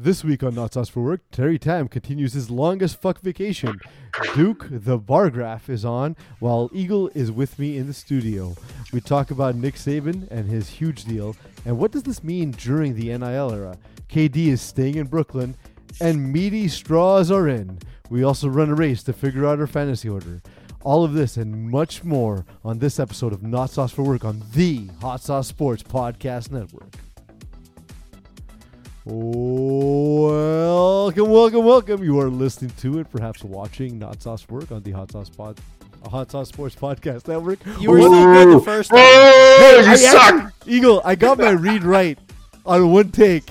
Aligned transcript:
This 0.00 0.22
week 0.22 0.44
on 0.44 0.54
Not 0.54 0.74
Sauce 0.74 0.88
for 0.88 1.02
Work, 1.02 1.22
Terry 1.32 1.58
Tam 1.58 1.88
continues 1.88 2.32
his 2.32 2.50
longest 2.50 3.02
fuck 3.02 3.20
vacation. 3.20 3.80
Duke, 4.32 4.68
the 4.70 4.96
bar 4.96 5.28
graph, 5.28 5.68
is 5.68 5.84
on, 5.84 6.14
while 6.38 6.70
Eagle 6.72 7.08
is 7.16 7.32
with 7.32 7.58
me 7.58 7.76
in 7.76 7.88
the 7.88 7.92
studio. 7.92 8.54
We 8.92 9.00
talk 9.00 9.32
about 9.32 9.56
Nick 9.56 9.74
Saban 9.74 10.30
and 10.30 10.48
his 10.48 10.68
huge 10.68 11.04
deal, 11.04 11.34
and 11.64 11.78
what 11.78 11.90
does 11.90 12.04
this 12.04 12.22
mean 12.22 12.52
during 12.52 12.94
the 12.94 13.08
NIL 13.08 13.52
era? 13.52 13.76
KD 14.08 14.46
is 14.46 14.62
staying 14.62 14.94
in 14.94 15.08
Brooklyn, 15.08 15.56
and 16.00 16.32
meaty 16.32 16.68
straws 16.68 17.32
are 17.32 17.48
in. 17.48 17.80
We 18.08 18.22
also 18.22 18.48
run 18.48 18.70
a 18.70 18.76
race 18.76 19.02
to 19.02 19.12
figure 19.12 19.46
out 19.46 19.58
our 19.58 19.66
fantasy 19.66 20.08
order. 20.08 20.40
All 20.84 21.02
of 21.02 21.14
this 21.14 21.36
and 21.36 21.72
much 21.72 22.04
more 22.04 22.46
on 22.64 22.78
this 22.78 23.00
episode 23.00 23.32
of 23.32 23.42
Not 23.42 23.70
Sauce 23.70 23.90
for 23.90 24.04
Work 24.04 24.24
on 24.24 24.44
the 24.52 24.88
Hot 25.00 25.20
Sauce 25.20 25.48
Sports 25.48 25.82
Podcast 25.82 26.52
Network. 26.52 26.94
Welcome, 30.28 31.30
welcome, 31.30 31.64
welcome. 31.64 32.04
You 32.04 32.20
are 32.20 32.28
listening 32.28 32.72
to 32.78 32.98
it, 32.98 33.10
perhaps 33.10 33.42
watching 33.42 33.98
Not 33.98 34.20
Sauce 34.20 34.46
Work 34.50 34.70
on 34.70 34.82
the 34.82 34.90
Hot 34.90 35.10
Sauce 35.10 35.30
Pod, 35.30 35.58
Hot 36.10 36.30
Sauce 36.30 36.50
Sports 36.50 36.74
Podcast 36.74 37.26
Network. 37.26 37.58
You 37.80 37.90
were 37.90 38.02
so 38.02 38.10
good 38.10 38.60
the 38.60 38.60
first 38.62 38.90
time. 38.90 38.98
Oh, 39.00 39.80
you 39.82 39.90
I 39.90 39.94
suck. 39.96 40.34
actually- 40.34 40.74
Eagle, 40.74 41.00
I 41.06 41.14
got 41.14 41.38
my 41.38 41.52
read 41.52 41.84
right 41.84 42.18
on 42.66 42.92
one 42.92 43.10
take 43.10 43.44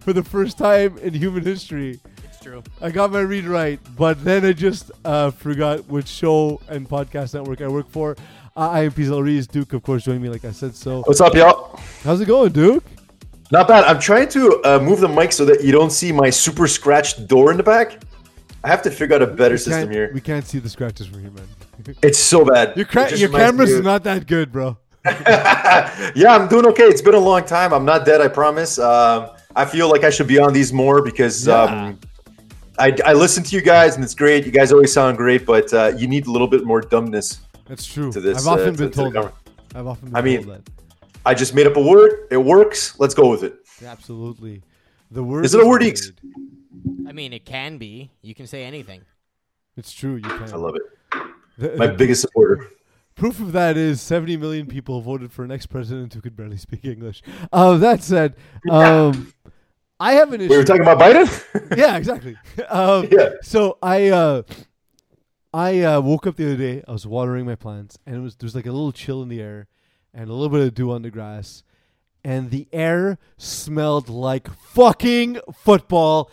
for 0.00 0.14
the 0.14 0.22
first 0.24 0.56
time 0.56 0.96
in 0.96 1.12
human 1.12 1.44
history. 1.44 2.00
It's 2.24 2.40
true. 2.40 2.62
I 2.80 2.90
got 2.90 3.12
my 3.12 3.20
read 3.20 3.44
right, 3.44 3.78
but 3.98 4.24
then 4.24 4.46
I 4.46 4.54
just 4.54 4.90
uh, 5.04 5.30
forgot 5.30 5.86
which 5.88 6.08
show 6.08 6.58
and 6.70 6.88
podcast 6.88 7.34
network 7.34 7.60
I 7.60 7.68
work 7.68 7.90
for. 7.90 8.16
Uh, 8.56 8.70
I 8.70 8.84
am 8.84 8.92
Pizal 8.92 9.22
Reese. 9.22 9.46
Duke, 9.46 9.74
of 9.74 9.82
course, 9.82 10.04
joining 10.04 10.22
me 10.22 10.30
like 10.30 10.46
I 10.46 10.52
said. 10.52 10.74
So, 10.74 11.02
What's 11.02 11.20
up, 11.20 11.34
y'all? 11.34 11.78
how's 12.02 12.22
it 12.22 12.26
going, 12.26 12.52
Duke? 12.52 12.84
Not 13.52 13.68
bad. 13.68 13.84
I'm 13.84 14.00
trying 14.00 14.28
to 14.30 14.62
uh, 14.64 14.78
move 14.78 15.00
the 15.00 15.08
mic 15.08 15.30
so 15.30 15.44
that 15.44 15.62
you 15.62 15.72
don't 15.72 15.90
see 15.90 16.10
my 16.10 16.30
super 16.30 16.66
scratched 16.66 17.26
door 17.26 17.50
in 17.50 17.58
the 17.58 17.62
back. 17.62 18.02
I 18.64 18.68
have 18.68 18.80
to 18.82 18.90
figure 18.90 19.14
out 19.16 19.20
a 19.20 19.26
better 19.26 19.58
system 19.58 19.90
here. 19.90 20.10
We 20.14 20.22
can't 20.22 20.46
see 20.46 20.58
the 20.58 20.70
scratches 20.70 21.06
from 21.06 21.20
here, 21.20 21.30
man. 21.30 21.46
It's 22.02 22.18
so 22.18 22.44
bad. 22.44 22.76
Your, 22.76 22.86
cra- 22.86 23.14
your 23.14 23.28
camera's 23.28 23.78
not 23.80 24.04
that 24.04 24.26
good, 24.26 24.52
bro. 24.52 24.78
yeah, 25.04 26.28
I'm 26.30 26.48
doing 26.48 26.64
okay. 26.66 26.84
It's 26.84 27.02
been 27.02 27.14
a 27.14 27.18
long 27.32 27.44
time. 27.44 27.74
I'm 27.74 27.84
not 27.84 28.06
dead, 28.06 28.20
I 28.20 28.28
promise. 28.28 28.78
Um, 28.78 29.30
I 29.54 29.64
feel 29.66 29.90
like 29.90 30.04
I 30.04 30.10
should 30.10 30.28
be 30.28 30.38
on 30.38 30.52
these 30.52 30.72
more 30.72 31.02
because 31.02 31.48
um, 31.48 31.98
I, 32.78 32.96
I 33.04 33.12
listen 33.12 33.42
to 33.42 33.56
you 33.56 33.62
guys 33.62 33.96
and 33.96 34.04
it's 34.04 34.14
great. 34.14 34.46
You 34.46 34.52
guys 34.52 34.72
always 34.72 34.92
sound 34.92 35.16
great, 35.18 35.44
but 35.44 35.72
uh, 35.74 35.92
you 35.96 36.06
need 36.06 36.26
a 36.26 36.30
little 36.30 36.46
bit 36.48 36.64
more 36.64 36.80
dumbness. 36.80 37.40
That's 37.66 37.84
true. 37.84 38.12
This, 38.12 38.38
I've 38.38 38.46
often 38.46 38.68
uh, 38.68 38.72
to- 38.72 38.78
been 38.78 38.90
to 38.90 38.96
told 38.96 39.12
that. 39.14 39.34
I've 39.74 39.86
often 39.86 40.06
been 40.08 40.16
I 40.16 40.22
mean- 40.22 40.44
told 40.44 40.56
that. 40.56 40.72
I 41.24 41.34
just 41.34 41.54
made 41.54 41.66
up 41.66 41.76
a 41.76 41.82
word. 41.82 42.26
It 42.30 42.38
works. 42.38 42.98
Let's 42.98 43.14
go 43.14 43.30
with 43.30 43.42
it. 43.44 43.56
Absolutely. 43.84 44.62
The 45.10 45.22
word 45.22 45.44
Is 45.44 45.54
it 45.54 45.62
a 45.62 45.66
word, 45.66 45.82
Eeks? 45.82 46.12
I 47.06 47.12
mean, 47.12 47.32
it 47.32 47.44
can 47.44 47.78
be. 47.78 48.10
You 48.22 48.34
can 48.34 48.46
say 48.46 48.64
anything. 48.64 49.02
It's 49.76 49.92
true. 49.92 50.16
You 50.16 50.22
can. 50.22 50.52
I 50.52 50.56
love 50.56 50.76
it. 50.76 50.82
The- 51.58 51.76
My 51.76 51.86
the 51.88 51.92
biggest 51.94 52.22
supporter. 52.22 52.68
proof 53.14 53.40
of 53.40 53.52
that 53.52 53.76
is 53.76 54.00
70 54.00 54.36
million 54.38 54.66
people 54.66 55.00
voted 55.00 55.32
for 55.32 55.44
an 55.44 55.52
ex-president 55.52 56.14
who 56.14 56.20
could 56.20 56.34
barely 56.34 56.56
speak 56.56 56.84
English. 56.84 57.22
Uh, 57.52 57.76
that 57.76 58.02
said, 58.02 58.34
um, 58.70 59.32
I 60.00 60.14
have 60.14 60.32
an 60.32 60.40
issue. 60.40 60.50
We 60.50 60.56
were 60.56 60.64
talking 60.64 60.82
about 60.82 60.98
Biden? 60.98 61.76
yeah, 61.76 61.96
exactly. 61.96 62.36
Um, 62.68 63.08
Yeah. 63.12 63.34
So 63.42 63.78
I 63.82 64.08
uh, 64.08 64.42
I 65.54 65.80
uh, 65.82 66.00
woke 66.00 66.26
up 66.26 66.36
the 66.36 66.46
other 66.46 66.56
day. 66.56 66.82
I 66.88 66.92
was 66.92 67.06
watering 67.06 67.44
my 67.46 67.54
plants, 67.54 67.98
and 68.06 68.16
it 68.16 68.20
was 68.20 68.36
there's 68.36 68.54
like 68.54 68.66
a 68.66 68.72
little 68.72 68.92
chill 68.92 69.22
in 69.22 69.28
the 69.28 69.40
air, 69.40 69.68
and 70.14 70.28
a 70.28 70.32
little 70.32 70.48
bit 70.48 70.66
of 70.66 70.74
dew 70.74 70.90
on 70.92 71.02
the 71.02 71.10
grass, 71.10 71.62
and 72.24 72.50
the 72.50 72.68
air 72.72 73.18
smelled 73.36 74.08
like 74.08 74.48
fucking 74.50 75.38
football. 75.54 76.30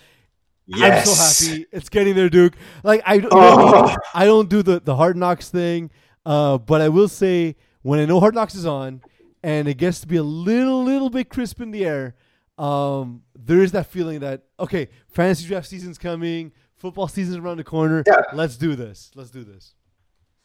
I'm 0.73 1.03
so 1.05 1.47
happy 1.49 1.66
it's 1.71 1.89
getting 1.89 2.13
there, 2.16 2.30
Duke. 2.30 2.53
Like 2.83 3.02
I, 3.05 3.17
don't- 3.19 3.33
Oh. 3.33 3.95
I 4.13 4.25
don't 4.25 4.49
do 4.49 4.61
the 4.61 4.80
the 4.80 4.95
hard 4.95 5.17
knocks 5.17 5.49
thing, 5.49 5.89
uh, 6.26 6.58
but 6.59 6.81
I 6.81 6.89
will 6.89 7.08
say 7.08 7.55
when 7.81 7.99
I 7.99 8.05
know 8.05 8.20
hard 8.20 8.36
knocks 8.36 8.53
is 8.55 8.65
on, 8.67 9.02
and 9.42 9.67
it 9.67 9.76
gets 9.77 9.99
to 10.02 10.08
be 10.08 10.17
a 10.17 10.23
little 10.23 10.83
little 10.83 11.09
bit 11.09 11.30
crisp 11.30 11.59
in 11.59 11.71
the 11.71 11.86
air, 11.86 12.15
um, 12.59 13.23
there 13.33 13.61
is 13.64 13.71
that 13.71 13.87
feeling 13.87 14.20
that 14.20 14.43
okay, 14.59 14.89
fantasy 15.08 15.48
draft 15.48 15.67
season's 15.67 15.98
coming, 15.98 16.52
football 16.76 17.08
season's 17.08 17.37
around 17.37 17.58
the 17.58 17.64
corner. 17.64 18.03
Yeah. 18.05 18.21
Let's 18.33 18.55
do 18.58 18.76
this. 18.76 19.09
Let's 19.15 19.32
do 19.32 19.43
this. 19.43 19.73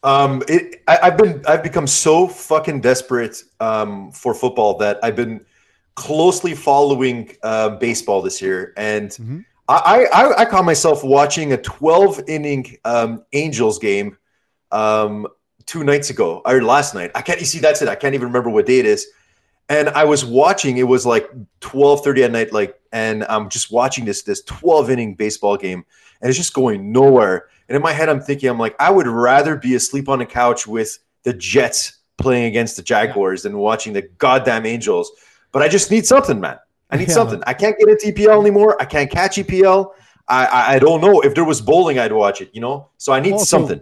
Um, 0.05 0.43
it, 0.49 0.83
I, 0.87 0.99
I've 1.05 1.17
been 1.17 1.43
I've 1.49 1.63
become 1.63 1.87
so 1.87 2.29
fucking 2.29 2.83
desperate 2.83 3.43
um, 3.59 4.13
for 4.13 4.35
football 4.35 4.77
that 4.79 4.99
I've 5.03 5.17
been 5.17 5.41
closely 5.95 6.55
following 6.55 7.35
uh, 7.43 7.71
baseball 7.71 8.21
this 8.21 8.41
year, 8.43 8.75
and 8.77 9.11
Mhm. 9.11 9.45
I, 9.67 10.07
I 10.13 10.41
I 10.43 10.45
caught 10.45 10.67
myself 10.67 11.03
watching 11.03 11.55
a 11.55 11.57
12 11.57 12.21
inning 12.29 12.77
um, 12.85 13.25
Angels 13.33 13.79
game 13.79 14.19
um, 14.73 15.27
two 15.65 15.85
nights 15.85 16.11
ago 16.11 16.43
or 16.45 16.63
last 16.63 16.95
night. 16.95 17.11
I 17.15 17.23
can't. 17.23 17.41
You 17.41 17.47
see, 17.47 17.61
that's 17.61 17.81
it. 17.81 17.89
I 17.89 17.95
can't 17.95 18.15
even 18.15 18.27
remember 18.29 18.51
what 18.51 18.67
day 18.67 18.81
it 18.81 18.87
is. 18.87 19.07
And 19.71 19.89
I 19.89 20.05
was 20.05 20.23
watching. 20.23 20.77
It 20.77 20.87
was 20.87 21.07
like 21.07 21.31
12:30 21.63 22.25
at 22.25 22.31
night. 22.31 22.53
Like, 22.53 22.79
and 22.93 23.25
I'm 23.31 23.49
just 23.49 23.73
watching 23.73 24.05
this 24.05 24.23
this 24.23 24.43
12 24.43 24.91
inning 24.91 25.15
baseball 25.15 25.57
game, 25.57 25.87
and 26.21 26.29
it's 26.29 26.37
just 26.37 26.53
going 26.53 26.93
nowhere. 26.93 27.47
And 27.69 27.77
in 27.77 27.83
my 27.83 27.93
head, 27.93 28.09
I'm 28.09 28.21
thinking, 28.21 28.49
I'm 28.49 28.59
like, 28.59 28.77
I 28.79 28.91
would 28.91 29.07
rather 29.07 29.57
be 29.57 29.75
asleep 29.75 30.09
on 30.09 30.21
a 30.21 30.27
couch 30.27 30.67
with 30.67 30.99
the 31.23 31.33
Jets 31.33 31.99
playing 32.19 32.45
against 32.45 32.77
the 32.77 32.83
Jaguars 32.83 33.43
than 33.43 33.57
watching 33.59 33.93
the 33.93 34.03
goddamn 34.19 34.67
Angels. 34.67 35.11
But 35.53 35.63
I 35.63 35.69
just 35.69 35.91
need 35.91 36.05
something, 36.07 36.41
man. 36.41 36.59
I 36.91 36.97
need 36.97 37.09
Yeah. 37.09 37.15
something. 37.15 37.43
I 37.47 37.55
can't 37.55 37.77
get 37.79 37.89
into 37.89 38.07
EPL 38.13 38.41
anymore. 38.41 38.77
I 38.81 38.85
can't 38.85 39.11
catch 39.11 39.37
EPL. 39.39 39.93
I, 40.29 40.47
I 40.47 40.73
I 40.75 40.79
don't 40.79 41.01
know 41.01 41.21
if 41.23 41.35
there 41.35 41.45
was 41.45 41.61
bowling, 41.61 41.99
I'd 41.99 42.13
watch 42.13 42.41
it. 42.41 42.51
You 42.53 42.61
know, 42.61 42.89
so 42.99 43.13
I 43.13 43.21
need 43.21 43.33
Also- 43.33 43.45
something. 43.45 43.81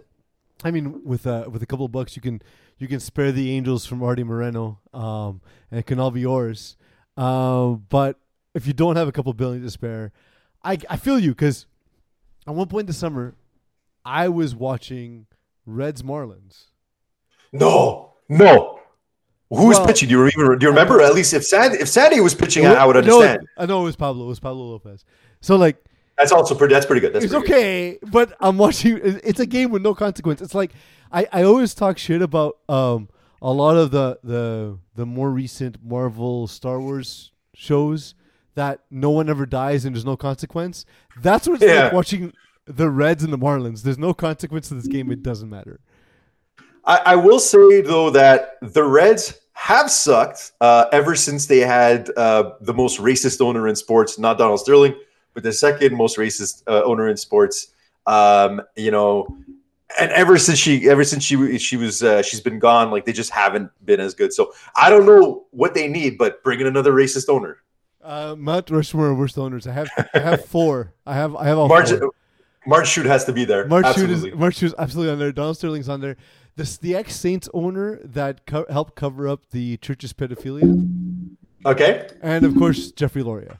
I 0.65 0.71
mean, 0.71 1.01
with 1.03 1.27
uh, 1.27 1.45
with 1.51 1.61
a 1.61 1.65
couple 1.65 1.85
of 1.85 1.91
bucks, 1.91 2.15
you 2.15 2.21
can 2.21 2.41
you 2.79 2.87
can 2.87 2.99
spare 3.01 3.31
the 3.33 3.51
Angels 3.51 3.85
from 3.85 4.01
Arte 4.01 4.23
Moreno, 4.23 4.79
um, 4.93 5.41
and 5.69 5.79
it 5.79 5.85
can 5.85 5.99
all 5.99 6.09
be 6.11 6.21
yours. 6.21 6.77
Um, 7.17 7.85
but 7.89 8.17
if 8.55 8.65
you 8.65 8.73
don't 8.73 8.95
have 8.95 9.07
a 9.07 9.11
couple 9.11 9.33
billion 9.33 9.61
to 9.63 9.69
spare, 9.69 10.11
I 10.63 10.77
I 10.89 10.95
feel 10.97 11.19
you 11.19 11.31
because 11.31 11.65
at 12.47 12.55
one 12.55 12.67
point 12.67 12.87
this 12.87 12.97
summer, 12.97 13.35
I 14.05 14.29
was 14.29 14.55
watching 14.55 15.27
Reds 15.65 16.01
Marlins. 16.01 16.65
No, 17.51 18.13
no. 18.29 18.79
Who's 19.49 19.77
Well- 19.77 19.85
pitching? 19.85 20.09
Do 20.09 20.15
you 20.15 20.27
even 20.27 20.57
do 20.57 20.65
you 20.65 20.69
remember? 20.69 21.01
At 21.01 21.13
least 21.13 21.33
if 21.33 21.45
Sandy 21.45 21.77
if 21.77 21.87
Sandy 21.87 22.19
was 22.19 22.33
pitching, 22.33 22.65
I, 22.65 22.85
would 22.85 22.93
No, 23.05 23.21
understand. 23.21 23.47
I 23.57 23.65
know 23.67 23.81
it 23.81 23.85
was 23.85 23.95
Pablo. 23.95 24.25
It 24.25 24.29
was 24.29 24.39
Pablo 24.39 24.63
Lopez. 24.71 25.05
So 25.41 25.55
like 25.55 25.77
That's 26.17 26.31
also 26.31 26.55
pretty. 26.55 26.73
That's 26.73 26.85
pretty 26.87 27.01
good. 27.01 27.13
That's 27.13 27.25
it's 27.25 27.33
pretty 27.33 27.47
good. 27.47 27.55
okay, 27.55 27.99
but 28.11 28.33
I'm 28.39 28.57
watching. 28.57 28.99
It's 29.03 29.39
a 29.39 29.45
game 29.45 29.69
with 29.69 29.81
no 29.83 29.93
consequence. 29.93 30.41
It's 30.41 30.55
like 30.55 30.71
I, 31.11 31.27
I 31.31 31.43
always 31.43 31.75
talk 31.75 31.97
shit 31.99 32.21
about 32.23 32.57
um 32.67 33.09
a 33.43 33.51
lot 33.51 33.77
of 33.77 33.91
the 33.91 34.17
the 34.23 34.79
the 34.95 35.05
more 35.05 35.29
recent 35.29 35.77
Marvel 35.83 36.47
Star 36.47 36.79
Wars 36.79 37.31
shows 37.53 38.15
that 38.55 38.79
no 38.89 39.11
one 39.11 39.29
ever 39.29 39.45
dies 39.45 39.85
and 39.85 39.95
there's 39.95 40.05
no 40.05 40.17
consequence. 40.17 40.85
That's 41.21 41.47
what 41.47 41.55
it's 41.55 41.63
like 41.63 41.69
Yeah. 41.91 41.93
watching 41.93 42.33
the 42.65 42.89
Reds 42.89 43.23
and 43.23 43.33
the 43.33 43.37
Marlins. 43.37 43.83
There's 43.83 43.97
no 43.97 44.13
consequence 44.13 44.69
to 44.69 44.75
this 44.75 44.87
game. 44.87 45.11
It 45.11 45.23
doesn't 45.23 45.49
matter. 45.49 45.79
I, 46.85 47.01
I 47.05 47.15
will 47.15 47.39
say 47.39 47.81
though 47.81 48.09
that 48.09 48.57
the 48.61 48.83
Reds 48.83 49.39
have 49.53 49.89
sucked 49.89 50.51
uh, 50.61 50.85
ever 50.91 51.15
since 51.15 51.45
they 51.45 51.59
had 51.59 52.09
uh, 52.17 52.53
the 52.61 52.73
most 52.73 52.99
racist 52.99 53.39
owner 53.39 53.67
in 53.67 53.75
sports, 53.75 54.19
not 54.19 54.37
Donald 54.37 54.59
Sterling, 54.59 54.95
but 55.33 55.43
the 55.43 55.53
second 55.53 55.95
most 55.95 56.17
racist 56.17 56.63
uh, 56.67 56.83
owner 56.83 57.07
in 57.09 57.17
sports. 57.17 57.73
Um, 58.05 58.61
you 58.75 58.91
know, 58.91 59.27
and 59.99 60.11
ever 60.11 60.37
since 60.37 60.57
she, 60.57 60.89
ever 60.89 61.03
since 61.03 61.23
she, 61.23 61.57
she 61.57 61.77
was, 61.77 62.03
uh, 62.03 62.21
she's 62.21 62.41
been 62.41 62.59
gone. 62.59 62.91
Like 62.91 63.05
they 63.05 63.13
just 63.13 63.29
haven't 63.29 63.71
been 63.85 63.99
as 63.99 64.13
good. 64.13 64.33
So 64.33 64.53
I 64.75 64.89
don't 64.89 65.05
know 65.05 65.45
what 65.51 65.73
they 65.73 65.87
need, 65.87 66.17
but 66.17 66.43
bring 66.43 66.59
in 66.59 66.67
another 66.67 66.91
racist 66.91 67.29
owner. 67.29 67.59
Uh, 68.01 68.35
Mount 68.37 68.69
Rushmore 68.69 69.13
worst 69.15 69.37
owners. 69.37 69.65
I 69.65 69.71
have 69.71 69.89
I 70.13 70.19
have 70.19 70.45
four. 70.45 70.93
I 71.05 71.13
have 71.13 71.35
I 71.37 71.45
have 71.45 71.57
all 71.57 71.69
March, 71.69 71.91
four. 71.91 72.11
Marge 72.65 72.87
Schott 72.87 73.05
has 73.05 73.25
to 73.25 73.33
be 73.33 73.45
there. 73.45 73.67
Schott 73.67 73.85
Absolutely. 73.85 74.29
is 74.29 74.55
Schott 74.55 74.63
is 74.63 74.75
absolutely 74.77 75.11
on 75.13 75.19
there. 75.19 75.31
Donald 75.31 75.57
Sterling's 75.57 75.89
on 75.89 76.01
there. 76.01 76.15
This 76.55 76.77
the 76.77 76.95
ex 76.95 77.15
Saints 77.15 77.49
owner 77.53 77.99
that 78.03 78.45
co- 78.45 78.65
helped 78.69 78.95
cover 78.95 79.27
up 79.27 79.49
the 79.49 79.77
church's 79.77 80.13
pedophilia, 80.13 80.87
okay. 81.65 82.07
and 82.21 82.45
of 82.45 82.55
course 82.55 82.91
Jeffrey 82.91 83.23
Loria. 83.23 83.59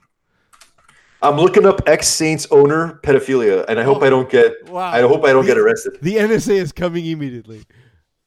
I'm 1.22 1.38
looking 1.38 1.66
up 1.66 1.82
ex 1.88 2.08
Saints 2.08 2.46
owner 2.52 3.00
pedophilia, 3.04 3.66
and 3.68 3.80
I 3.80 3.84
hope 3.84 4.04
I 4.04 4.10
don't 4.10 4.30
get. 4.30 4.70
Wow. 4.70 4.92
I 4.92 5.02
hope 5.02 5.24
I 5.26 5.32
don't 5.34 5.46
get 5.46 5.58
arrested. 5.58 5.98
The 6.02 6.18
NSA 6.18 6.56
is 6.56 6.72
coming 6.72 7.06
immediately. 7.06 7.64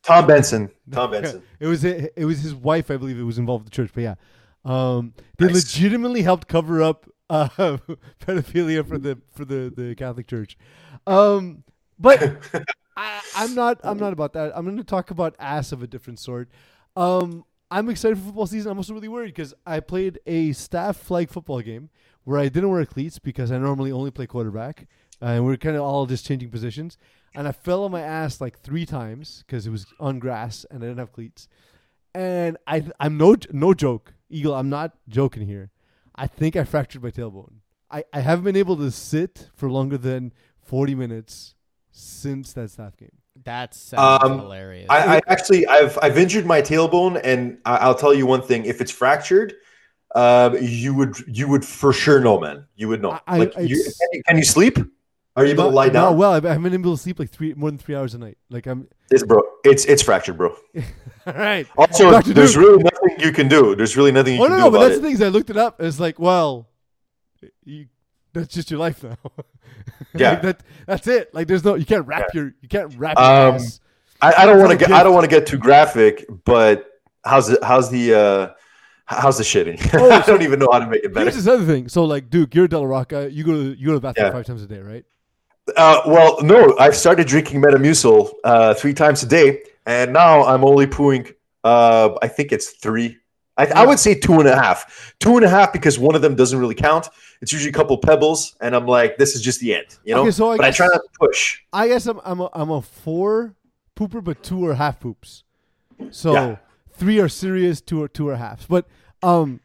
Tom 0.03 0.27
Benson. 0.27 0.71
Tom 0.91 1.11
Benson. 1.13 1.43
It 1.61 1.67
was 1.67 1.85
it 1.85 2.13
was 2.25 2.41
his 2.41 2.55
wife, 2.55 2.91
I 2.91 2.97
believe, 2.97 3.19
it 3.19 3.23
was 3.25 3.39
involved 3.39 3.65
with 3.65 3.73
the 3.73 3.77
church. 3.77 3.91
But 3.95 4.01
yeah, 4.03 4.15
um, 4.65 5.15
they 5.39 5.47
Nice. 5.47 5.55
legitimately 5.75 6.23
helped 6.23 6.49
cover 6.49 6.83
up 6.83 7.07
uh, 7.31 7.49
pedophilia 8.21 8.87
for 8.87 8.99
the 8.99 9.19
for 9.33 9.45
the, 9.45 9.73
the 9.75 9.95
Catholic 9.95 10.27
Church. 10.27 10.57
Um, 11.07 11.65
but 11.99 12.39
I, 12.97 13.21
I'm 13.35 13.55
not 13.55 13.81
I'm 13.85 13.99
not 13.99 14.13
about 14.13 14.33
that. 14.35 14.53
I'm 14.57 14.65
going 14.65 14.77
to 14.77 14.85
talk 14.85 15.11
about 15.11 15.35
ass 15.39 15.73
of 15.73 15.83
a 15.83 15.87
different 15.87 16.19
sort. 16.19 16.49
Um, 16.95 17.45
I'm 17.71 17.89
excited 17.89 18.19
for 18.19 18.25
football 18.27 18.47
season. 18.47 18.73
I'm 18.73 18.79
also 18.79 18.95
really 18.95 19.09
worried 19.09 19.35
because 19.35 19.53
I 19.67 19.81
played 19.81 20.21
a 20.27 20.53
staff 20.53 20.97
flag 20.97 21.31
football 21.31 21.61
game 21.61 21.91
where 22.25 22.39
I 22.39 22.49
didn't 22.49 22.71
wear 22.71 22.85
cleats 22.87 23.19
because 23.19 23.51
I 23.51 23.59
normally 23.59 23.93
only 23.93 24.11
play 24.11 24.27
quarterback, 24.27 24.87
uh, 25.21 25.27
and 25.27 25.45
we're 25.45 25.57
kind 25.57 25.77
of 25.77 25.83
all 25.83 26.07
just 26.07 26.27
changing 26.27 26.51
positions. 26.51 26.97
And 27.35 27.47
I 27.47 27.53
fell 27.53 27.85
on 27.85 27.91
my 27.91 28.01
ass 28.01 28.41
like 28.41 28.61
three 28.61 28.87
times 28.87 29.45
because 29.47 29.67
it 29.67 29.71
was 29.71 29.87
on 30.01 30.19
grass 30.19 30.65
and 30.71 30.83
I 30.83 30.87
didn't 30.87 31.01
have 31.01 31.13
cleats. 31.13 31.49
And 32.15 32.57
I, 32.67 32.87
I'm 32.99 33.19
no 33.19 33.37
no 33.53 33.75
joke, 33.75 34.15
Eagle. 34.31 34.55
I'm 34.55 34.71
not 34.71 34.93
joking 35.09 35.47
here. 35.47 35.71
I 36.17 36.27
think 36.27 36.57
I 36.57 36.65
fractured 36.65 37.03
my 37.03 37.11
tailbone. 37.11 37.55
I, 37.91 38.05
I 38.13 38.21
haven't 38.21 38.45
been 38.45 38.57
able 38.57 38.77
to 38.79 38.91
sit 38.91 39.51
for 39.55 39.71
longer 39.71 39.99
than 39.99 40.33
40 40.65 40.95
minutes 40.95 41.55
since 41.93 42.53
that 42.55 42.71
staff 42.71 42.97
game. 42.97 43.13
That's 43.45 43.93
Um, 43.95 44.39
hilarious. 44.41 44.87
I, 44.91 45.17
I 45.17 45.21
actually 45.29 45.67
I've 45.67 45.99
I've 46.03 46.19
injured 46.19 46.47
my 46.47 46.63
tailbone, 46.63 47.21
and 47.23 47.59
I, 47.65 47.77
I'll 47.77 47.95
tell 47.95 48.15
you 48.15 48.27
one 48.27 48.43
thing: 48.43 48.65
if 48.65 48.81
it's 48.81 48.91
fractured, 48.91 49.55
uh, 50.15 50.57
you 50.61 50.95
would 50.95 51.17
you 51.29 51.47
would 51.49 51.65
for 51.65 51.93
sure 51.93 52.19
know, 52.21 52.41
man. 52.41 52.67
You 52.77 52.89
would 52.89 53.03
know. 53.03 53.11
I- 53.13 53.21
I- 53.27 53.39
like, 53.39 53.53
you, 53.59 53.77
can, 53.85 54.09
you, 54.13 54.23
can 54.27 54.37
you 54.39 54.45
sleep? 54.45 54.79
Are 55.37 55.45
you 55.45 55.53
able 55.53 55.65
to 55.65 55.71
lie 55.71 55.87
not 55.87 55.93
down? 55.93 56.17
well, 56.17 56.33
I've, 56.33 56.45
I 56.47 56.49
haven't 56.49 56.63
been 56.65 56.75
able 56.75 56.97
to 56.97 57.03
sleep 57.03 57.19
like 57.19 57.31
three 57.31 57.53
more 57.55 57.71
than 57.71 57.79
three 57.79 57.95
hours 57.95 58.15
a 58.15 58.19
night. 58.19 58.39
Like 58.51 58.67
I'm. 58.67 58.89
It's 59.11 59.23
bro. 59.23 59.41
It's 59.65 59.85
it's 59.85 60.03
fractured, 60.03 60.37
bro. 60.37 60.57
All 61.27 61.33
right. 61.35 61.67
Also, 61.79 62.21
to 62.21 62.35
there's 62.35 62.55
Duke. 62.55 62.63
really 62.65 62.83
nothing 62.83 63.21
you 63.21 63.31
can 63.33 63.47
do. 63.49 63.77
There's 63.77 63.97
really 63.97 64.11
nothing 64.13 64.35
you 64.35 64.41
Oh 64.43 64.47
can 64.49 64.53
no, 64.53 64.57
do 64.59 64.65
no, 64.65 64.71
but 64.73 64.79
that's 64.81 64.95
it. 64.97 65.03
the 65.03 65.07
thing. 65.07 65.15
Is 65.15 65.23
I 65.23 65.29
looked 65.29 65.51
it 65.51 65.57
up. 65.57 65.81
It's 65.81 66.01
like, 66.01 66.19
well, 66.19 66.69
you, 67.65 67.87
that's 68.33 68.53
just 68.53 68.71
your 68.71 68.81
life 68.81 69.03
now. 69.05 69.17
Yeah. 70.15 70.31
like 70.31 70.43
that. 70.43 70.63
That's 70.87 71.07
it. 71.07 71.33
Like 71.35 71.47
there's 71.47 71.65
no. 71.65 71.75
You 71.75 71.85
can't 71.87 72.07
wrap 72.07 72.35
your. 72.35 72.55
You 72.61 72.69
can't 72.69 72.95
wrap 72.97 73.17
your 73.19 73.27
Um. 73.57 73.61
I, 74.23 74.33
I 74.39 74.47
don't 74.47 74.59
want 74.59 74.71
to 74.73 74.77
get 74.79 74.91
I 74.91 75.03
don't 75.03 75.15
want 75.15 75.25
to 75.25 75.31
get 75.31 75.47
too 75.47 75.59
graphic, 75.59 76.25
but 76.45 76.87
how's 77.25 77.49
the 77.49 77.59
how's 77.65 77.91
the 77.91 78.15
uh, 78.15 78.49
how's 79.05 79.37
the 79.39 79.45
shitting? 79.45 79.79
Oh, 79.95 80.11
I 80.11 80.23
don't 80.23 80.43
even 80.43 80.59
know 80.59 80.69
how 80.73 80.79
to 80.81 80.87
make 80.87 81.05
it 81.05 81.13
better. 81.15 81.27
Here's 81.31 81.37
this 81.45 81.47
other 81.53 81.65
thing. 81.67 81.89
So 81.89 82.05
like, 82.05 82.31
Duke, 82.31 82.55
you're 82.55 82.65
a 82.65 82.69
Del 82.69 82.87
Rocca. 82.87 83.31
You 83.31 83.45
go 83.45 83.53
to 83.53 83.79
you 83.79 83.87
go 83.87 83.93
to 83.93 83.99
the 83.99 84.01
bathroom 84.01 84.27
Yeah. 84.27 84.33
five 84.33 84.47
times 84.47 84.63
a 84.63 84.67
day, 84.67 84.81
right? 84.81 85.05
Uh, 85.77 86.01
well, 86.07 86.39
no, 86.43 86.77
I've 86.79 86.97
started 86.97 87.27
drinking 87.27 87.61
Metamucil 87.61 88.33
uh, 88.45 88.75
three 88.75 88.95
times 88.95 89.23
a 89.23 89.27
day, 89.27 89.63
and 89.85 90.13
now 90.13 90.45
I'm 90.45 90.65
only 90.65 90.87
pooing. 90.87 91.35
Uh, 91.65 92.17
I 92.23 92.29
think 92.29 92.53
it's 92.53 92.71
three. 92.71 93.19
I, 93.57 93.67
I 93.67 93.87
would 93.87 93.99
say 93.99 94.15
two 94.15 94.35
and 94.35 94.47
a 94.49 94.55
half. 94.55 95.15
Two 95.19 95.37
and 95.37 95.45
a 95.45 95.49
half 95.49 95.73
because 95.73 95.99
one 95.99 96.15
of 96.15 96.23
them 96.23 96.37
doesn't 96.37 96.59
really 96.59 96.75
count. 96.75 97.09
It's 97.41 97.53
usually 97.53 97.71
a 97.71 97.75
couple 97.75 97.97
pebbles, 97.99 98.55
and 98.61 98.77
I'm 98.77 98.87
like, 98.87 99.17
this 99.17 99.35
is 99.35 99.43
just 99.43 99.61
the 99.61 99.75
end, 99.75 99.87
you 100.05 100.15
know. 100.15 100.23
Okay, 100.23 100.31
so 100.31 100.51
I 100.53 100.57
but 100.59 100.67
I 100.67 100.71
try 100.71 100.87
not 100.87 101.01
to 101.03 101.09
push. 101.19 101.61
I 101.73 101.89
guess 101.89 102.07
I'm 102.07 102.21
I'm 102.25 102.41
a, 102.41 102.51
I'm 102.53 102.71
a 102.71 102.83
four 102.83 103.55
pooper, 103.97 104.23
but 104.23 104.43
two 104.43 104.67
are 104.67 104.75
half 104.75 105.01
poops. 105.01 105.43
So 106.11 106.33
Yeah. 106.35 106.57
three 106.93 107.19
are 107.19 107.29
serious, 107.29 107.81
two 107.81 108.03
are 108.03 108.09
two 108.09 108.29
are 108.29 108.37
halves. 108.37 108.67
But 108.67 108.87
um, 109.23 109.61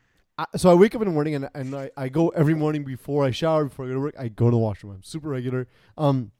I, 0.53 0.57
so 0.57 0.69
I 0.71 0.73
wake 0.73 0.95
up 0.95 1.01
in 1.01 1.07
the 1.07 1.13
morning 1.13 1.35
and 1.35 1.49
and 1.53 1.75
I, 1.75 1.91
I 1.95 2.09
go 2.09 2.29
every 2.29 2.53
morning 2.55 2.83
before 2.83 3.23
I 3.23 3.31
shower 3.31 3.65
before 3.65 3.85
I 3.85 3.89
go 3.89 3.93
to 3.95 3.99
work. 3.99 4.15
I 4.17 4.27
go 4.27 4.45
to 4.45 4.51
the 4.51 4.57
washroom. 4.57 4.93
I'm 4.93 5.03
super 5.03 5.29
regular. 5.29 5.67
Um, 5.97 6.31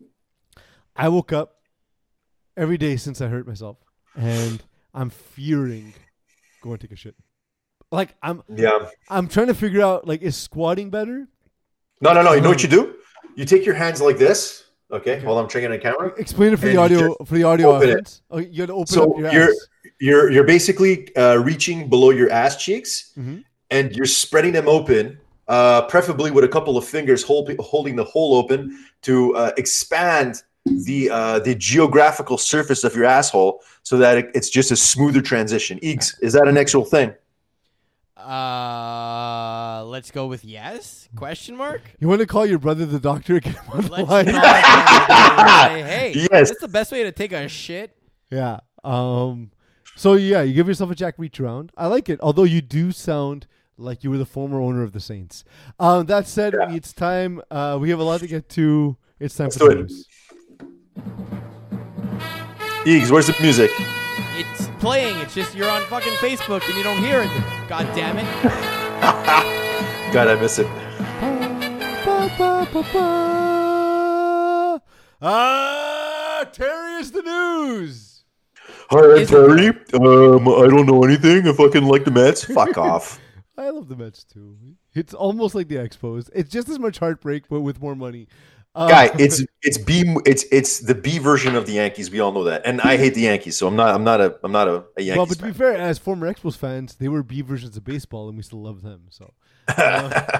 I 0.95 1.09
woke 1.09 1.31
up 1.31 1.57
every 2.57 2.77
day 2.77 2.97
since 2.97 3.21
I 3.21 3.27
hurt 3.27 3.47
myself, 3.47 3.77
and 4.15 4.61
I'm 4.93 5.09
fearing 5.09 5.93
going 6.61 6.77
to 6.77 6.87
take 6.87 6.93
a 6.93 6.95
shit. 6.95 7.15
Like 7.91 8.15
I'm 8.23 8.41
Yeah. 8.53 8.87
I'm 9.09 9.27
trying 9.27 9.47
to 9.47 9.53
figure 9.53 9.81
out 9.81 10.07
like 10.07 10.21
is 10.21 10.35
squatting 10.37 10.89
better? 10.89 11.27
No, 11.99 12.13
no, 12.13 12.21
no. 12.23 12.33
You 12.33 12.41
know 12.41 12.49
what 12.49 12.63
you 12.63 12.69
do? 12.69 12.95
You 13.35 13.45
take 13.45 13.65
your 13.65 13.75
hands 13.75 14.01
like 14.01 14.17
this. 14.17 14.63
Okay, 14.91 15.19
hold 15.19 15.37
on. 15.37 15.43
I'm 15.45 15.49
checking 15.49 15.71
on 15.71 15.79
camera. 15.79 16.13
Explain 16.17 16.53
it 16.53 16.59
for 16.59 16.67
the 16.67 16.77
audio 16.77 17.15
for 17.25 17.35
the 17.35 17.43
audio 17.43 17.75
open 17.75 17.89
it. 17.89 17.91
audience. 17.91 18.21
Oh, 18.31 18.39
you 18.39 18.57
got 18.57 18.65
to 18.67 18.73
open 18.73 18.87
So 18.87 19.11
up 19.13 19.19
your 19.19 19.31
you're 19.33 19.49
ass. 19.51 19.67
you're 19.99 20.31
you're 20.31 20.43
basically 20.43 21.15
uh, 21.15 21.35
reaching 21.37 21.89
below 21.89 22.09
your 22.09 22.29
ass 22.31 22.57
cheeks, 22.57 23.13
Mhm. 23.17 23.43
And 23.71 23.95
you're 23.95 24.05
spreading 24.05 24.51
them 24.53 24.67
open, 24.67 25.17
uh, 25.47 25.81
preferably 25.87 26.29
with 26.29 26.43
a 26.43 26.47
couple 26.47 26.77
of 26.77 26.85
fingers 26.85 27.23
hold, 27.23 27.49
holding 27.59 27.95
the 27.95 28.03
hole 28.03 28.35
open 28.35 28.77
to 29.01 29.35
uh, 29.35 29.51
expand 29.57 30.43
the 30.65 31.09
uh, 31.09 31.39
the 31.39 31.55
geographical 31.55 32.37
surface 32.37 32.83
of 32.83 32.95
your 32.95 33.05
asshole, 33.05 33.63
so 33.81 33.97
that 33.97 34.17
it, 34.19 34.31
it's 34.35 34.49
just 34.49 34.69
a 34.71 34.75
smoother 34.75 35.21
transition. 35.21 35.79
Eeks, 35.79 36.13
is 36.21 36.33
that 36.33 36.47
an 36.47 36.57
actual 36.57 36.85
thing? 36.85 37.13
uh, 38.17 39.83
let's 39.85 40.11
go 40.11 40.27
with 40.27 40.45
yes? 40.45 41.09
Question 41.15 41.55
mark. 41.55 41.81
You 41.99 42.07
want 42.07 42.21
to 42.21 42.27
call 42.27 42.45
your 42.45 42.59
brother 42.59 42.85
the 42.85 42.99
doctor? 42.99 43.39
Get 43.39 43.55
him 43.55 43.63
on 43.69 43.81
the 43.81 43.91
Let's 43.91 44.09
line? 44.09 44.25
call 44.25 44.43
say, 44.43 45.81
hey, 45.83 46.11
Yes. 46.31 46.49
that's 46.49 46.61
the 46.61 46.67
best 46.67 46.91
way 46.91 47.03
to 47.03 47.11
take 47.11 47.31
a 47.31 47.47
shit. 47.47 47.95
Yeah. 48.29 48.59
Um. 48.83 49.51
So 49.95 50.13
yeah, 50.13 50.41
you 50.41 50.53
give 50.53 50.67
yourself 50.67 50.91
a 50.91 50.95
Jack 50.95 51.15
reach 51.17 51.39
around. 51.39 51.71
I 51.75 51.87
like 51.87 52.09
it. 52.09 52.19
Although 52.21 52.43
you 52.45 52.61
do 52.61 52.91
sound 52.91 53.47
like 53.81 54.03
you 54.03 54.09
were 54.11 54.17
the 54.17 54.25
former 54.25 54.61
owner 54.61 54.83
of 54.83 54.91
the 54.93 54.99
Saints. 54.99 55.43
Um. 55.79 56.05
That 56.05 56.27
said, 56.27 56.53
Yeah. 56.57 56.73
it's 56.73 56.93
time. 56.93 57.41
Uh. 57.51 57.77
We 57.81 57.89
have 57.89 57.99
a 57.99 58.03
lot 58.03 58.19
to 58.21 58.27
get 58.27 58.47
to. 58.49 58.97
It's 59.19 59.35
time 59.35 59.45
Let's 59.45 59.57
for 59.57 59.69
the 59.69 59.75
news. 59.75 60.07
Eeks, 62.85 63.11
where's 63.11 63.27
the 63.27 63.35
music? 63.41 63.69
It's 64.37 64.67
playing. 64.79 65.17
It's 65.19 65.35
just 65.35 65.53
you're 65.55 65.69
on 65.69 65.81
fucking 65.83 66.13
Facebook 66.13 66.67
and 66.67 66.75
you 66.75 66.83
don't 66.83 66.97
hear 66.97 67.21
it. 67.21 67.29
God 67.69 67.85
damn 67.95 68.17
it. 68.17 68.25
God, 70.13 70.27
I 70.27 70.35
miss 70.41 70.57
it. 70.59 70.67
Ba, 72.03 72.31
ba, 72.37 72.67
ba, 72.73 72.83
ba. 72.91 74.81
Ah, 75.21 76.43
Terry 76.51 76.99
is 77.01 77.11
the 77.11 77.21
news. 77.21 78.23
Hi, 78.89 79.19
I'm 79.21 79.25
Terry. 79.27 79.67
Um, 79.93 80.47
I 80.47 80.67
don't 80.67 80.87
know 80.87 81.03
anything. 81.03 81.47
I 81.47 81.53
fucking 81.53 81.83
like 81.85 82.03
the 82.03 82.11
Mets. 82.11 82.43
Fuck 82.45 82.77
off. 82.79 83.19
I 83.61 83.69
love 83.69 83.87
the 83.87 83.95
Mets 83.95 84.23
too. 84.23 84.57
It's 84.93 85.13
almost 85.13 85.53
like 85.53 85.67
the 85.67 85.75
Expos. 85.75 86.29
It's 86.33 86.49
just 86.49 86.67
as 86.67 86.79
much 86.79 86.97
heartbreak, 86.97 87.47
but 87.47 87.61
with 87.61 87.79
more 87.79 87.95
money. 87.95 88.27
Uh, 88.73 88.87
guy 88.87 89.11
it's 89.19 89.43
it's 89.63 89.77
b 89.77 90.15
it's 90.25 90.45
it's 90.49 90.79
the 90.79 90.95
b 90.95 91.19
version 91.19 91.57
of 91.57 91.65
the 91.65 91.73
yankees 91.73 92.09
we 92.09 92.21
all 92.21 92.31
know 92.31 92.45
that 92.45 92.61
and 92.63 92.79
i 92.79 92.95
hate 92.95 93.13
the 93.13 93.19
yankees 93.23 93.57
so 93.57 93.67
i'm 93.67 93.75
not 93.75 93.93
i'm 93.93 94.05
not 94.05 94.21
a 94.21 94.33
i'm 94.45 94.53
not 94.53 94.65
a, 94.69 94.85
a 94.95 95.01
yankees 95.01 95.17
well, 95.17 95.25
but 95.25 95.37
to 95.37 95.43
be 95.43 95.49
fan. 95.49 95.53
fair, 95.53 95.73
as 95.75 95.97
former 95.97 96.33
Expos 96.33 96.55
fans, 96.55 96.95
they 96.95 97.09
were 97.09 97.21
B 97.21 97.41
versions 97.41 97.75
of 97.75 97.83
baseball, 97.83 98.29
and 98.29 98.37
we 98.37 98.43
still 98.43 98.63
love 98.63 98.81
them. 98.81 99.01
So, 99.09 99.33
uh, 99.67 100.39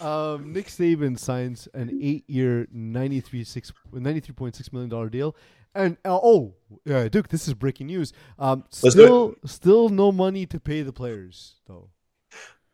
um, 0.00 0.54
Nick 0.54 0.68
Saban 0.68 1.18
signs 1.18 1.68
an 1.74 1.90
eight-year, 2.02 2.68
ninety-three 2.72 3.44
six 3.44 3.70
ninety-three 3.92 4.34
point 4.34 4.56
six 4.56 4.72
million 4.72 4.88
dollar 4.88 5.10
deal, 5.10 5.36
and 5.74 5.98
uh, 6.06 6.16
oh, 6.16 6.54
Duke, 6.86 7.28
this 7.28 7.46
is 7.48 7.52
breaking 7.52 7.88
news. 7.88 8.14
Um, 8.38 8.64
Let's 8.82 8.94
do 8.96 9.02
it. 9.02 9.06
still, 9.06 9.34
still 9.44 9.88
no 9.90 10.10
money 10.10 10.46
to 10.46 10.58
pay 10.58 10.80
the 10.80 10.92
players 10.92 11.56
though. 11.66 11.90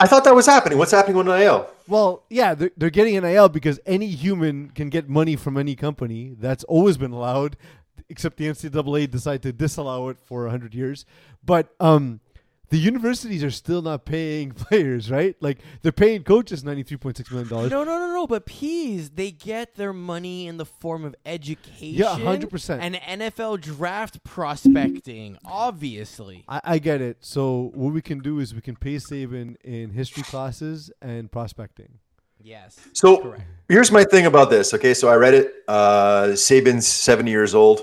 I 0.01 0.07
thought 0.07 0.25
that 0.25 0.35
was 0.35 0.47
happening 0.47 0.79
what's 0.79 0.93
happening 0.93 1.17
with 1.17 1.27
nil 1.27 1.69
Well, 1.87 2.25
yeah, 2.31 2.55
they're, 2.55 2.71
they're 2.79 2.91
getting 2.91 3.21
NIL 3.21 3.51
because 3.51 3.79
any 3.85 4.07
human 4.07 4.71
can 4.71 4.89
get 4.89 5.07
money 5.09 5.37
from 5.37 5.59
any 5.59 5.77
company. 5.77 6.35
That's 6.39 6.65
always 6.65 6.97
been 6.97 7.13
allowed, 7.13 7.59
except 8.09 8.39
the 8.39 8.47
NCAA 8.47 9.11
decided 9.11 9.43
to 9.43 9.53
disallow 9.53 10.09
it 10.09 10.19
for 10.19 10.45
100 10.45 10.75
years. 10.75 11.05
But 11.45 11.75
um, 11.81 12.21
the 12.71 12.79
universities 12.79 13.45
are 13.45 13.51
still 13.51 13.83
not 13.83 14.05
paying 14.05 14.51
players, 14.53 15.11
right? 15.11 15.37
Like, 15.41 15.59
they're 15.83 15.93
paying 15.93 16.25
coaches 16.25 16.63
$93.6 16.65 17.31
million. 17.31 17.49
No, 17.49 17.85
no, 17.85 17.85
no, 17.85 18.13
no. 18.13 18.27
But 18.27 18.47
peas, 18.47 19.11
they 19.11 19.31
get 19.31 19.77
their 19.77 19.93
money 19.93 20.47
in 20.47 20.57
the 20.57 20.65
form 20.65 21.05
of 21.05 21.15
education. 21.27 21.95
Yeah, 21.95 22.17
100%. 22.19 22.79
And 22.81 22.95
NFL 23.21 23.61
draft 23.61 24.25
prospecting, 24.25 25.39
obviously. 25.45 26.45
I, 26.49 26.61
I 26.65 26.79
get 26.79 27.01
it. 27.01 27.19
So, 27.21 27.71
what 27.75 27.93
we 27.93 28.03
can 28.03 28.19
do 28.21 28.39
is 28.39 28.55
we 28.55 28.61
can 28.61 28.77
pay 28.77 28.97
Saban 28.97 29.57
in 29.63 29.91
history 29.91 30.23
classes 30.23 30.91
and 31.03 31.31
prospecting. 31.31 31.99
Yes. 32.43 32.79
so 32.93 33.17
Correct. 33.23 33.43
here's 33.71 33.91
my 33.91 34.05
thing 34.05 34.27
about 34.27 34.51
this 34.51 34.75
okay 34.75 34.93
so 34.93 35.09
i 35.09 35.15
read 35.15 35.33
it 35.33 35.51
uh 35.67 36.25
saban's 36.33 36.87
70 36.87 37.31
years 37.31 37.55
old 37.55 37.81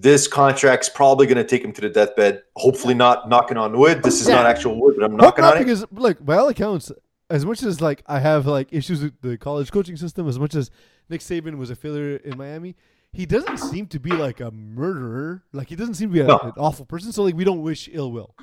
this 0.00 0.28
contract's 0.28 0.88
probably 0.88 1.26
going 1.26 1.36
to 1.38 1.44
take 1.44 1.64
him 1.64 1.72
to 1.72 1.80
the 1.80 1.88
deathbed 1.88 2.42
hopefully 2.56 2.94
not 2.94 3.28
knocking 3.28 3.56
on 3.56 3.76
wood 3.76 4.02
this 4.02 4.20
is 4.20 4.28
Yeah. 4.28 4.36
not 4.36 4.46
actual 4.46 4.80
wood 4.80 4.94
but 4.96 5.04
i'm 5.04 5.16
knocking 5.16 5.44
on 5.44 5.56
it 5.56 5.58
because 5.60 5.84
look, 5.90 6.24
by 6.24 6.36
all 6.36 6.48
accounts, 6.48 6.92
as 7.30 7.44
much 7.44 7.62
as 7.62 7.80
like 7.80 8.02
I 8.06 8.20
have 8.20 8.46
like 8.46 8.68
issues 8.72 9.02
with 9.02 9.20
the 9.20 9.36
college 9.36 9.70
coaching 9.72 9.96
system, 9.96 10.26
as 10.28 10.38
much 10.38 10.54
as 10.54 10.70
Nick 11.10 11.20
Saban 11.20 11.58
was 11.58 11.68
a 11.70 11.76
failure 11.76 12.16
in 12.16 12.38
Miami, 12.38 12.74
he 13.12 13.26
doesn't 13.26 13.58
seem 13.58 13.86
to 13.88 13.98
be 14.00 14.10
like 14.12 14.40
a 14.40 14.50
murderer. 14.50 15.42
Like 15.52 15.68
he 15.68 15.76
doesn't 15.76 15.94
seem 15.94 16.08
to 16.10 16.14
be 16.14 16.20
a, 16.20 16.24
No. 16.24 16.38
an 16.38 16.52
awful 16.56 16.86
person. 16.86 17.12
So 17.12 17.24
like 17.24 17.34
we 17.34 17.44
don't 17.44 17.60
wish 17.62 17.88
ill 17.92 18.12
will. 18.12 18.34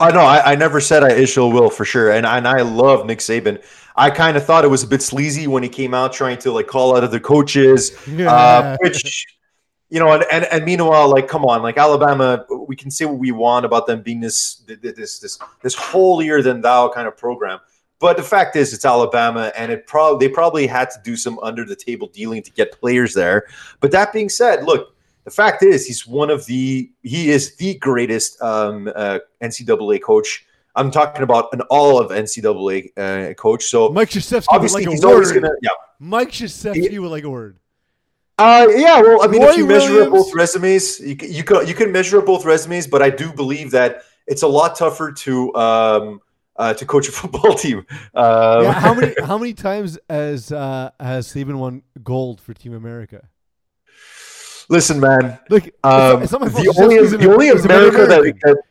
I 0.00 0.10
know. 0.12 0.20
I, 0.20 0.52
I 0.52 0.54
never 0.54 0.80
said 0.80 1.04
I 1.04 1.10
Ishil 1.10 1.52
will 1.52 1.68
for 1.70 1.84
sure, 1.84 2.10
and 2.10 2.24
and 2.26 2.48
I 2.48 2.62
love 2.62 3.06
Nick 3.06 3.18
Saban. 3.20 3.62
I 3.96 4.10
kind 4.10 4.36
of 4.36 4.44
thought 4.44 4.64
it 4.64 4.68
was 4.68 4.82
a 4.82 4.86
bit 4.88 5.02
sleazy 5.02 5.46
when 5.46 5.62
he 5.62 5.68
came 5.68 5.94
out 5.94 6.12
trying 6.12 6.38
to 6.38 6.52
like 6.52 6.66
call 6.66 6.96
out 6.96 7.04
other 7.04 7.20
coaches, 7.20 7.92
Yeah. 8.08 8.32
uh, 8.32 8.76
which 8.80 9.26
you 9.90 10.00
know, 10.00 10.12
and, 10.12 10.24
and 10.32 10.44
and 10.46 10.64
meanwhile, 10.64 11.08
like, 11.08 11.28
come 11.28 11.44
on, 11.44 11.62
like 11.62 11.78
Alabama, 11.78 12.44
we 12.66 12.74
can 12.74 12.90
say 12.90 13.04
what 13.04 13.18
we 13.18 13.32
want 13.32 13.64
about 13.66 13.86
them 13.86 14.02
being 14.02 14.20
this 14.20 14.62
this 14.66 15.18
this 15.20 15.38
this 15.62 15.74
holier 15.74 16.42
than 16.42 16.60
thou 16.60 16.88
kind 16.88 17.06
of 17.06 17.16
program, 17.16 17.60
but 18.00 18.16
the 18.16 18.22
fact 18.22 18.56
is, 18.56 18.72
it's 18.72 18.84
Alabama, 18.84 19.52
and 19.56 19.70
it 19.70 19.86
probably 19.86 20.26
they 20.26 20.32
probably 20.32 20.66
had 20.66 20.90
to 20.90 20.98
do 21.04 21.16
some 21.16 21.38
under 21.40 21.64
the 21.64 21.76
table 21.76 22.08
dealing 22.08 22.42
to 22.42 22.50
get 22.50 22.72
players 22.72 23.14
there. 23.14 23.46
But 23.80 23.92
that 23.92 24.12
being 24.12 24.28
said, 24.28 24.64
look, 24.64 24.94
The 25.24 25.30
fact 25.30 25.62
is, 25.62 25.86
he's 25.86 26.06
one 26.06 26.28
of 26.30 26.44
the 26.46 26.90
he 27.02 27.30
is 27.30 27.56
the 27.56 27.74
greatest 27.78 28.40
um, 28.42 28.90
uh, 28.94 29.20
NCAA 29.42 30.02
coach. 30.02 30.44
I'm 30.76 30.90
talking 30.90 31.22
about 31.22 31.52
an 31.54 31.62
all 31.70 31.98
of 31.98 32.10
NCAA 32.10 32.90
uh, 32.98 33.34
coach. 33.34 33.64
So 33.64 33.88
Mike 33.88 34.12
would 34.14 34.44
obviously 34.48 34.82
like 34.82 34.88
a 34.88 34.90
he's 34.90 35.04
always 35.04 35.32
word. 35.32 35.42
gonna 35.42 35.54
yeah. 35.62 35.70
Mike 35.98 36.32
like 37.10 37.24
a 37.24 37.30
word. 37.30 37.58
Uh, 38.38 38.66
yeah, 38.74 39.00
well, 39.00 39.22
I 39.22 39.28
mean, 39.28 39.42
Roy 39.42 39.50
if 39.50 39.56
you 39.56 39.66
measure 39.66 39.92
Williams. 39.92 40.12
both 40.12 40.34
resumes, 40.34 40.98
you 41.00 41.16
can, 41.16 41.32
you 41.32 41.44
can 41.44 41.66
you 41.68 41.74
can 41.74 41.92
measure 41.92 42.20
both 42.20 42.44
resumes, 42.44 42.86
but 42.86 43.00
I 43.00 43.10
do 43.10 43.32
believe 43.32 43.70
that 43.70 44.02
it's 44.26 44.42
a 44.42 44.48
lot 44.48 44.76
tougher 44.76 45.12
to 45.12 45.54
um 45.54 46.20
uh, 46.56 46.74
to 46.74 46.86
coach 46.86 47.08
a 47.08 47.12
football 47.20 47.54
team. 47.54 47.78
Um, 48.14 48.64
yeah, 48.64 48.72
how 48.72 48.94
many 48.94 49.14
how 49.24 49.38
many 49.38 49.54
times 49.54 49.98
has 50.10 50.50
uh, 50.50 50.90
has 50.98 51.28
Saban 51.28 51.56
won 51.56 51.82
gold 52.02 52.40
for 52.40 52.54
Team 52.54 52.74
America? 52.74 53.28
Listen, 54.70 54.98
man, 54.98 55.38
Look, 55.50 55.64
um, 55.84 56.22
it's 56.22 56.32
not 56.32 56.40
my 56.40 56.48
fault. 56.48 56.64
the 56.64 56.82
only 56.82 57.06
the 57.06 57.30
only 57.30 57.48
he's 57.48 57.64
a 57.64 57.68
better 57.68 57.88
America 57.88 58.06
that, 58.06 58.34
that 58.42 58.62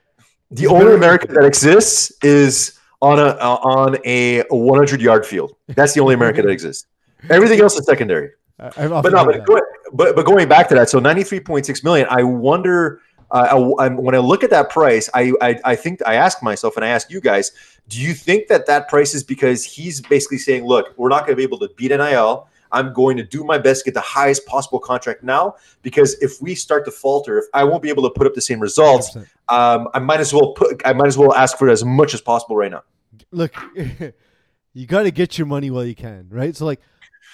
the 0.50 0.68
only 0.68 0.94
America 0.94 1.28
that 1.28 1.46
exists 1.46 2.12
is 2.24 2.80
on 3.02 3.20
a 3.20 3.28
uh, 3.28 3.60
on 3.62 3.98
a 4.04 4.42
100 4.50 5.02
yard 5.02 5.26
field. 5.26 5.56
That's 5.68 5.94
the 5.94 6.02
only 6.02 6.16
America 6.16 6.42
that 6.42 6.50
exists. 6.60 6.88
Everything 7.30 7.62
else 7.62 7.78
is 7.78 7.86
secondary. 7.86 8.32
I- 8.60 8.88
but 8.88 9.12
no, 9.12 9.26
but, 9.26 9.34
that. 9.36 9.46
go- 9.46 9.62
but 9.94 10.16
but 10.16 10.26
going 10.26 10.48
back 10.48 10.70
to 10.70 10.76
that, 10.76 10.90
so 10.90 11.00
ninety 11.00 11.24
three 11.24 11.40
point 11.40 11.66
six 11.66 11.84
million. 11.84 12.08
I 12.10 12.24
wonder. 12.24 13.02
Uh, 13.32 13.48
I, 13.80 13.84
I'm- 13.84 13.98
when 13.98 14.14
I 14.14 14.20
look 14.20 14.44
at 14.44 14.52
that 14.52 14.70
price, 14.70 15.10
I, 15.14 15.34
I 15.42 15.60
I 15.66 15.76
think 15.76 16.02
I 16.06 16.16
ask 16.16 16.44
myself 16.44 16.76
and 16.76 16.86
I 16.86 16.90
ask 16.90 17.10
you 17.10 17.20
guys: 17.20 17.52
Do 17.88 18.00
you 18.00 18.14
think 18.14 18.48
that 18.50 18.68
that 18.68 18.90
price 18.90 19.16
is 19.16 19.24
because 19.24 19.64
he's 19.64 20.02
basically 20.02 20.38
saying, 20.38 20.66
"Look, 20.66 20.94
we're 20.98 21.10
not 21.10 21.22
going 21.26 21.32
to 21.32 21.36
be 21.38 21.44
able 21.44 21.58
to 21.60 21.70
beat 21.76 21.90
NIL. 21.92 22.48
I'm 22.72 22.92
going 22.94 23.18
to 23.18 23.24
do 23.24 23.44
my 23.44 23.58
best 23.60 23.82
to 23.82 23.86
get 23.86 23.94
the 23.94 24.02
highest 24.02 24.46
possible 24.48 24.80
contract 24.80 25.22
now 25.24 25.56
because 25.84 26.16
if 26.22 26.42
we 26.42 26.56
start 26.56 26.86
to 26.86 26.92
falter, 26.92 27.38
if 27.38 27.46
I 27.54 27.64
won't 27.64 27.84
be 27.84 27.90
able 27.90 28.02
to 28.04 28.10
put 28.10 28.26
up 28.26 28.34
the 28.34 28.42
same 28.42 28.60
results, 28.60 29.16
um, 29.50 29.90
I 29.94 30.00
might 30.00 30.20
as 30.20 30.34
well 30.34 30.54
put 30.54 30.82
I 30.86 30.94
might 30.94 31.08
as 31.08 31.18
well 31.18 31.34
ask 31.34 31.58
for 31.58 31.70
as 31.70 31.84
much 31.84 32.14
as 32.14 32.22
possible 32.22 32.56
right 32.56 32.72
now." 32.72 32.84
Look, 33.32 33.56
you 34.74 34.86
got 34.88 35.04
to 35.04 35.12
get 35.12 35.38
your 35.38 35.48
money 35.48 35.72
while 35.72 35.86
you 35.86 35.96
can, 35.96 36.28
right? 36.30 36.56
So 36.56 36.66
like, 36.66 36.82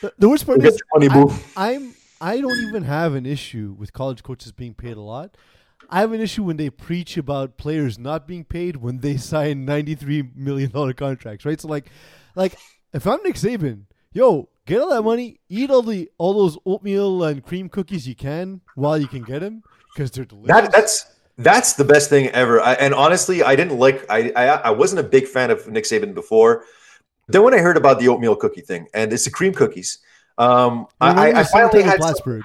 the, 0.01 0.13
the 0.17 0.29
worst 0.29 0.45
part 0.45 0.63
is 0.63 0.81
money, 0.93 1.09
I, 1.55 1.73
I'm 1.73 1.95
I 2.21 2.41
don't 2.41 2.59
even 2.67 2.83
have 2.83 3.15
an 3.15 3.25
issue 3.25 3.75
with 3.77 3.93
college 3.93 4.23
coaches 4.23 4.51
being 4.51 4.73
paid 4.73 4.97
a 4.97 5.01
lot. 5.01 5.35
I 5.89 6.01
have 6.01 6.11
an 6.11 6.21
issue 6.21 6.43
when 6.43 6.57
they 6.57 6.69
preach 6.69 7.17
about 7.17 7.57
players 7.57 7.97
not 7.97 8.27
being 8.27 8.43
paid 8.43 8.77
when 8.77 8.99
they 8.99 9.17
sign 9.17 9.65
ninety 9.65 9.95
three 9.95 10.29
million 10.35 10.71
dollar 10.71 10.93
contracts, 10.93 11.45
right? 11.45 11.59
So 11.59 11.67
like, 11.67 11.89
like 12.35 12.57
if 12.93 13.07
I'm 13.07 13.19
Nick 13.23 13.35
Saban, 13.35 13.83
yo, 14.13 14.49
get 14.65 14.81
all 14.81 14.89
that 14.89 15.01
money, 15.01 15.39
eat 15.49 15.69
all 15.69 15.81
the 15.81 16.09
all 16.17 16.33
those 16.33 16.57
oatmeal 16.65 17.23
and 17.23 17.43
cream 17.43 17.69
cookies 17.69 18.07
you 18.07 18.15
can 18.15 18.61
while 18.75 18.97
you 18.97 19.07
can 19.07 19.23
get 19.23 19.39
them 19.39 19.63
because 19.93 20.11
they're 20.11 20.25
delicious. 20.25 20.47
That 20.47 20.71
that's 20.71 21.15
that's 21.37 21.73
the 21.73 21.85
best 21.85 22.09
thing 22.09 22.27
ever. 22.29 22.61
I, 22.61 22.73
and 22.73 22.93
honestly, 22.93 23.43
I 23.43 23.55
didn't 23.55 23.79
like. 23.79 24.05
I, 24.09 24.31
I 24.35 24.45
I 24.45 24.69
wasn't 24.71 24.99
a 24.99 25.09
big 25.09 25.27
fan 25.27 25.51
of 25.51 25.67
Nick 25.67 25.85
Saban 25.85 26.13
before. 26.13 26.65
Then 27.29 27.43
when 27.43 27.53
I 27.53 27.59
heard 27.59 27.77
about 27.77 27.99
the 27.99 28.07
oatmeal 28.07 28.35
cookie 28.35 28.61
thing, 28.61 28.87
and 28.93 29.13
it's 29.13 29.23
the 29.25 29.31
cream 29.31 29.53
cookies, 29.53 29.99
um, 30.37 30.87
I, 30.99 31.29
I, 31.31 31.39
I 31.39 31.43
finally 31.43 31.83
had. 31.83 32.01
some- 32.01 32.43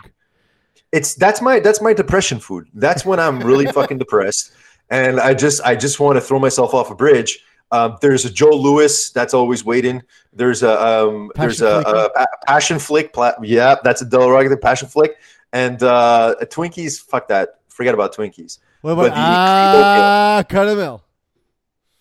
it's 0.93 1.15
that's 1.17 1.41
my 1.43 1.59
that's 1.59 1.81
my 1.81 1.93
depression 1.93 2.39
food. 2.39 2.69
That's 2.75 3.05
when 3.05 3.19
I'm 3.19 3.41
really 3.41 3.67
fucking 3.67 3.99
depressed, 3.99 4.53
and 4.91 5.19
I 5.19 5.35
just 5.35 5.61
I 5.65 5.75
just 5.75 5.99
want 5.99 6.17
to 6.17 6.21
throw 6.21 6.39
myself 6.39 6.73
off 6.73 6.91
a 6.91 6.95
bridge. 6.95 7.41
Um, 7.73 7.97
there's 8.01 8.25
a 8.25 8.31
Jos. 8.31 8.55
Louis 8.55 9.11
that's 9.11 9.35
always 9.35 9.65
waiting. 9.65 10.03
There's 10.33 10.63
a 10.63 10.81
um, 10.81 11.33
there's 11.35 11.63
a, 11.63 11.83
Passion 11.83 11.97
a, 12.17 12.21
a 12.23 12.27
passion 12.47 12.79
flick. 12.79 13.13
Pla- 13.13 13.35
yeah, 13.43 13.75
that's 13.83 14.03
a 14.03 14.05
Del 14.05 14.31
Rogue 14.31 14.61
passion 14.61 14.87
flick. 14.87 15.17
And 15.53 15.83
uh, 15.83 16.37
Twinkies, 16.43 17.01
fuck 17.01 17.27
that. 17.29 17.61
Forget 17.69 17.95
about 17.95 18.15
Twinkies. 18.15 18.59
What 18.83 18.95
But 18.95 19.07
about 19.07 19.15
the- 19.15 19.21
ah 19.21 20.43
caramel? 20.49 21.03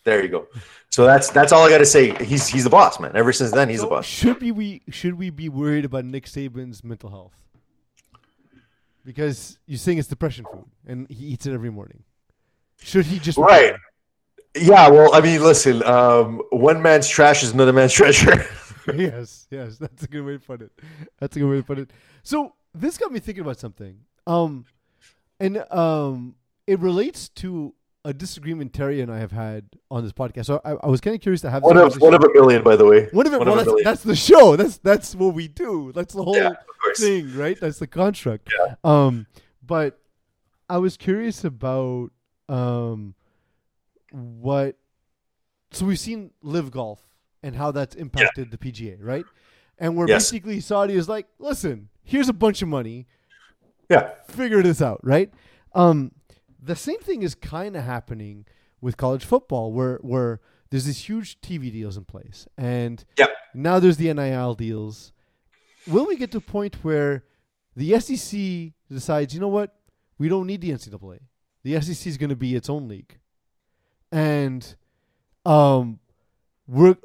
There 0.04 0.22
you 0.22 0.30
go. 0.30 0.48
So 0.94 1.06
that's 1.06 1.32
that's 1.32 1.52
all 1.52 1.66
I 1.66 1.72
got 1.72 1.80
to 1.80 1.88
say. 1.88 2.14
He's 2.24 2.46
he's 2.46 2.66
the 2.66 2.70
boss, 2.70 3.00
man. 3.00 3.16
Ever 3.16 3.34
since 3.34 3.50
then, 3.50 3.68
he's 3.68 3.82
the 3.82 3.88
boss. 3.88 4.06
Should 4.06 4.40
we, 4.40 4.52
we 4.52 4.84
should 4.92 5.16
we 5.16 5.32
be 5.32 5.50
worried 5.50 5.86
about 5.86 6.06
Nick 6.06 6.26
Saban's 6.26 6.84
mental 6.84 7.10
health? 7.10 7.34
Because 9.04 9.58
you're 9.66 9.80
saying 9.80 9.98
it's 9.98 10.08
depression 10.08 10.46
food, 10.46 10.66
and 10.86 11.10
he 11.10 11.26
eats 11.26 11.48
it 11.48 11.54
every 11.56 11.72
morning. 11.72 12.04
Should 12.80 13.08
he 13.08 13.18
just 13.18 13.40
Right. 13.40 13.74
Yeah. 14.54 14.88
Well, 14.90 15.16
I 15.16 15.22
mean, 15.22 15.42
listen. 15.42 15.82
Um, 15.82 16.44
one 16.52 16.84
man's 16.84 17.08
trash 17.08 17.42
is 17.42 17.54
another 17.54 17.74
man's 17.74 17.94
treasure. 18.02 18.46
yes, 18.94 19.48
yes, 19.50 19.80
that's 19.80 20.04
a 20.04 20.08
good 20.08 20.24
way 20.24 20.34
to 20.34 20.40
put 20.40 20.62
it. 20.62 20.72
That's 21.20 21.36
a 21.36 21.40
good 21.40 21.50
way 21.50 21.58
to 21.58 21.64
put 21.64 21.80
it. 21.80 21.90
So 22.22 22.54
this 22.76 23.00
got 23.00 23.12
me 23.12 23.20
thinking 23.20 23.42
about 23.42 23.58
something. 23.58 23.98
Um, 24.28 24.66
and 25.40 25.66
um, 25.72 26.36
it 26.68 26.78
relates 26.78 27.30
to 27.30 27.74
a 28.06 28.14
disagreement 28.14 28.74
Terry 28.74 29.00
and 29.02 29.12
I 29.12 29.20
have 29.20 29.32
had 29.32 29.66
on 29.90 30.04
this 30.04 30.12
podcast. 30.12 30.46
So 30.46 30.60
I, 30.66 30.72
I 30.74 30.88
was 30.88 31.00
kind 31.00 31.16
of 31.16 31.22
curious 31.22 31.42
to 31.42 31.50
have 31.50 31.62
this 31.62 31.68
one 31.68 31.78
of 31.78 31.96
one 32.02 32.14
of 32.14 32.24
a 32.24 32.30
million, 32.34 32.62
by 32.64 32.76
the 32.76 32.86
way. 32.86 33.08
One 33.12 33.26
of 33.28 33.34
it. 33.34 33.40
one 33.40 33.48
Well, 33.48 33.54
of 33.60 33.62
a 33.62 33.64
that's, 33.64 33.68
million. 33.68 33.84
that's 33.86 34.04
the 34.04 34.16
show. 34.16 34.56
That's 34.56 34.78
that's 34.80 35.16
what 35.16 35.34
we 35.34 35.48
do. 35.48 35.92
That's 35.96 36.14
the 36.14 36.24
whole 36.24 36.36
Yeah, 36.36 36.54
thing, 36.98 37.36
right? 37.36 37.58
That's 37.60 37.80
the 37.80 37.88
construct. 37.88 38.52
Yeah. 38.60 38.76
Um, 38.84 39.26
but 39.66 40.00
I 40.70 40.78
was 40.80 40.98
curious 40.98 41.44
about 41.46 42.10
um, 42.50 43.16
what. 44.12 44.78
So 45.72 45.86
we've 45.86 45.98
seen 46.00 46.32
live 46.42 46.70
golf 46.72 47.00
and 47.42 47.56
how 47.56 47.72
that's 47.72 47.96
impacted 47.96 48.52
the 48.52 48.58
PGA, 48.58 48.98
right? 49.02 49.26
And 49.80 49.96
where 49.98 50.08
Yes. 50.08 50.30
basically 50.30 50.60
Saudi 50.60 50.94
is 50.94 51.10
like, 51.10 51.28
listen, 51.40 51.90
here's 52.04 52.30
a 52.30 52.34
bunch 52.34 52.62
of 52.62 52.68
money, 52.68 53.08
Yeah. 53.90 54.12
figure 54.28 54.62
this 54.62 54.82
out, 54.84 55.00
right? 55.04 55.32
Um, 55.74 56.12
the 56.64 56.76
same 56.76 57.00
thing 57.00 57.24
is 57.24 57.36
kind 57.36 57.76
of 57.76 57.84
happening 57.84 58.46
with 58.82 58.98
college 58.98 59.26
football, 59.26 59.72
where 59.72 59.98
where 59.98 60.40
there's 60.70 60.86
these 60.86 61.08
huge 61.10 61.40
TV 61.42 61.72
deals 61.72 61.98
in 61.98 62.06
place, 62.06 62.48
and 62.58 63.04
Yeah. 63.18 63.28
now 63.54 63.80
there's 63.80 63.98
the 63.98 64.12
NIL 64.14 64.56
deals. 64.56 65.12
Will 65.88 66.06
we 66.08 66.16
get 66.16 66.32
to 66.32 66.38
a 66.38 66.42
point 66.42 66.84
where 66.84 67.24
the 67.76 68.00
SEC 68.00 68.74
decides, 68.90 69.34
you 69.34 69.40
know 69.40 69.48
what, 69.48 69.76
we 70.18 70.30
don't 70.30 70.48
need 70.48 70.62
the 70.62 70.72
NCAA. 70.72 71.20
The 71.64 71.80
SEC 71.82 72.08
is 72.08 72.18
going 72.18 72.30
to 72.30 72.36
be 72.36 72.56
its 72.56 72.70
own 72.70 72.88
league, 72.88 73.18
and 74.12 74.76
um, 75.46 76.00
we're 76.68 76.96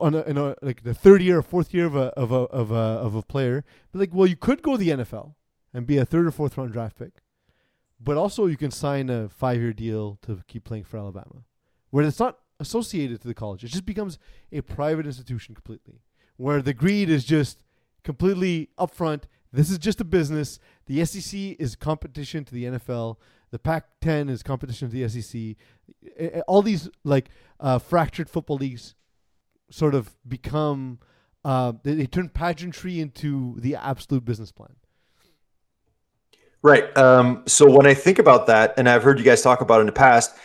on 0.00 0.14
a, 0.14 0.22
in 0.22 0.38
a, 0.38 0.54
like 0.62 0.82
the 0.84 0.94
third 0.94 1.22
year 1.22 1.38
or 1.38 1.42
fourth 1.42 1.74
year 1.74 1.86
of 1.86 1.96
a 1.96 2.08
of 2.16 2.30
a 2.32 2.36
of 2.36 2.70
a 2.70 2.74
of 2.74 3.14
a 3.14 3.22
player. 3.22 3.64
But 3.90 4.00
like, 4.00 4.10
well, 4.14 4.26
you 4.26 4.36
could 4.36 4.62
go 4.62 4.72
to 4.72 4.78
the 4.78 4.90
NFL 4.90 5.34
and 5.74 5.86
be 5.86 5.98
a 5.98 6.04
third 6.04 6.26
or 6.26 6.30
fourth 6.30 6.56
round 6.56 6.72
draft 6.72 6.98
pick, 6.98 7.21
but 8.02 8.16
also 8.16 8.46
you 8.46 8.56
can 8.56 8.70
sign 8.70 9.10
a 9.10 9.28
five 9.28 9.60
year 9.60 9.72
deal 9.72 10.18
to 10.22 10.42
keep 10.48 10.64
playing 10.64 10.84
for 10.84 10.98
Alabama, 10.98 11.44
where 11.90 12.04
it's 12.04 12.18
not 12.18 12.38
associated 12.60 13.20
to 13.20 13.28
the 13.28 13.34
college. 13.34 13.64
It 13.64 13.68
just 13.68 13.86
becomes 13.86 14.18
a 14.50 14.60
private 14.60 15.06
institution 15.06 15.54
completely, 15.54 16.00
where 16.36 16.62
the 16.62 16.74
greed 16.74 17.10
is 17.10 17.24
just 17.24 17.64
completely 18.04 18.70
upfront. 18.78 19.24
This 19.52 19.70
is 19.70 19.78
just 19.78 20.00
a 20.00 20.04
business. 20.04 20.58
The 20.86 21.04
SEC 21.04 21.38
is 21.58 21.76
competition 21.76 22.44
to 22.44 22.54
the 22.54 22.64
NFL. 22.64 23.16
The 23.50 23.58
Pac-10 23.58 24.30
is 24.30 24.42
competition 24.42 24.88
to 24.88 24.96
the 24.96 25.08
SEC. 25.08 26.42
All 26.48 26.62
these 26.62 26.88
like 27.04 27.28
uh, 27.60 27.78
fractured 27.78 28.30
football 28.30 28.56
leagues 28.56 28.94
sort 29.70 29.94
of 29.94 30.16
become 30.26 30.98
uh, 31.44 31.72
they, 31.82 31.94
they 31.94 32.06
turn 32.06 32.28
pageantry 32.28 33.00
into 33.00 33.56
the 33.58 33.74
absolute 33.74 34.24
business 34.24 34.52
plan. 34.52 34.76
Right. 36.62 36.96
Um, 36.96 37.42
so 37.46 37.68
when 37.68 37.86
I 37.86 37.94
think 37.94 38.18
about 38.18 38.46
that, 38.46 38.74
and 38.76 38.88
I've 38.88 39.02
heard 39.02 39.18
you 39.18 39.24
guys 39.24 39.42
talk 39.42 39.60
about 39.62 39.80
in 39.80 39.86
the 39.86 39.92
past, 39.92 40.36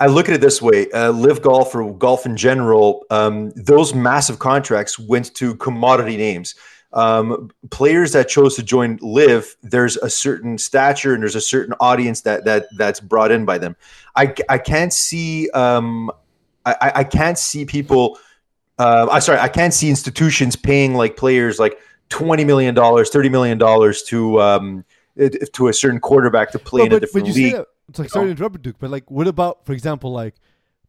I 0.00 0.06
look 0.06 0.28
at 0.28 0.34
it 0.34 0.40
this 0.40 0.60
way: 0.60 0.90
uh, 0.90 1.12
live 1.12 1.40
golf 1.40 1.74
or 1.74 1.96
golf 1.96 2.26
in 2.26 2.36
general. 2.36 3.04
Um, 3.10 3.50
those 3.54 3.94
massive 3.94 4.40
contracts 4.40 4.98
went 4.98 5.32
to 5.36 5.54
commodity 5.56 6.16
names. 6.16 6.56
Um, 6.94 7.50
players 7.70 8.12
that 8.12 8.28
chose 8.28 8.56
to 8.56 8.62
join 8.62 8.98
live, 9.00 9.54
there's 9.62 9.96
a 9.98 10.10
certain 10.10 10.58
stature 10.58 11.14
and 11.14 11.22
there's 11.22 11.36
a 11.36 11.40
certain 11.40 11.74
audience 11.80 12.22
that 12.22 12.44
that 12.44 12.66
that's 12.76 12.98
brought 13.00 13.30
in 13.30 13.44
by 13.44 13.58
them. 13.58 13.76
I, 14.16 14.34
I 14.48 14.58
can't 14.58 14.92
see 14.92 15.48
um, 15.50 16.10
I, 16.66 16.74
I- 16.80 16.92
I 16.96 17.04
can't 17.04 17.38
see 17.38 17.64
people. 17.64 18.18
Uh, 18.78 19.06
I 19.10 19.20
sorry, 19.20 19.38
I 19.38 19.48
can't 19.48 19.72
see 19.72 19.88
institutions 19.90 20.56
paying 20.56 20.94
like 20.94 21.16
players 21.16 21.60
like 21.60 21.78
twenty 22.08 22.44
million 22.44 22.74
dollars, 22.74 23.10
thirty 23.10 23.28
million 23.28 23.58
dollars 23.58 24.02
to 24.04 24.40
um, 24.42 24.84
it- 25.16 25.52
to 25.54 25.68
a 25.68 25.72
certain 25.72 26.00
quarterback 26.00 26.50
to 26.52 26.58
play 26.58 26.80
Well, 26.80 26.86
in 26.86 26.92
a 26.92 26.96
but, 26.96 27.00
different 27.00 27.26
but 27.28 27.36
league. 27.36 27.52
that 27.54 27.66
it's 27.88 27.98
like 27.98 28.10
sorry 28.10 28.26
to 28.26 28.28
oh. 28.28 28.30
interrupt, 28.32 28.62
Duke, 28.62 28.76
but 28.78 28.90
like, 28.90 29.10
what 29.10 29.26
about, 29.26 29.66
for 29.66 29.72
example, 29.72 30.12
like 30.12 30.34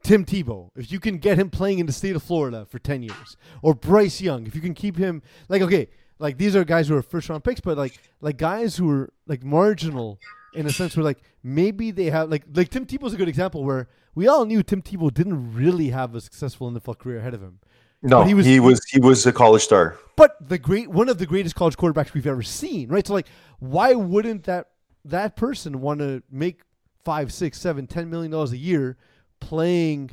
Tim 0.03 0.25
Tebow? 0.25 0.69
If 0.75 0.91
you 0.91 0.99
can 0.99 1.17
get 1.17 1.37
him 1.37 1.49
playing 1.49 1.79
in 1.79 1.85
the 1.85 1.93
state 1.93 2.15
of 2.15 2.23
Florida 2.23 2.65
for 2.69 2.79
ten 2.79 3.03
years, 3.03 3.35
or 3.61 3.73
Bryce 3.73 4.21
Young, 4.21 4.47
if 4.47 4.55
you 4.55 4.61
can 4.61 4.73
keep 4.73 4.97
him, 4.97 5.21
like, 5.49 5.61
okay, 5.61 5.89
like 6.19 6.37
these 6.37 6.55
are 6.55 6.63
guys 6.63 6.87
who 6.87 6.95
are 6.95 7.01
first 7.01 7.29
round 7.29 7.43
picks, 7.43 7.59
but 7.59 7.77
like, 7.77 7.99
like 8.21 8.37
guys 8.37 8.77
who 8.77 8.89
are 8.89 9.11
like 9.27 9.43
marginal 9.43 10.19
in 10.53 10.65
a 10.65 10.69
sense 10.69 10.95
where 10.95 11.03
like 11.03 11.19
maybe 11.41 11.91
they 11.91 12.05
have 12.05 12.29
like 12.29 12.43
like 12.53 12.69
Tim 12.69 12.85
Tebow's 12.85 13.13
a 13.13 13.17
good 13.17 13.27
example 13.27 13.63
where 13.63 13.87
we 14.15 14.27
all 14.27 14.45
knew 14.45 14.63
Tim 14.63 14.81
Tebow 14.81 15.13
didn't 15.13 15.53
really 15.53 15.89
have 15.89 16.15
a 16.15 16.21
successful 16.21 16.71
NFL 16.71 16.99
career 16.99 17.17
ahead 17.17 17.33
of 17.33 17.41
him. 17.41 17.59
No, 18.03 18.19
But 18.19 18.23
he 18.25 18.29
he 18.43 18.59
was- 18.59 18.79
was, 18.79 18.85
he 18.85 18.99
was 18.99 19.25
a 19.25 19.31
college 19.33 19.63
star. 19.63 19.97
but 20.17 20.35
the 20.45 20.57
great 20.57 20.89
one 20.89 21.07
of 21.09 21.17
the 21.17 21.25
greatest 21.25 21.55
college 21.55 21.77
quarterbacks 21.77 22.13
we've 22.13 22.27
ever 22.27 22.43
seen, 22.43 22.89
right? 22.89 23.05
So 23.07 23.13
like, 23.13 23.27
why 23.59 23.93
wouldn't 23.93 24.43
that 24.43 24.67
that 25.05 25.35
person 25.35 25.81
want 25.81 25.99
to 25.99 26.21
make 26.29 26.61
five, 27.03 27.31
six, 27.33 27.59
seven, 27.59 27.87
ten 27.87 28.09
million 28.09 28.31
dollars 28.31 28.51
a 28.51 28.57
year 28.57 28.97
playing 29.39 30.11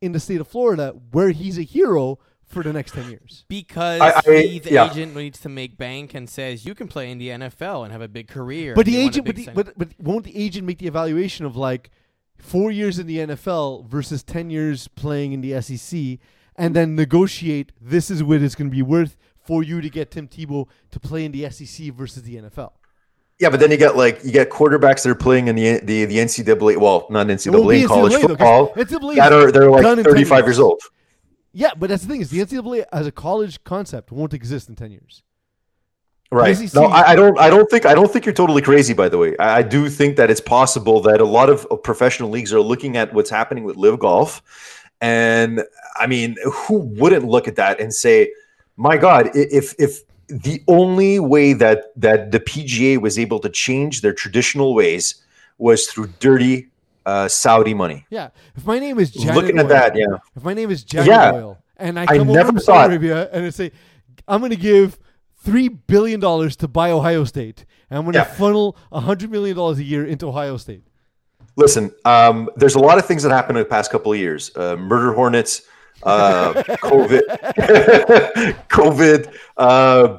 in 0.00 0.12
the 0.12 0.20
state 0.20 0.40
of 0.40 0.48
Florida 0.48 0.94
where 1.10 1.30
he's 1.30 1.58
a 1.58 1.62
hero 1.62 2.18
for 2.44 2.62
the 2.62 2.72
next 2.72 2.92
ten 2.92 3.08
years? 3.10 3.44
Because 3.48 4.00
I- 4.00 4.20
I- 4.26 4.42
he, 4.42 4.58
the 4.58 4.72
yeah. 4.72 4.90
agent 4.90 5.14
needs 5.16 5.40
to 5.40 5.48
make 5.48 5.76
bank 5.78 6.14
and 6.14 6.28
says 6.28 6.64
you 6.66 6.74
can 6.74 6.88
play 6.88 7.10
in 7.10 7.18
the 7.18 7.28
NFL 7.30 7.84
and 7.84 7.92
have 7.92 8.02
a 8.02 8.08
big 8.08 8.28
career. 8.28 8.74
But 8.74 8.86
the 8.86 8.92
you 8.92 9.02
want 9.04 9.16
a 9.16 9.20
agent, 9.20 9.26
but, 9.26 9.36
the, 9.36 9.50
but 9.54 9.78
but 9.78 9.88
won't 9.98 10.24
the 10.24 10.36
agent 10.36 10.66
make 10.66 10.78
the 10.78 10.86
evaluation 10.86 11.46
of 11.46 11.56
like 11.56 11.90
four 12.38 12.70
years 12.70 12.98
in 12.98 13.06
the 13.06 13.18
NFL 13.18 13.86
versus 13.86 14.22
ten 14.22 14.50
years 14.50 14.88
playing 14.88 15.32
in 15.32 15.40
the 15.40 15.60
SEC, 15.62 16.18
and 16.56 16.74
then 16.76 16.94
negotiate 16.94 17.72
this 17.80 18.10
is 18.10 18.22
what 18.22 18.42
it's 18.42 18.54
going 18.54 18.70
to 18.70 18.74
be 18.74 18.82
worth 18.82 19.16
for 19.44 19.62
you 19.62 19.80
to 19.80 19.90
get 19.90 20.10
Tim 20.10 20.28
Tebow 20.28 20.68
to 20.90 21.00
play 21.00 21.24
in 21.24 21.32
the 21.32 21.50
SEC 21.50 21.92
versus 21.92 22.22
the 22.22 22.36
NFL? 22.36 22.72
Yeah, 23.38 23.50
but 23.50 23.58
then 23.58 23.70
you 23.70 23.76
get 23.76 23.96
like 23.96 24.22
you 24.24 24.30
get 24.30 24.50
quarterbacks 24.50 25.02
that 25.02 25.10
are 25.10 25.14
playing 25.14 25.48
in 25.48 25.56
the 25.56 25.80
the, 25.80 26.04
the 26.04 26.16
NCAA. 26.18 26.76
Well, 26.76 27.06
not 27.10 27.26
NCAA, 27.26 27.86
college 27.86 28.12
NCAA 28.12 28.20
though, 28.20 28.28
football. 28.28 28.74
NCAA 28.74 29.16
That 29.16 29.32
are 29.32 29.50
they're 29.50 29.70
like 29.70 30.04
thirty 30.04 30.24
five 30.24 30.44
years. 30.44 30.60
old. 30.60 30.80
Yeah, 31.52 31.70
but 31.76 31.90
that's 31.90 32.02
the 32.02 32.08
thing 32.08 32.20
is 32.20 32.30
the 32.30 32.38
NCAA 32.38 32.84
as 32.92 33.06
a 33.06 33.12
college 33.12 33.62
concept 33.64 34.12
won't 34.12 34.32
exist 34.32 34.68
in 34.68 34.76
ten 34.76 34.92
years. 34.92 35.22
Right. 36.30 36.56
SEC 36.56 36.72
No, 36.74 36.84
I, 36.84 37.10
I 37.10 37.14
don't. 37.14 37.38
I 37.38 37.50
don't 37.50 37.68
think. 37.68 37.84
I 37.84 37.94
don't 37.94 38.10
think 38.10 38.24
you're 38.24 38.32
totally 38.34 38.62
crazy. 38.62 38.94
By 38.94 39.08
the 39.08 39.18
way, 39.18 39.36
I, 39.38 39.58
I 39.58 39.62
do 39.62 39.88
think 39.90 40.16
that 40.16 40.30
it's 40.30 40.40
possible 40.40 41.00
that 41.02 41.20
a 41.20 41.26
lot 41.26 41.50
of 41.50 41.66
professional 41.82 42.30
leagues 42.30 42.54
are 42.54 42.60
looking 42.60 42.96
at 42.96 43.12
what's 43.12 43.28
happening 43.28 43.64
with 43.64 43.76
Live 43.76 43.98
Golf, 43.98 44.40
and 45.02 45.64
I 45.96 46.06
mean, 46.06 46.36
who 46.44 46.78
wouldn't 46.78 47.26
look 47.26 47.46
at 47.48 47.56
that 47.56 47.80
and 47.80 47.92
say, 47.92 48.32
"My 48.76 48.96
God, 48.96 49.30
if 49.34 49.74
if 49.78 50.00
the 50.28 50.62
only 50.68 51.18
way 51.18 51.52
that 51.52 51.92
that 51.96 52.30
the 52.30 52.40
PGA 52.40 52.98
was 52.98 53.18
able 53.18 53.40
to 53.40 53.50
change 53.50 54.00
their 54.00 54.14
traditional 54.14 54.74
ways 54.74 55.16
was 55.58 55.86
through 55.86 56.06
dirty 56.20 56.68
uh, 57.04 57.26
Saudi 57.28 57.74
money." 57.74 58.06
Yeah, 58.10 58.30
if 58.54 58.64
my 58.64 58.78
name 58.78 58.98
is 59.00 59.10
Janet 59.10 59.34
Looking 59.36 59.58
at 59.58 59.68
that, 59.68 59.96
yeah. 59.96 60.06
If 60.36 60.44
my 60.44 60.54
name 60.54 60.70
is 60.70 60.84
Janet 60.84 61.08
Yeah. 61.08 61.32
Oil, 61.34 61.58
and 61.76 61.98
I 61.98 62.04
I 62.04 62.18
come 62.18 62.28
never 62.28 62.48
over 62.50 62.58
to 62.58 62.64
Saudi 62.64 62.94
Arabia 62.94 63.28
and 63.32 63.44
I 63.44 63.50
say, 63.50 63.72
I'm 64.28 64.38
going 64.40 64.50
to 64.52 64.56
give 64.56 64.98
three 65.36 65.68
billion 65.68 66.20
dollars 66.20 66.54
to 66.56 66.68
buy 66.68 66.92
Ohio 66.92 67.24
State, 67.24 67.66
and 67.90 67.98
I'm 67.98 68.04
going 68.04 68.12
to 68.14 68.20
Yeah. 68.20 68.38
funnel 68.38 68.76
a 68.92 69.00
hundred 69.00 69.30
million 69.32 69.56
dollars 69.56 69.78
a 69.78 69.84
year 69.84 70.06
into 70.06 70.28
Ohio 70.28 70.56
State. 70.58 70.84
Listen, 71.56 71.92
um, 72.04 72.48
there's 72.56 72.74
a 72.74 72.78
lot 72.78 72.98
of 72.98 73.06
things 73.06 73.22
that 73.22 73.30
happened 73.30 73.58
in 73.58 73.64
the 73.64 73.68
past 73.68 73.90
couple 73.90 74.12
of 74.12 74.18
years. 74.18 74.50
Uh, 74.56 74.76
murder 74.76 75.12
hornets, 75.12 75.62
uh, 76.02 76.52
COVID, 76.82 77.22
COVID. 78.68 79.34
Uh, 79.56 80.18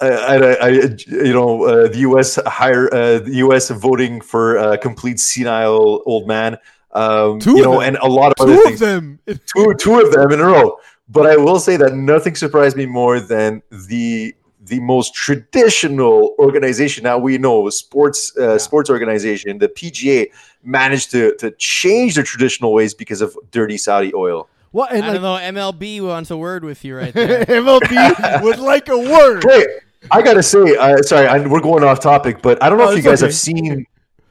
I, 0.00 0.06
I, 0.08 0.52
I, 0.52 0.68
you 1.08 1.32
know, 1.32 1.64
uh, 1.64 1.88
the 1.88 1.98
U.S. 1.98 2.38
hire 2.46 2.92
uh, 2.92 3.20
the 3.20 3.36
U.S. 3.36 3.70
voting 3.70 4.20
for 4.20 4.56
a 4.56 4.76
complete 4.76 5.18
senile 5.20 6.02
old 6.04 6.28
man. 6.28 6.58
Um, 6.92 7.40
Two 7.40 7.56
you 7.56 7.62
know, 7.62 7.80
and 7.80 7.96
a 7.96 8.06
lot 8.06 8.32
of 8.32 8.36
Two 8.36 8.44
other 8.44 8.54
of 8.54 8.62
things. 8.62 8.80
them. 8.80 9.18
Two, 9.26 9.74
two 9.74 10.00
of 10.00 10.12
them 10.12 10.30
in 10.32 10.40
a 10.40 10.44
row. 10.44 10.76
But 11.08 11.26
I 11.26 11.36
will 11.36 11.58
say 11.58 11.76
that 11.76 11.94
nothing 11.94 12.34
surprised 12.34 12.76
me 12.76 12.86
more 12.86 13.20
than 13.20 13.62
the 13.70 14.34
the 14.66 14.80
most 14.80 15.14
traditional 15.14 16.34
organization 16.38 17.04
now 17.04 17.18
we 17.18 17.36
know 17.36 17.68
sports 17.68 18.34
uh, 18.38 18.58
sports 18.58 18.88
organization 18.88 19.58
the 19.58 19.68
PGA 19.68 20.26
managed 20.64 21.10
to 21.12 21.34
to 21.36 21.50
change 21.52 22.14
their 22.14 22.24
traditional 22.24 22.72
ways 22.72 22.94
because 22.94 23.20
of 23.20 23.36
dirty 23.50 23.76
Saudi 23.78 24.12
oil. 24.14 24.48
What 24.72 24.92
and 24.92 25.04
I 25.04 25.08
like 25.12 25.20
don't 25.20 25.54
know. 25.54 25.60
MLB 25.72 26.00
wants 26.04 26.30
a 26.30 26.36
word 26.36 26.64
with 26.64 26.84
you 26.84 26.96
right 26.96 27.14
there. 27.14 27.44
MLB 27.46 28.42
would 28.42 28.58
like 28.58 28.88
a 28.88 28.98
word. 28.98 29.44
Wait, 29.46 29.66
I 30.10 30.20
gotta 30.22 30.42
say, 30.42 30.76
uh, 30.76 31.00
sorry, 31.02 31.26
I, 31.28 31.38
we're 31.46 31.60
going 31.60 31.84
off 31.84 32.00
topic, 32.00 32.42
but 32.42 32.62
I 32.62 32.68
don't 32.68 32.78
know 32.78 32.88
Oh, 32.88 32.90
if 32.90 32.96
you 32.96 33.02
guys 33.02 33.22
okay. 33.22 33.28
have 33.30 33.34
seen. 33.34 33.86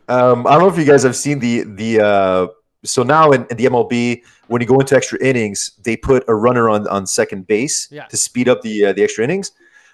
Um, 0.10 0.46
I 0.46 0.52
don't 0.52 0.62
know 0.64 0.68
if 0.70 0.78
you 0.78 0.86
guys 0.86 1.04
have 1.04 1.16
seen 1.16 1.40
the 1.40 1.64
the. 1.64 2.02
Uh, 2.02 2.48
so 2.84 3.04
now 3.04 3.32
in, 3.32 3.46
in 3.50 3.56
the 3.56 3.66
MLB, 3.66 4.22
when 4.48 4.62
you 4.62 4.68
go 4.68 4.78
into 4.80 4.94
extra 4.98 5.18
innings, 5.24 5.72
they 5.84 5.96
put 5.96 6.26
a 6.28 6.36
runner 6.36 6.70
on 6.70 6.86
on 6.90 7.08
second 7.08 7.48
base 7.48 7.88
Yeah. 7.90 8.06
to 8.08 8.18
speed 8.18 8.50
up 8.50 8.62
the 8.62 8.88
uh, 8.88 8.94
the 8.94 9.02
extra 9.04 9.24
innings. 9.24 9.52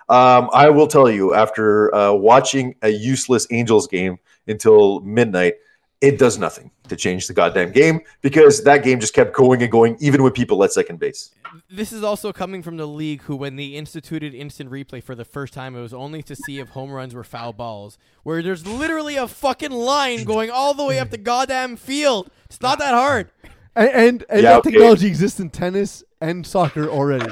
Um, 0.10 0.50
I 0.51 0.72
will 0.72 0.88
tell 0.88 1.08
you, 1.12 1.36
after 1.36 1.93
uh, 1.93 2.13
watching 2.13 2.73
a 2.82 2.89
useless 2.89 3.45
Angels 3.52 3.86
game 3.88 4.17
until 4.47 5.02
midnight, 5.02 5.54
it 6.01 6.17
does 6.17 6.38
nothing 6.38 6.71
to 6.88 6.95
change 6.95 7.27
the 7.27 7.33
goddamn 7.33 7.71
game 7.71 7.99
because 8.21 8.63
that 8.63 8.83
game 8.83 8.99
just 9.01 9.13
kept 9.13 9.33
going 9.33 9.62
and 9.62 9.71
going, 9.71 9.97
even 9.99 10.23
with 10.23 10.33
people 10.33 10.63
at 10.63 10.71
second 10.71 10.97
base. 10.99 11.31
this 11.69 11.91
is 11.91 12.03
also 12.03 12.31
coming 12.31 12.63
from 12.63 12.77
the 12.77 12.85
league 12.88 13.21
who, 13.23 13.35
when 13.35 13.57
they 13.57 13.65
instituted 13.65 14.33
instant 14.33 14.71
replay 14.71 15.03
for 15.03 15.13
the 15.13 15.25
first 15.25 15.53
time, 15.53 15.75
it 15.75 15.81
was 15.81 15.93
only 15.93 16.23
to 16.23 16.35
see 16.35 16.59
if 16.59 16.69
home 16.69 16.89
runs 16.91 17.13
were 17.13 17.23
foul 17.25 17.51
balls. 17.51 17.97
Where 18.23 18.41
there's 18.41 18.65
literally 18.65 19.17
a 19.17 19.27
fucking 19.27 19.71
line 19.71 20.23
going 20.23 20.49
all 20.49 20.73
the 20.73 20.85
way 20.85 20.99
up 20.99 21.09
the 21.09 21.17
goddamn 21.17 21.75
field. 21.75 22.29
It's 22.45 22.62
not 22.62 22.79
that 22.79 22.93
hard. 22.93 23.29
And 23.75 23.89
and, 23.89 24.25
and 24.29 24.41
Yeah, 24.43 24.51
that 24.51 24.59
okay. 24.59 24.71
technology 24.71 25.07
exists 25.07 25.39
in 25.39 25.49
tennis 25.49 26.03
and 26.21 26.45
soccer 26.47 26.88
already. 26.89 27.29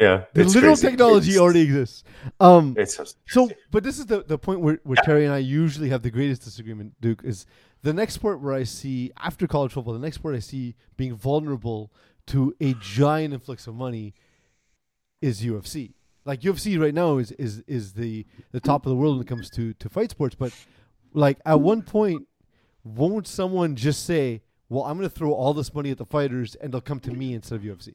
Yeah, 0.00 0.24
The 0.32 0.44
literal 0.44 0.72
crazy. 0.76 0.86
technology 0.88 1.30
It's- 1.32 1.40
already 1.42 1.60
exists. 1.60 2.04
Um, 2.40 2.74
It's 2.78 2.96
just, 2.96 3.18
So, 3.28 3.50
but 3.70 3.82
this 3.84 3.98
is 3.98 4.06
the, 4.06 4.22
the 4.22 4.38
point 4.38 4.60
where, 4.60 4.78
where 4.84 4.96
Terry 5.04 5.26
and 5.26 5.34
I 5.34 5.38
usually 5.38 5.90
have 5.90 6.00
the 6.02 6.10
greatest 6.10 6.42
disagreement, 6.42 6.94
Duke, 7.02 7.20
is 7.22 7.44
the 7.82 7.92
next 7.92 8.14
sport 8.14 8.40
where 8.40 8.54
I 8.54 8.64
see, 8.64 9.10
after 9.16 9.46
college 9.46 9.72
football, 9.72 9.94
the 9.94 10.00
next 10.00 10.16
sport 10.16 10.34
I 10.34 10.40
see 10.40 10.76
being 10.96 11.14
vulnerable 11.14 11.92
to 12.28 12.54
a 12.60 12.74
giant 12.74 13.34
influx 13.34 13.66
of 13.66 13.74
money 13.74 14.14
is 15.22 15.42
UFC. 15.42 15.92
Like 16.24 16.42
UFC 16.42 16.78
right 16.80 16.94
now 16.94 17.18
is 17.18 17.32
is 17.32 17.60
is 17.66 17.94
the 17.94 18.26
the 18.52 18.60
top 18.60 18.84
of 18.84 18.90
the 18.90 18.96
world 18.96 19.16
when 19.16 19.26
it 19.26 19.28
comes 19.28 19.48
to 19.50 19.72
to 19.74 19.88
fight 19.88 20.10
sports, 20.10 20.34
but 20.34 20.52
like 21.14 21.38
at 21.46 21.60
one 21.60 21.82
point, 21.82 22.28
won't 22.84 23.26
someone 23.26 23.74
just 23.74 24.04
say, 24.04 24.42
"Well, 24.68 24.84
I'm 24.84 24.98
going 24.98 25.08
to 25.08 25.14
throw 25.14 25.32
all 25.32 25.54
this 25.54 25.74
money 25.74 25.90
at 25.90 25.98
the 25.98 26.04
fighters, 26.04 26.54
and 26.56 26.72
they'll 26.72 26.82
come 26.82 27.00
to 27.00 27.10
me 27.12 27.32
instead 27.32 27.56
of 27.56 27.62
UFC"? 27.62 27.94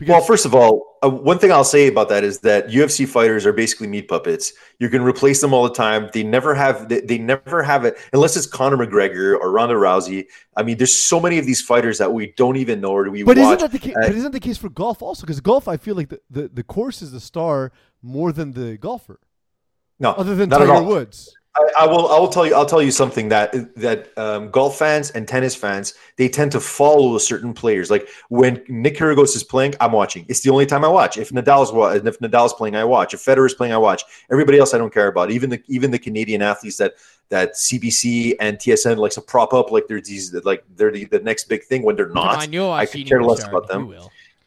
Well, 0.00 0.22
first 0.22 0.46
of 0.46 0.54
all, 0.54 0.91
uh, 1.02 1.08
one 1.08 1.38
thing 1.38 1.50
I'll 1.50 1.64
say 1.64 1.88
about 1.88 2.08
that 2.10 2.22
is 2.22 2.38
that 2.40 2.68
UFC 2.68 3.08
fighters 3.08 3.44
are 3.44 3.52
basically 3.52 3.88
meat 3.88 4.08
puppets. 4.08 4.52
You 4.78 4.88
can 4.88 5.02
replace 5.02 5.40
them 5.40 5.52
all 5.52 5.64
the 5.64 5.74
time. 5.74 6.08
They 6.12 6.22
never 6.22 6.54
have. 6.54 6.88
They, 6.88 7.00
they 7.00 7.18
never 7.18 7.62
have 7.62 7.84
it 7.84 7.96
unless 8.12 8.36
it's 8.36 8.46
Conor 8.46 8.76
McGregor 8.76 9.38
or 9.38 9.50
Ronda 9.50 9.74
Rousey. 9.74 10.26
I 10.56 10.62
mean, 10.62 10.76
there's 10.76 10.94
so 10.98 11.18
many 11.18 11.38
of 11.38 11.46
these 11.46 11.60
fighters 11.60 11.98
that 11.98 12.12
we 12.12 12.32
don't 12.36 12.56
even 12.56 12.80
know 12.80 12.92
or 12.94 13.10
we 13.10 13.22
But 13.22 13.36
watch. 13.36 13.56
isn't 13.56 13.58
that 13.60 13.72
the 13.72 13.78
case? 13.78 13.96
Uh, 13.96 14.06
but 14.06 14.14
isn't 14.14 14.32
the 14.32 14.40
case 14.40 14.58
for 14.58 14.68
golf 14.68 15.02
also? 15.02 15.22
Because 15.22 15.40
golf, 15.40 15.66
I 15.66 15.76
feel 15.76 15.96
like 15.96 16.08
the, 16.08 16.20
the, 16.30 16.48
the 16.48 16.62
course 16.62 17.02
is 17.02 17.10
the 17.10 17.20
star 17.20 17.72
more 18.02 18.32
than 18.32 18.52
the 18.52 18.76
golfer, 18.76 19.18
no, 19.98 20.10
other 20.12 20.34
than 20.34 20.50
Tiger. 20.50 20.82
Woods. 20.82 21.34
I, 21.54 21.70
I 21.80 21.86
will. 21.86 22.08
I 22.08 22.18
will 22.18 22.28
tell 22.28 22.46
you. 22.46 22.54
I'll 22.54 22.66
tell 22.66 22.80
you 22.80 22.90
something 22.90 23.28
that 23.28 23.74
that 23.76 24.16
um, 24.16 24.50
golf 24.50 24.78
fans 24.78 25.10
and 25.10 25.28
tennis 25.28 25.54
fans 25.54 25.94
they 26.16 26.28
tend 26.28 26.50
to 26.52 26.60
follow 26.60 27.18
certain 27.18 27.52
players. 27.52 27.90
Like 27.90 28.08
when 28.30 28.62
Nick 28.68 28.96
Kyrgios 28.96 29.36
is 29.36 29.44
playing, 29.44 29.74
I'm 29.78 29.92
watching. 29.92 30.24
It's 30.28 30.40
the 30.40 30.50
only 30.50 30.64
time 30.64 30.82
I 30.82 30.88
watch. 30.88 31.18
If 31.18 31.30
Nadal's 31.30 31.70
if 32.06 32.18
Nadal's 32.20 32.54
playing, 32.54 32.74
I 32.74 32.84
watch. 32.84 33.12
If 33.12 33.20
Federer's 33.20 33.54
playing, 33.54 33.74
I 33.74 33.76
watch. 33.76 34.02
Everybody 34.30 34.58
else, 34.58 34.72
I 34.72 34.78
don't 34.78 34.92
care 34.92 35.08
about. 35.08 35.30
Even 35.30 35.50
the 35.50 35.62
even 35.68 35.90
the 35.90 35.98
Canadian 35.98 36.40
athletes 36.40 36.78
that 36.78 36.94
that 37.28 37.52
CBC 37.52 38.34
and 38.40 38.56
TSN 38.56 38.96
likes 38.96 39.16
to 39.16 39.20
prop 39.20 39.52
up 39.52 39.70
like 39.70 39.86
they're 39.88 40.00
these 40.00 40.32
like 40.44 40.64
they're 40.76 40.90
the, 40.90 41.04
the 41.04 41.20
next 41.20 41.50
big 41.50 41.64
thing 41.64 41.82
when 41.82 41.96
they're 41.96 42.08
not. 42.08 42.38
I 42.38 42.46
know 42.46 42.72
I 42.72 42.86
could 42.86 43.06
care 43.06 43.22
less 43.22 43.44
about 43.44 43.68
them. 43.68 43.94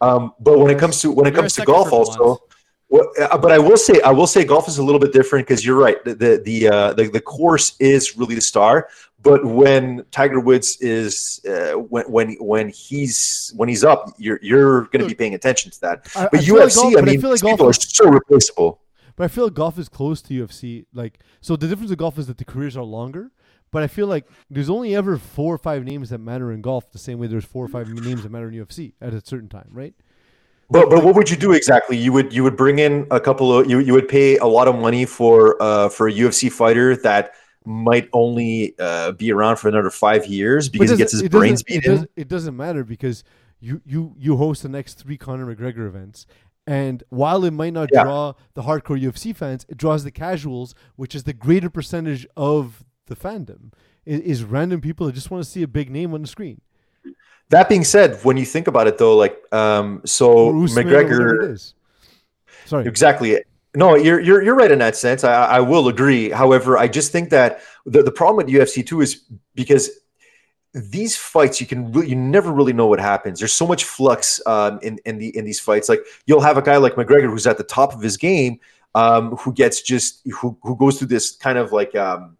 Um, 0.01 0.33
but 0.39 0.57
when 0.57 0.71
it 0.71 0.79
comes 0.79 1.01
to 1.01 1.11
when 1.11 1.27
it 1.27 1.35
comes 1.35 1.53
to 1.53 1.65
golf, 1.65 1.93
also. 1.93 2.41
Well, 2.89 3.09
uh, 3.19 3.37
but 3.37 3.51
I 3.51 3.59
will 3.59 3.77
say 3.77 3.99
I 4.01 4.11
will 4.11 4.27
say 4.27 4.43
golf 4.45 4.67
is 4.67 4.77
a 4.77 4.83
little 4.83 4.99
bit 4.99 5.11
different 5.13 5.47
because 5.47 5.65
you're 5.65 5.77
right. 5.77 6.03
The 6.05 6.15
the 6.15 6.41
the, 6.43 6.67
uh, 6.69 6.93
the 6.93 7.07
the 7.09 7.21
course 7.21 7.75
is 7.79 8.17
really 8.17 8.35
the 8.35 8.41
star. 8.41 8.87
But 9.21 9.43
when 9.43 10.05
Tiger 10.11 10.39
Woods 10.39 10.77
is 10.81 11.41
uh, 11.49 11.71
when 11.79 12.05
when 12.11 12.33
when 12.39 12.69
he's 12.69 13.51
when 13.55 13.67
he's 13.69 13.83
up, 13.83 14.13
you're 14.19 14.39
you're 14.43 14.81
going 14.85 15.01
to 15.01 15.07
be 15.07 15.15
paying 15.15 15.33
attention 15.33 15.71
to 15.71 15.81
that. 15.81 16.07
I- 16.15 16.27
But 16.31 16.39
I 16.41 16.43
feel 16.43 16.55
like 16.57 16.69
UFC, 16.69 16.75
golf- 16.75 16.87
I 16.87 16.93
but 16.99 17.03
I 17.09 17.11
mean, 17.11 17.21
feel 17.21 17.29
like 17.31 17.39
people 17.41 17.57
golf 17.57 17.69
are 17.69 17.73
so 17.81 18.09
replaceable. 18.09 18.81
But 19.15 19.23
I 19.23 19.27
feel 19.29 19.45
like 19.45 19.53
golf 19.53 19.79
is 19.79 19.89
close 19.89 20.21
to 20.23 20.33
UFC. 20.45 20.85
Like, 20.93 21.19
so 21.41 21.55
the 21.55 21.67
difference 21.67 21.89
with 21.89 21.99
golf 21.99 22.19
is 22.19 22.27
that 22.27 22.37
the 22.37 22.45
careers 22.45 22.75
are 22.77 22.83
longer. 22.83 23.31
But 23.71 23.81
I 23.81 23.87
feel 23.87 24.07
like 24.07 24.25
there's 24.49 24.69
only 24.69 24.95
ever 24.95 25.17
four 25.17 25.53
or 25.53 25.57
five 25.57 25.83
names 25.83 26.09
that 26.11 26.19
matter 26.19 26.51
in 26.51 26.61
golf, 26.61 26.91
the 26.91 26.99
same 26.99 27.17
way 27.17 27.27
there's 27.27 27.45
four 27.45 27.65
or 27.65 27.67
five 27.67 27.89
names 27.89 28.23
that 28.23 28.31
matter 28.31 28.47
in 28.47 28.53
UFC 28.53 28.93
at 29.01 29.13
a 29.13 29.25
certain 29.25 29.49
time, 29.49 29.67
right? 29.71 29.93
But 30.69 30.89
but 30.89 31.03
what 31.03 31.15
would 31.15 31.29
you 31.29 31.35
do 31.37 31.51
exactly? 31.51 31.95
You 31.97 32.11
would 32.13 32.33
you 32.33 32.43
would 32.43 32.57
bring 32.57 32.79
in 32.79 33.05
a 33.11 33.19
couple 33.19 33.55
of 33.57 33.69
you 33.69 33.79
you 33.79 33.93
would 33.93 34.07
pay 34.07 34.37
a 34.37 34.45
lot 34.45 34.67
of 34.67 34.75
money 34.75 35.05
for 35.05 35.61
uh 35.61 35.89
for 35.89 36.07
a 36.07 36.11
UFC 36.13 36.51
fighter 36.51 36.95
that 36.97 37.33
might 37.67 38.07
only 38.13 38.75
uh, 38.77 39.11
be 39.13 39.31
around 39.31 39.55
for 39.57 39.67
another 39.69 39.89
five 39.89 40.27
years 40.27 40.69
because 40.69 40.91
he 40.91 40.97
gets 40.97 41.11
his 41.13 41.23
brains 41.29 41.63
doesn't- 41.63 41.77
it 41.83 41.85
in. 41.85 41.91
doesn't- 41.91 42.11
It 42.15 42.27
doesn't 42.27 42.55
matter 42.57 42.83
because 42.83 43.23
you 43.59 43.81
you 43.85 44.13
you 44.17 44.37
host 44.37 44.63
the 44.63 44.69
next 44.69 44.95
three 44.95 45.17
Conor 45.17 45.45
McGregor 45.55 45.87
events, 45.87 46.25
and 46.67 47.03
while 47.09 47.43
it 47.45 47.51
might 47.51 47.73
not 47.73 47.89
Yeah. 47.91 48.03
draw 48.03 48.33
the 48.53 48.63
hardcore 48.63 48.99
UFC 49.01 49.33
fans, 49.35 49.65
it 49.69 49.77
draws 49.77 50.03
the 50.03 50.11
casuals, 50.11 50.75
which 50.95 51.15
is 51.15 51.23
the 51.23 51.33
greater 51.33 51.69
percentage 51.69 52.27
of 52.37 52.83
the 53.07 53.15
fandom. 53.15 53.71
Is 54.05 54.43
random 54.43 54.81
people 54.81 55.07
that 55.07 55.13
just 55.13 55.31
want 55.31 55.43
to 55.43 55.49
see 55.49 55.63
a 55.63 55.67
big 55.67 55.89
name 55.89 56.13
on 56.13 56.21
the 56.21 56.27
screen. 56.27 56.61
That 57.49 57.69
being 57.69 57.83
said, 57.83 58.19
when 58.23 58.37
you 58.37 58.45
think 58.45 58.67
about 58.67 58.87
it, 58.87 58.97
though, 58.97 59.15
like 59.15 59.37
um, 59.53 60.01
so 60.05 60.49
Or 60.49 60.63
Usman 60.63 60.87
or 60.87 60.91
whatever 60.91 61.43
it 61.43 61.51
McGregor. 61.51 61.73
Sorry. 62.65 62.87
exactly. 62.87 63.39
No, 63.75 63.95
you're 63.95 64.19
you're 64.19 64.41
you're 64.41 64.55
right 64.55 64.71
in 64.71 64.79
that 64.79 64.95
sense. 64.95 65.23
I 65.23 65.45
I 65.45 65.59
will 65.59 65.87
agree. 65.87 66.29
However, 66.29 66.77
I 66.77 66.87
just 66.87 67.11
think 67.11 67.29
that 67.29 67.61
the 67.85 68.01
the 68.01 68.11
problem 68.11 68.37
with 68.37 68.53
UFC 68.53 68.85
two 68.85 69.01
is 69.01 69.21
because 69.53 69.89
these 70.73 71.15
fights 71.15 71.61
you 71.61 71.67
can 71.67 71.91
really, 71.91 72.09
you 72.09 72.15
never 72.15 72.51
really 72.51 72.73
know 72.73 72.87
what 72.87 72.99
happens. 72.99 73.39
There's 73.39 73.53
so 73.53 73.67
much 73.67 73.83
flux 73.83 74.41
um, 74.45 74.79
in 74.81 74.99
in 75.05 75.19
the 75.19 75.35
in 75.37 75.45
these 75.45 75.59
fights. 75.59 75.87
Like 75.87 76.01
you'll 76.25 76.41
have 76.41 76.57
a 76.57 76.61
guy 76.61 76.77
like 76.77 76.95
McGregor 76.95 77.29
who's 77.29 77.47
at 77.47 77.57
the 77.57 77.63
top 77.63 77.93
of 77.93 78.01
his 78.01 78.17
game, 78.17 78.59
um, 78.95 79.35
who 79.37 79.53
gets 79.53 79.81
just 79.81 80.21
who 80.41 80.57
who 80.63 80.75
goes 80.75 80.97
through 80.97 81.07
this 81.07 81.35
kind 81.35 81.57
of 81.57 81.71
like 81.71 81.95
um, 81.95 82.37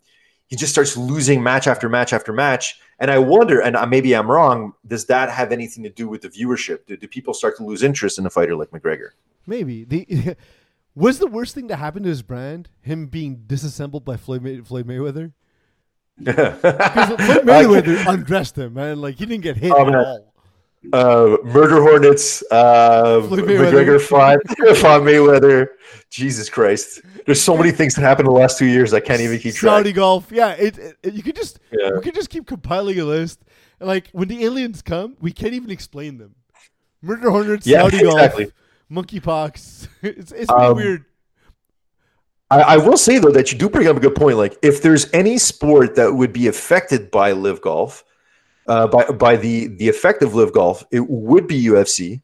he 0.48 0.56
just 0.56 0.74
starts 0.74 0.98
losing 0.98 1.44
match 1.44 1.68
after 1.68 1.90
match 1.90 2.14
after 2.14 2.34
match. 2.34 2.80
And 3.00 3.12
I 3.12 3.18
wonder, 3.20 3.60
and 3.60 3.78
maybe 3.90 4.16
I'm 4.16 4.30
wrong, 4.32 4.74
does 4.88 5.06
that 5.08 5.30
have 5.30 5.52
anything 5.52 5.84
to 5.84 5.90
do 5.90 6.08
with 6.08 6.22
the 6.22 6.30
viewership? 6.30 6.86
Do, 6.86 6.96
do 6.96 7.08
people 7.08 7.34
start 7.34 7.58
to 7.58 7.64
lose 7.66 7.84
interest 7.84 8.18
in 8.20 8.26
a 8.26 8.30
fighter 8.30 8.56
like 8.56 8.70
McGregor? 8.72 9.10
Maybe 9.46 9.84
the 9.84 10.36
was 10.96 11.20
the 11.20 11.28
worst 11.28 11.56
thing 11.56 11.68
to 11.68 11.76
happen 11.76 12.04
to 12.04 12.10
his 12.10 12.22
brand 12.22 12.70
him 12.82 13.08
being 13.08 13.44
disassembled 13.48 14.06
by 14.06 14.16
Floyd, 14.18 14.42
May- 14.44 14.62
Floyd 14.62 14.88
Mayweather. 14.88 15.34
Because 16.24 17.10
Floyd 17.26 17.44
Mayweather 17.46 18.08
undressed 18.08 18.58
him, 18.58 18.76
man. 18.76 19.02
Like 19.02 19.16
he 19.16 19.26
didn't 19.26 19.44
get 19.44 19.58
hit 19.58 19.72
Oh, 19.74 19.82
at 19.82 19.88
man. 19.88 19.96
all. 19.96 20.34
Uh, 20.94 21.38
Murder 21.44 21.82
Hornets, 21.82 22.44
uh, 22.52 23.20
McGregor 23.24 24.00
fought, 24.02 24.40
fought 24.78 25.02
Mayweather. 25.02 25.68
Jesus 26.10 26.50
Christ. 26.50 27.02
There's 27.26 27.42
so 27.42 27.58
many 27.58 27.72
things 27.72 27.96
that 27.96 28.02
happened 28.02 28.28
in 28.28 28.34
the 28.34 28.40
last 28.40 28.58
two 28.58 28.66
years 28.68 28.94
I 28.94 29.00
can't 29.02 29.20
even 29.22 29.38
keep 29.40 29.56
track. 29.56 29.70
Saudi 29.80 29.92
golf, 29.92 30.32
yeah. 30.32 30.52
It, 30.52 30.78
it, 30.78 30.98
it- 31.04 31.14
you 31.14 31.24
could 31.24 31.36
just 31.36 31.60
Yeah. 31.72 31.92
we 31.96 32.02
could 32.02 32.16
just 32.16 32.30
keep 32.30 32.46
compiling 32.48 33.00
a 33.00 33.06
list. 33.06 33.42
And 33.80 33.88
like 33.88 34.08
when 34.12 34.28
the 34.30 34.46
aliens 34.46 34.82
come, 34.82 35.18
we 35.20 35.32
can't 35.34 35.54
even 35.54 35.70
explain 35.72 36.18
them. 36.18 36.36
Murder 37.02 37.30
hornets, 37.32 37.68
Yeah, 37.68 37.82
Saudi 37.82 38.06
exactly. 38.06 38.46
golf, 38.46 38.54
monkeypox. 39.08 39.88
It's 40.04 40.32
it's 40.32 40.50
Um, 40.52 40.78
weird. 40.78 41.06
I, 42.52 42.62
I 42.62 42.78
will 42.78 42.98
say 42.98 43.18
though 43.18 43.32
that 43.32 43.52
you 43.52 43.58
do 43.58 43.70
bring 43.70 43.88
up 43.88 43.98
a 43.98 44.00
good 44.00 44.16
point. 44.16 44.38
Like, 44.38 44.58
if 44.62 44.82
there's 44.82 45.12
any 45.14 45.38
sport 45.38 45.96
that 45.96 46.14
would 46.14 46.32
be 46.32 46.48
affected 46.48 47.12
by 47.12 47.32
live 47.32 47.60
golf, 47.62 48.04
uh, 48.68 48.88
by 48.88 49.06
by 49.06 49.36
the 49.36 49.68
the 49.68 49.88
effect 49.90 50.24
of 50.24 50.36
live 50.36 50.54
golf, 50.54 50.84
it 50.92 51.08
would 51.10 51.48
be 51.48 51.64
UFC. 51.66 52.22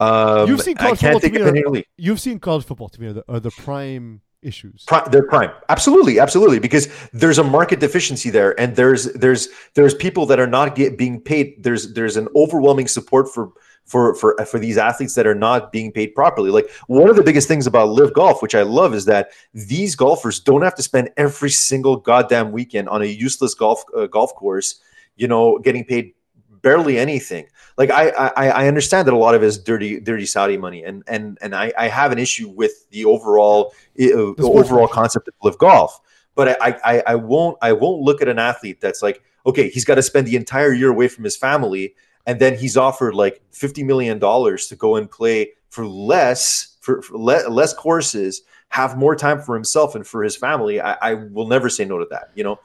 Um, 0.00 0.48
You've 0.48 0.62
seen 0.62 0.76
I 0.78 0.82
college 0.82 1.00
can't 1.00 1.22
football 1.22 1.40
think 1.40 1.64
to 1.64 1.70
me 1.70 1.84
You've 1.96 2.20
seen 2.20 2.40
college 2.40 2.64
football 2.64 2.88
to 2.88 3.00
me 3.00 3.08
are 3.08 3.12
the, 3.12 3.24
are 3.28 3.40
the 3.40 3.52
prime 3.52 4.20
issues. 4.42 4.84
Pri- 4.86 5.06
they're 5.10 5.26
prime 5.26 5.50
absolutely 5.68 6.18
absolutely 6.18 6.58
because 6.58 6.88
there's 7.12 7.38
a 7.38 7.44
market 7.44 7.80
deficiency 7.80 8.28
there 8.28 8.58
and 8.60 8.74
there's 8.74 9.04
there's 9.12 9.48
there's 9.74 9.94
people 9.94 10.26
that 10.26 10.40
are 10.40 10.46
not 10.46 10.74
get, 10.74 10.98
being 10.98 11.20
paid 11.20 11.62
there's 11.62 11.94
there's 11.94 12.16
an 12.16 12.28
overwhelming 12.34 12.88
support 12.88 13.32
for 13.32 13.52
for 13.84 14.14
for 14.14 14.36
for 14.44 14.58
these 14.58 14.78
athletes 14.78 15.14
that 15.14 15.26
are 15.26 15.34
not 15.34 15.72
being 15.72 15.92
paid 15.92 16.14
properly 16.14 16.50
like 16.50 16.68
one 16.86 17.08
of 17.08 17.16
the 17.16 17.22
biggest 17.22 17.48
things 17.48 17.66
about 17.66 17.88
live 17.88 18.12
golf 18.14 18.42
which 18.42 18.54
i 18.54 18.62
love 18.62 18.94
is 18.94 19.04
that 19.04 19.30
these 19.54 19.94
golfers 19.94 20.40
don't 20.40 20.62
have 20.62 20.74
to 20.74 20.82
spend 20.82 21.10
every 21.16 21.50
single 21.50 21.96
goddamn 21.96 22.52
weekend 22.52 22.88
on 22.88 23.02
a 23.02 23.06
useless 23.06 23.54
golf 23.54 23.84
uh, 23.96 24.06
golf 24.06 24.34
course 24.34 24.80
you 25.16 25.28
know 25.28 25.58
getting 25.58 25.84
paid 25.84 26.14
barely 26.62 26.98
anything 26.98 27.46
like 27.78 27.90
I, 27.90 28.10
I 28.10 28.48
I 28.48 28.68
understand 28.68 29.08
that 29.08 29.14
a 29.14 29.18
lot 29.18 29.34
of 29.34 29.42
it 29.42 29.46
is 29.46 29.58
dirty 29.58 29.98
dirty 29.98 30.26
Saudi 30.26 30.56
money, 30.56 30.84
and 30.84 31.02
and 31.06 31.38
and 31.40 31.54
I, 31.54 31.72
I 31.78 31.88
have 31.88 32.12
an 32.12 32.18
issue 32.18 32.48
with 32.48 32.88
the 32.90 33.04
overall 33.04 33.72
uh, 33.98 34.34
the 34.36 34.50
overall 34.54 34.88
concept 34.88 35.28
of 35.28 35.34
live 35.42 35.58
golf. 35.58 36.00
But 36.34 36.60
I, 36.62 36.78
I 36.84 37.02
I 37.08 37.14
won't 37.14 37.56
I 37.62 37.72
won't 37.72 38.02
look 38.02 38.20
at 38.20 38.28
an 38.28 38.38
athlete 38.38 38.80
that's 38.80 39.02
like 39.02 39.22
okay 39.46 39.68
he's 39.68 39.84
got 39.84 39.96
to 39.96 40.02
spend 40.02 40.26
the 40.26 40.36
entire 40.36 40.72
year 40.72 40.90
away 40.90 41.08
from 41.08 41.24
his 41.24 41.36
family, 41.36 41.94
and 42.26 42.38
then 42.38 42.56
he's 42.56 42.76
offered 42.76 43.14
like 43.14 43.42
fifty 43.50 43.82
million 43.82 44.18
dollars 44.18 44.66
to 44.68 44.76
go 44.76 44.96
and 44.96 45.10
play 45.10 45.52
for 45.70 45.86
less 45.86 46.76
for, 46.80 47.00
for 47.00 47.16
le- 47.16 47.48
less 47.48 47.72
courses, 47.72 48.42
have 48.68 48.98
more 48.98 49.16
time 49.16 49.40
for 49.40 49.54
himself 49.54 49.94
and 49.94 50.06
for 50.06 50.22
his 50.22 50.36
family. 50.36 50.80
I, 50.80 50.96
I 51.00 51.14
will 51.14 51.46
never 51.46 51.70
say 51.70 51.84
no 51.84 51.98
to 51.98 52.06
that. 52.10 52.30
You 52.34 52.44
know, 52.44 52.60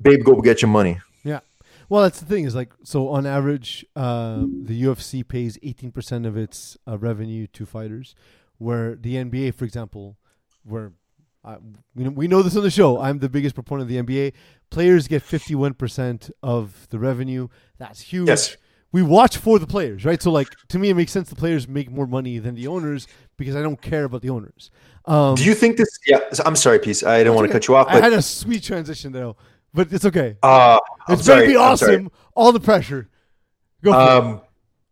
babe, 0.00 0.24
go 0.24 0.40
get 0.40 0.62
your 0.62 0.70
money. 0.70 1.00
Well, 1.92 2.04
that's 2.04 2.20
the 2.20 2.24
thing 2.24 2.46
is 2.46 2.54
like 2.54 2.72
so 2.84 3.10
on 3.10 3.26
average, 3.26 3.84
uh, 3.94 4.46
the 4.62 4.84
UFC 4.84 5.28
pays 5.28 5.58
eighteen 5.62 5.92
percent 5.92 6.24
of 6.24 6.38
its 6.38 6.78
uh, 6.88 6.96
revenue 6.96 7.46
to 7.48 7.66
fighters, 7.66 8.14
where 8.56 8.94
the 8.94 9.16
NBA, 9.16 9.54
for 9.56 9.66
example, 9.66 10.16
where 10.64 10.92
uh, 11.44 11.56
we 11.94 12.04
know, 12.04 12.10
we 12.12 12.28
know 12.28 12.40
this 12.40 12.56
on 12.56 12.62
the 12.62 12.70
show. 12.70 12.98
I'm 12.98 13.18
the 13.18 13.28
biggest 13.28 13.54
proponent 13.54 13.90
of 13.90 13.94
the 13.94 14.02
NBA. 14.02 14.32
Players 14.70 15.06
get 15.06 15.20
fifty 15.20 15.54
one 15.54 15.74
percent 15.74 16.30
of 16.42 16.88
the 16.88 16.98
revenue. 16.98 17.48
That's 17.76 18.00
huge. 18.00 18.28
Yes. 18.28 18.56
We 18.90 19.02
watch 19.02 19.36
for 19.36 19.58
the 19.58 19.66
players, 19.66 20.06
right? 20.06 20.22
So, 20.22 20.30
like 20.30 20.48
to 20.68 20.78
me, 20.78 20.88
it 20.88 20.94
makes 20.94 21.12
sense 21.12 21.28
the 21.28 21.36
players 21.36 21.68
make 21.68 21.90
more 21.90 22.06
money 22.06 22.38
than 22.38 22.54
the 22.54 22.68
owners 22.68 23.06
because 23.36 23.54
I 23.54 23.60
don't 23.60 23.80
care 23.82 24.04
about 24.04 24.22
the 24.22 24.30
owners. 24.30 24.70
Um, 25.04 25.34
Do 25.34 25.44
you 25.44 25.54
think 25.54 25.76
this? 25.76 25.88
Yeah, 26.06 26.20
I'm 26.46 26.56
sorry, 26.56 26.78
peace. 26.78 27.02
I 27.02 27.18
didn't 27.18 27.34
want 27.34 27.48
to 27.48 27.52
cut 27.52 27.68
you 27.68 27.76
off, 27.76 27.88
I 27.88 27.94
but 27.94 28.04
had 28.04 28.12
a 28.14 28.22
sweet 28.22 28.62
transition 28.62 29.12
though, 29.12 29.36
but 29.74 29.92
it's 29.92 30.04
okay. 30.04 30.36
uh, 30.42 30.78
it's 31.08 31.26
going 31.26 31.42
to 31.42 31.46
be 31.46 31.56
awesome. 31.56 32.10
All 32.34 32.52
the 32.52 32.60
pressure. 32.60 33.08
Go 33.82 33.92
for 33.92 33.98
it. 33.98 34.08
Um, 34.08 34.40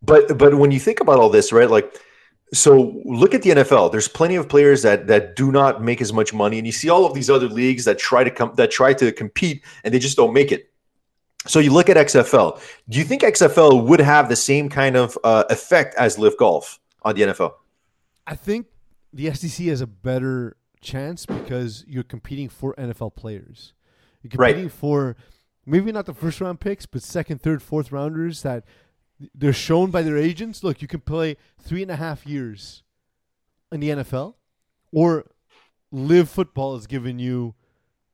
but 0.03 0.39
but 0.39 0.55
when 0.55 0.71
you 0.71 0.81
think 0.81 1.01
about 1.01 1.19
all 1.19 1.31
this, 1.31 1.53
right? 1.53 1.71
Like, 1.71 2.01
so 2.53 3.01
look 3.05 3.35
at 3.35 3.43
the 3.43 3.51
NFL. 3.51 3.93
There's 3.93 4.09
plenty 4.09 4.37
of 4.37 4.49
players 4.49 4.83
that 4.83 5.07
that 5.07 5.37
do 5.37 5.53
not 5.53 5.83
make 5.83 6.01
as 6.01 6.13
much 6.13 6.33
money, 6.33 6.59
and 6.59 6.67
you 6.67 6.73
see 6.73 6.89
all 6.89 7.05
of 7.05 7.15
these 7.15 7.31
other 7.31 7.49
leagues 7.49 7.85
that 7.85 7.99
try 7.99 8.25
to 8.25 8.31
come 8.31 8.53
that 8.57 8.71
try 8.71 8.95
to 8.95 9.13
compete, 9.13 9.63
and 9.85 9.93
they 9.93 9.99
just 9.99 10.17
don't 10.17 10.33
make 10.33 10.53
it. 10.53 10.71
So 11.47 11.59
you 11.59 11.73
look 11.73 11.89
at 11.89 11.97
XFL. 11.97 12.61
Do 12.89 12.99
you 12.99 13.05
think 13.05 13.23
XFL 13.23 13.87
would 13.87 14.01
have 14.01 14.29
the 14.29 14.37
same 14.37 14.69
kind 14.69 14.97
of 14.97 15.17
uh, 15.25 15.45
effect 15.49 15.95
as 15.95 16.19
Live 16.19 16.37
Golf 16.37 16.79
on 17.03 17.15
the 17.15 17.23
NFL? 17.23 17.55
I 18.27 18.35
think 18.35 18.67
the 19.13 19.33
SEC 19.33 19.67
has 19.67 19.81
a 19.81 19.87
better 19.87 20.57
chance 20.83 21.25
because 21.27 21.85
you're 21.87 22.03
competing 22.03 22.49
for 22.49 22.75
NFL 22.75 23.15
players. 23.17 23.73
You're 24.23 24.31
Right. 24.37 24.49
competing 24.51 24.69
for 24.71 25.17
maybe 25.67 25.93
not 25.93 26.07
the 26.07 26.15
first 26.15 26.41
round 26.41 26.61
picks, 26.61 26.87
but 26.87 27.03
second, 27.03 27.41
third, 27.43 27.63
fourth 27.63 27.91
rounders 27.93 28.43
that 28.43 28.65
they're 29.35 29.53
shown 29.53 29.91
by 29.91 30.03
their 30.03 30.17
agents. 30.17 30.63
Look, 30.65 30.83
you 30.83 30.89
can 30.89 31.01
play 31.01 31.37
three 31.61 31.83
and 31.83 31.91
a 31.91 31.97
half 31.97 32.27
years 32.27 32.83
in 33.73 33.81
the 33.81 33.91
NFL, 33.91 34.35
or 34.93 35.27
live 35.93 36.29
football 36.29 36.77
is 36.77 36.87
giving 36.87 37.19
you 37.19 37.55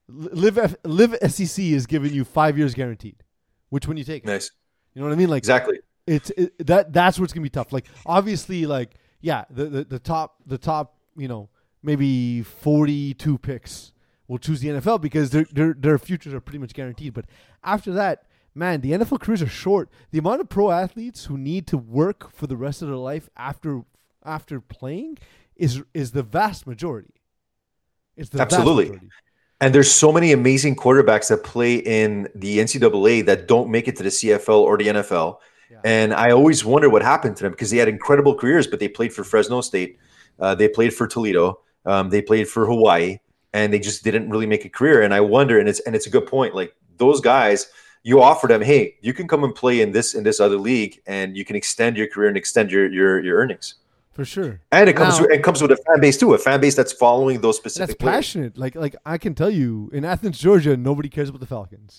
live 0.09 0.59
F, 0.59 0.75
live 0.85 1.16
SEC 1.31 1.64
is 1.64 1.87
giving 1.87 2.12
you 2.12 2.25
five 2.25 2.57
years 2.59 2.75
guaranteed. 2.75 3.23
Which 3.71 3.88
one 3.88 3.97
you 3.97 4.05
take? 4.05 4.25
Nice, 4.25 4.51
You 4.95 5.01
know 5.03 5.09
what 5.09 5.14
I 5.14 5.16
mean? 5.16 5.29
Like 5.29 5.40
exactly. 5.40 5.81
it's 6.07 6.31
it, 6.31 6.66
that 6.66 6.92
that's 6.92 7.19
what's 7.19 7.33
gonna 7.33 7.42
be 7.42 7.51
tough. 7.51 7.73
Like 7.73 7.87
obviously, 8.05 8.66
like 8.66 8.95
yeah, 9.21 9.45
the, 9.51 9.64
the 9.66 9.85
the 9.85 9.99
top 9.99 10.37
the 10.47 10.59
top 10.59 10.97
you 11.16 11.27
know 11.29 11.49
maybe 11.83 12.42
forty 12.42 13.14
two 13.14 13.38
picks 13.38 13.92
will 14.28 14.38
choose 14.38 14.60
the 14.60 14.68
NFL 14.68 15.00
because 15.00 15.30
their 15.30 15.46
their 15.52 15.74
their 15.74 15.98
futures 15.98 16.34
are 16.34 16.40
pretty 16.40 16.58
much 16.58 16.74
guaranteed. 16.74 17.14
But 17.14 17.26
after 17.62 17.92
that, 17.92 18.24
man, 18.54 18.80
the 18.80 18.92
NFL 18.92 19.20
careers 19.20 19.42
are 19.42 19.48
short. 19.48 19.90
The 20.10 20.18
amount 20.18 20.40
of 20.40 20.48
pro 20.48 20.70
athletes 20.70 21.26
who 21.26 21.38
need 21.38 21.66
to 21.68 21.78
work 21.78 22.32
for 22.32 22.46
the 22.46 22.56
rest 22.56 22.82
of 22.82 22.88
their 22.88 22.96
life 22.96 23.28
after 23.36 23.82
after 24.24 24.60
playing 24.60 25.18
is 25.54 25.82
is 25.94 26.12
the 26.12 26.22
vast 26.22 26.66
majority. 26.66 27.14
It's 28.16 28.30
the 28.30 28.40
Absolutely. 28.40 28.84
vast 28.84 28.94
majority. 28.94 29.12
And 29.60 29.74
there's 29.74 29.90
so 29.90 30.12
many 30.12 30.32
amazing 30.32 30.76
quarterbacks 30.76 31.28
that 31.28 31.42
play 31.42 31.76
in 31.76 32.28
the 32.34 32.58
NCAA 32.58 33.24
that 33.24 33.48
don't 33.48 33.70
make 33.70 33.88
it 33.88 33.96
to 33.96 34.02
the 34.02 34.10
CFL 34.10 34.60
or 34.60 34.76
the 34.76 34.88
NFL. 34.88 35.38
Yeah. 35.70 35.78
And 35.82 36.12
I 36.12 36.30
always 36.30 36.62
wonder 36.62 36.90
what 36.90 37.02
happened 37.02 37.36
to 37.38 37.44
them 37.44 37.52
because 37.52 37.70
they 37.70 37.78
had 37.78 37.88
incredible 37.88 38.34
careers, 38.34 38.66
but 38.66 38.80
they 38.80 38.88
played 38.88 39.14
for 39.14 39.24
Fresno 39.24 39.62
State, 39.62 39.98
uh, 40.38 40.54
they 40.54 40.68
played 40.68 40.92
for 40.92 41.06
Toledo, 41.06 41.60
um, 41.86 42.10
they 42.10 42.20
played 42.20 42.48
for 42.48 42.66
Hawaii, 42.66 43.18
and 43.57 43.73
they 43.73 43.79
just 43.88 44.05
didn't 44.07 44.29
really 44.33 44.47
make 44.55 44.64
a 44.64 44.69
career. 44.79 44.99
And 45.05 45.12
I 45.19 45.21
wonder, 45.37 45.55
and 45.61 45.69
it's 45.69 45.81
and 45.87 45.92
it's 45.97 46.07
a 46.11 46.11
good 46.16 46.27
point. 46.27 46.53
Like 46.61 46.71
those 46.99 47.21
guys, 47.21 47.59
you 48.09 48.21
offer 48.31 48.47
them, 48.53 48.62
hey, 48.62 48.83
you 49.07 49.12
can 49.19 49.27
come 49.33 49.42
and 49.47 49.55
play 49.62 49.77
in 49.85 49.92
this 49.97 50.14
in 50.19 50.23
this 50.29 50.38
other 50.40 50.59
league, 50.71 50.95
and 51.07 51.37
you 51.38 51.45
can 51.49 51.57
extend 51.57 51.97
your 51.97 52.09
career 52.12 52.29
and 52.29 52.37
extend 52.37 52.71
your 52.71 52.87
your, 52.99 53.12
your 53.27 53.37
earnings. 53.42 53.66
for 54.16 54.25
sure. 54.25 54.53
And 54.77 54.88
it 54.90 54.97
comes 55.01 55.14
Now- 55.16 55.23
with, 55.27 55.33
it 55.37 55.42
comes 55.47 55.61
with 55.62 55.73
a 55.79 55.81
fan 55.87 55.99
base 56.05 56.16
too, 56.21 56.33
a 56.35 56.38
fan 56.38 56.59
base 56.64 56.75
that's 56.81 56.95
following 57.05 57.37
those 57.45 57.57
That's 57.61 57.75
specific 57.75 57.99
players. 57.99 58.16
passionate. 58.16 58.53
Like 58.64 58.75
like 58.85 58.95
I 59.14 59.16
can 59.25 59.33
tell 59.40 59.53
you, 59.61 59.90
in 59.97 60.03
Athens, 60.12 60.38
Georgia, 60.47 60.75
nobody 60.90 61.09
cares 61.16 61.29
about 61.31 61.40
the 61.47 61.51
Falcons. 61.57 61.95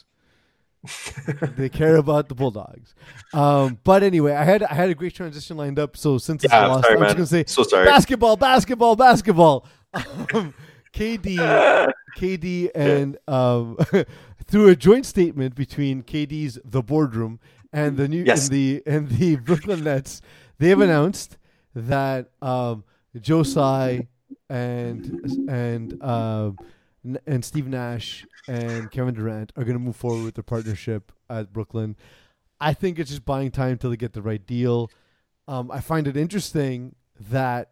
they 1.57 1.69
care 1.69 1.95
about 1.97 2.29
the 2.29 2.35
Bulldogs. 2.35 2.89
Um, 3.33 3.77
but 3.83 4.03
anyway, 4.03 4.33
I 4.33 4.43
had 4.51 4.61
I 4.63 4.73
had 4.81 4.89
a 4.89 4.95
great 4.95 5.13
transition 5.13 5.57
lined 5.57 5.79
up. 5.79 5.97
So 5.97 6.17
since 6.17 6.43
Yeah, 6.43 6.49
I'm 6.63 6.69
lost, 6.71 6.83
sorry, 6.85 6.97
I'm 6.97 7.03
just 7.03 7.15
gonna 7.17 7.25
say 7.37 7.43
So 7.47 7.63
sorry. 7.63 7.85
basketball, 7.85 8.37
basketball, 8.37 8.95
basketball. 8.95 9.65
Um, 10.33 10.53
KD, 10.97 11.91
KD, 12.17 12.69
and 12.75 13.17
um, 13.27 13.77
through 14.45 14.69
a 14.69 14.75
joint 14.75 15.05
statement 15.05 15.55
between 15.55 16.03
KD's 16.03 16.59
The 16.65 16.81
Boardroom 16.81 17.39
and 17.71 17.97
the 17.97 18.07
new 18.07 18.23
Yes. 18.23 18.47
and 18.47 18.55
the 18.55 18.83
and 18.85 19.09
the 19.09 19.35
Brooklyn 19.47 19.83
Nets, 19.83 20.21
they 20.57 20.69
have 20.69 20.81
announced 20.81 21.37
that 21.75 22.29
um, 22.41 22.83
Joe 23.19 23.43
Tsai 23.43 24.07
and 24.49 25.45
and 25.49 26.01
um, 26.03 26.57
and 27.25 27.45
Steve 27.45 27.67
Nash 27.67 28.25
and 28.47 28.89
Kevin 28.91 29.13
Durant 29.13 29.51
are 29.55 29.63
going 29.63 29.77
to 29.77 29.83
move 29.83 29.95
forward 29.95 30.23
with 30.23 30.35
their 30.35 30.43
partnership 30.43 31.11
at 31.29 31.53
Brooklyn. 31.53 31.95
I 32.59 32.73
think 32.73 32.97
it's 32.97 33.09
just 33.11 33.23
buying 33.25 33.51
time 33.51 33.77
till 33.77 33.91
they 33.91 33.97
get 33.97 34.13
the 34.13 34.21
right 34.21 34.43
deal. 34.45 34.89
Um, 35.47 35.69
I 35.69 35.79
find 35.79 36.07
it 36.07 36.17
interesting 36.17 36.95
that 37.29 37.71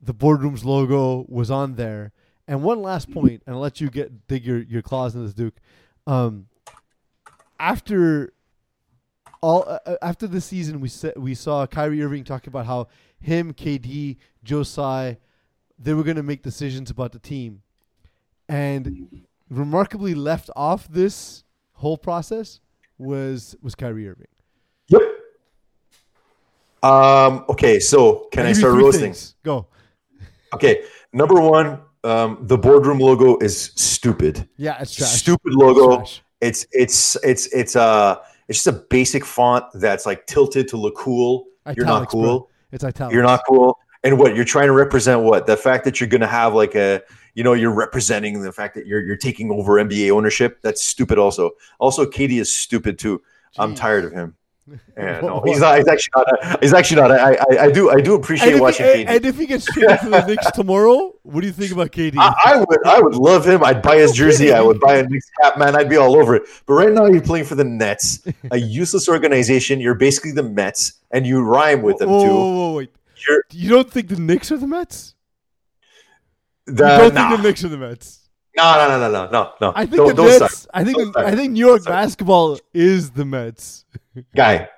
the 0.00 0.14
boardroom's 0.14 0.64
logo 0.64 1.24
was 1.28 1.50
on 1.50 1.74
there. 1.74 2.12
And 2.48 2.62
one 2.62 2.80
last 2.80 3.10
point, 3.10 3.42
and 3.46 3.56
I'll 3.56 3.60
let 3.60 3.80
you 3.80 3.90
get 3.90 4.28
dig 4.28 4.44
your, 4.44 4.62
your 4.62 4.82
claws 4.82 5.14
in 5.14 5.24
this, 5.24 5.34
Duke. 5.34 5.56
Um, 6.06 6.46
after 7.58 8.32
all, 9.40 9.64
uh, 9.66 9.78
uh, 9.84 9.96
after 10.02 10.26
the 10.26 10.40
season, 10.40 10.80
we 10.80 10.88
sa- 10.88 11.16
we 11.16 11.34
saw 11.34 11.66
Kyrie 11.66 12.02
Irving 12.02 12.24
talking 12.24 12.48
about 12.48 12.66
how 12.66 12.88
him, 13.18 13.52
KD, 13.52 14.16
Joe 14.44 14.62
Tsai, 14.62 15.18
they 15.78 15.94
were 15.94 16.04
going 16.04 16.16
to 16.16 16.22
make 16.22 16.42
decisions 16.42 16.90
about 16.90 17.12
the 17.12 17.18
team, 17.18 17.62
and 18.48 19.24
remarkably 19.50 20.14
left 20.14 20.50
off 20.54 20.88
this 20.88 21.44
whole 21.74 21.98
process 21.98 22.60
was 22.98 23.56
was 23.60 23.74
Kyrie 23.74 24.08
Irving. 24.08 24.28
Yep. 24.88 25.02
Um, 26.82 27.44
okay, 27.48 27.80
so 27.80 28.28
can 28.30 28.46
I 28.46 28.52
start 28.52 28.74
roasting? 28.74 29.02
things. 29.02 29.34
Go. 29.42 29.66
Okay, 30.54 30.84
number 31.12 31.40
one, 31.40 31.80
um, 32.06 32.38
the 32.42 32.56
boardroom 32.56 32.98
logo 32.98 33.36
is 33.38 33.72
stupid. 33.74 34.48
Yeah, 34.56 34.80
it's 34.80 34.94
trash. 34.94 35.10
Stupid 35.10 35.54
logo. 35.54 35.96
Trash. 35.96 36.22
It's 36.40 36.66
it's 36.72 37.16
it's 37.24 37.46
it's 37.46 37.76
uh 37.76 38.16
it's 38.48 38.62
just 38.62 38.66
a 38.66 38.84
basic 38.90 39.24
font 39.24 39.64
that's 39.74 40.06
like 40.06 40.26
tilted 40.26 40.68
to 40.68 40.76
look 40.76 40.96
cool. 40.96 41.46
You're 41.74 41.84
not 41.84 42.02
Italics, 42.02 42.14
bro. 42.14 42.22
cool. 42.22 42.50
It's 42.70 42.84
italics. 42.84 43.12
You're 43.12 43.22
not 43.22 43.40
cool. 43.48 43.78
And 44.04 44.18
what 44.18 44.36
you're 44.36 44.44
trying 44.44 44.66
to 44.66 44.72
represent? 44.72 45.22
What 45.22 45.46
the 45.46 45.56
fact 45.56 45.84
that 45.84 46.00
you're 46.00 46.08
going 46.08 46.20
to 46.20 46.26
have 46.28 46.54
like 46.54 46.76
a 46.76 47.02
you 47.34 47.42
know 47.42 47.54
you're 47.54 47.74
representing 47.74 48.40
the 48.40 48.52
fact 48.52 48.74
that 48.76 48.86
you're 48.86 49.00
you're 49.00 49.16
taking 49.16 49.50
over 49.50 49.72
NBA 49.72 50.10
ownership. 50.10 50.60
That's 50.62 50.84
stupid. 50.84 51.18
Also, 51.18 51.52
also 51.80 52.06
KD 52.06 52.40
is 52.40 52.54
stupid 52.54 52.98
too. 52.98 53.22
I'm 53.58 53.74
tired 53.74 54.04
of 54.04 54.12
him. 54.12 54.36
Yeah, 54.96 55.20
no, 55.20 55.42
he's 55.44 55.60
not. 55.60 55.78
He's 55.78 55.86
actually 55.86 56.12
not. 56.16 56.26
A, 56.42 56.58
he's 56.60 56.74
actually 56.74 57.00
not. 57.00 57.10
a- 57.12 57.20
I, 57.22 57.30
I 57.32 57.64
I 57.66 57.70
do 57.70 57.90
I 57.90 58.00
do 58.00 58.14
appreciate 58.14 58.52
And 58.52 58.60
watching 58.60 58.86
he, 58.86 59.06
and, 59.06 59.24
if 59.24 59.36
he 59.38 59.46
gets 59.46 59.64
traded 59.66 60.00
to 60.00 60.08
the 60.10 60.26
Knicks 60.26 60.50
tomorrow, 60.52 61.12
what 61.22 61.42
do 61.42 61.46
you 61.46 61.52
think 61.52 61.70
about 61.70 61.92
KD? 61.92 62.14
I, 62.18 62.34
I 62.46 62.56
would 62.56 62.86
I 62.86 63.00
would 63.00 63.14
love 63.14 63.46
him. 63.46 63.62
I'd 63.62 63.80
buy 63.82 63.98
his 63.98 64.12
jersey. 64.12 64.52
I 64.52 64.60
would 64.60 64.80
buy 64.80 64.96
a 64.96 65.06
Knicks 65.06 65.30
cap, 65.40 65.56
man. 65.58 65.76
I'd 65.76 65.88
be 65.88 65.96
all 65.96 66.16
over 66.16 66.34
it. 66.34 66.42
But 66.66 66.74
right 66.74 66.90
now 66.92 67.06
you're 67.06 67.20
playing 67.22 67.44
for 67.44 67.54
the 67.54 67.64
Nets, 67.64 68.26
a 68.50 68.56
useless 68.80 69.08
organization. 69.08 69.78
You're 69.78 69.94
basically 69.94 70.32
the 70.32 70.42
Mets, 70.42 70.94
and 71.12 71.24
you 71.26 71.42
rhyme 71.42 71.82
with 71.82 71.98
them 71.98 72.10
whoa, 72.10 72.24
too. 72.24 72.34
whoa, 72.34 72.54
whoa, 72.56 72.76
wait. 72.78 72.90
You're 73.28 73.44
You 73.52 73.68
don't 73.70 73.90
think 73.90 74.08
the 74.08 74.16
Knicks 74.16 74.50
are 74.50 74.56
the 74.56 74.66
Mets? 74.66 75.14
the, 76.66 76.72
you 76.72 76.76
don't 76.98 77.14
nah. 77.14 77.28
think 77.28 77.40
the 77.42 77.48
Knicks 77.48 77.62
are 77.64 77.68
the 77.68 77.78
Mets? 77.78 78.25
No, 78.56 78.74
no, 78.74 78.88
no, 78.88 78.98
no, 78.98 79.10
no, 79.10 79.30
no, 79.30 79.52
no. 79.60 79.72
I 79.74 79.86
think 79.86 79.96
Don't- 79.96 80.16
the 80.16 80.22
Mets. 80.40 80.66
I 80.72 80.84
think 80.84 81.16
I 81.16 81.34
think 81.34 81.52
New 81.52 81.66
York 81.66 81.84
basketball 81.84 82.58
is 82.72 83.10
the 83.10 83.24
Mets. 83.24 83.84
guy. 84.36 84.68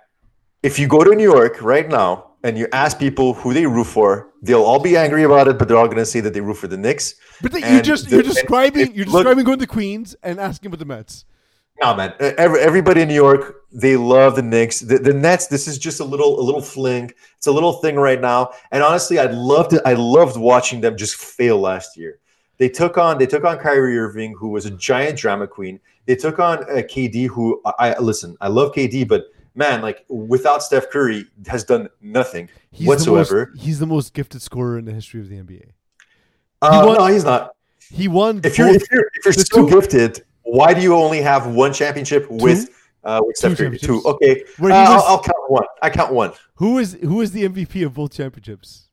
If 0.62 0.78
you 0.78 0.88
go 0.88 1.04
to 1.04 1.14
New 1.14 1.30
York 1.30 1.62
right 1.62 1.88
now 1.88 2.32
and 2.42 2.58
you 2.58 2.66
ask 2.72 2.98
people 2.98 3.34
who 3.34 3.54
they 3.54 3.64
root 3.66 3.84
for, 3.86 4.30
they'll 4.42 4.64
all 4.64 4.80
be 4.80 4.96
angry 4.96 5.22
about 5.22 5.46
it, 5.46 5.58
but 5.58 5.68
they're 5.68 5.76
all 5.76 5.86
going 5.86 5.98
to 5.98 6.06
say 6.06 6.20
that 6.20 6.34
they 6.34 6.40
root 6.40 6.56
for 6.56 6.66
the 6.66 6.76
Knicks. 6.76 7.14
But 7.40 7.52
the, 7.52 7.60
you're 7.60 7.80
just 7.82 8.08
the- 8.08 8.16
you're 8.16 8.22
describing 8.24 8.94
you're 8.94 9.06
look- 9.06 9.22
describing 9.22 9.44
going 9.44 9.60
to 9.60 9.66
Queens 9.66 10.16
and 10.22 10.40
asking 10.40 10.66
about 10.68 10.80
the 10.80 10.84
Mets. 10.84 11.24
No, 11.80 11.94
man. 11.94 12.12
Every, 12.18 12.58
everybody 12.58 13.02
in 13.02 13.08
New 13.08 13.14
York, 13.14 13.62
they 13.72 13.96
love 13.96 14.34
the 14.34 14.42
Knicks. 14.42 14.80
The, 14.80 14.98
the 14.98 15.14
Nets. 15.14 15.46
This 15.46 15.68
is 15.68 15.78
just 15.78 16.00
a 16.00 16.04
little, 16.04 16.40
a 16.40 16.42
little 16.42 16.60
fling. 16.60 17.12
It's 17.36 17.46
a 17.46 17.52
little 17.52 17.74
thing 17.74 17.94
right 17.94 18.20
now. 18.20 18.50
And 18.72 18.82
honestly, 18.82 19.20
I 19.20 19.26
loved 19.26 19.36
love 19.36 19.68
to. 19.68 19.82
I 19.86 19.92
loved 19.92 20.36
watching 20.36 20.80
them 20.80 20.96
just 20.96 21.14
fail 21.14 21.60
last 21.60 21.96
year. 21.96 22.18
They 22.58 22.68
took 22.68 22.98
on, 22.98 23.18
they 23.18 23.26
took 23.26 23.44
on 23.44 23.58
Kyrie 23.58 23.96
Irving, 23.98 24.34
who 24.36 24.48
was 24.48 24.66
a 24.66 24.70
giant 24.72 25.16
drama 25.18 25.46
queen. 25.46 25.78
They 26.06 26.16
took 26.16 26.38
on 26.38 26.58
uh, 26.64 26.82
KD, 26.82 27.28
who 27.28 27.60
I, 27.64 27.94
I 27.94 27.98
listen. 27.98 28.36
I 28.40 28.48
love 28.48 28.72
KD, 28.72 29.06
but 29.06 29.26
man, 29.54 29.80
like 29.80 30.04
without 30.08 30.62
Steph 30.62 30.90
Curry, 30.90 31.26
has 31.46 31.64
done 31.64 31.88
nothing 32.00 32.48
He's 32.72 32.88
whatsoever. 32.88 33.46
The 33.46 33.50
most, 33.56 33.64
he's 33.64 33.78
the 33.78 33.86
most 33.86 34.12
gifted 34.14 34.42
scorer 34.42 34.78
in 34.78 34.84
the 34.84 34.92
history 34.92 35.20
of 35.20 35.28
the 35.28 35.36
NBA. 35.36 35.70
Uh, 36.60 36.82
won- 36.86 36.98
no, 36.98 37.06
he's 37.06 37.24
not. 37.24 37.54
He 37.90 38.08
won. 38.08 38.40
If 38.44 38.58
you're 38.58 38.68
if 38.68 38.82
you're, 38.90 39.08
if 39.14 39.24
you're 39.24 39.32
so 39.32 39.66
two- 39.66 39.70
gifted, 39.70 40.24
why 40.42 40.74
do 40.74 40.80
you 40.80 40.94
only 40.94 41.20
have 41.22 41.46
one 41.46 41.72
championship 41.72 42.28
with 42.30 42.70
uh, 43.04 43.20
with 43.24 43.36
Steph 43.36 43.56
Curry? 43.56 43.78
Two. 43.78 44.02
Okay, 44.04 44.42
Uh, 44.60 44.66
he 44.66 44.72
I'll, 44.72 45.02
I'll 45.02 45.22
count 45.22 45.44
one. 45.48 45.64
I 45.82 45.90
count 45.90 46.12
one. 46.12 46.32
who 46.54 46.78
is 46.78 46.98
who 47.02 47.20
is 47.20 47.30
the 47.32 47.44
MVP 47.48 47.86
of 47.86 47.94
both 47.94 48.12
championships? 48.12 48.87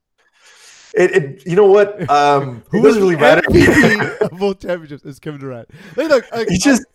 It, 0.96 1.12
it, 1.12 1.48
you 1.48 1.56
know 1.56 1.66
what? 1.66 2.10
Um, 2.16 2.64
Who 2.70 2.82
doesn't 2.82 3.02
really 3.02 3.18
matter. 3.18 3.42
Of 4.22 4.32
both 4.40 4.62
championships? 4.62 5.04
It's 5.06 5.20
Kevin 5.20 5.40
Durant. 5.40 5.70
Like, 5.96 6.10
look, 6.10 6.26
I, 6.32 6.46
He 6.48 6.58
just, 6.58 6.86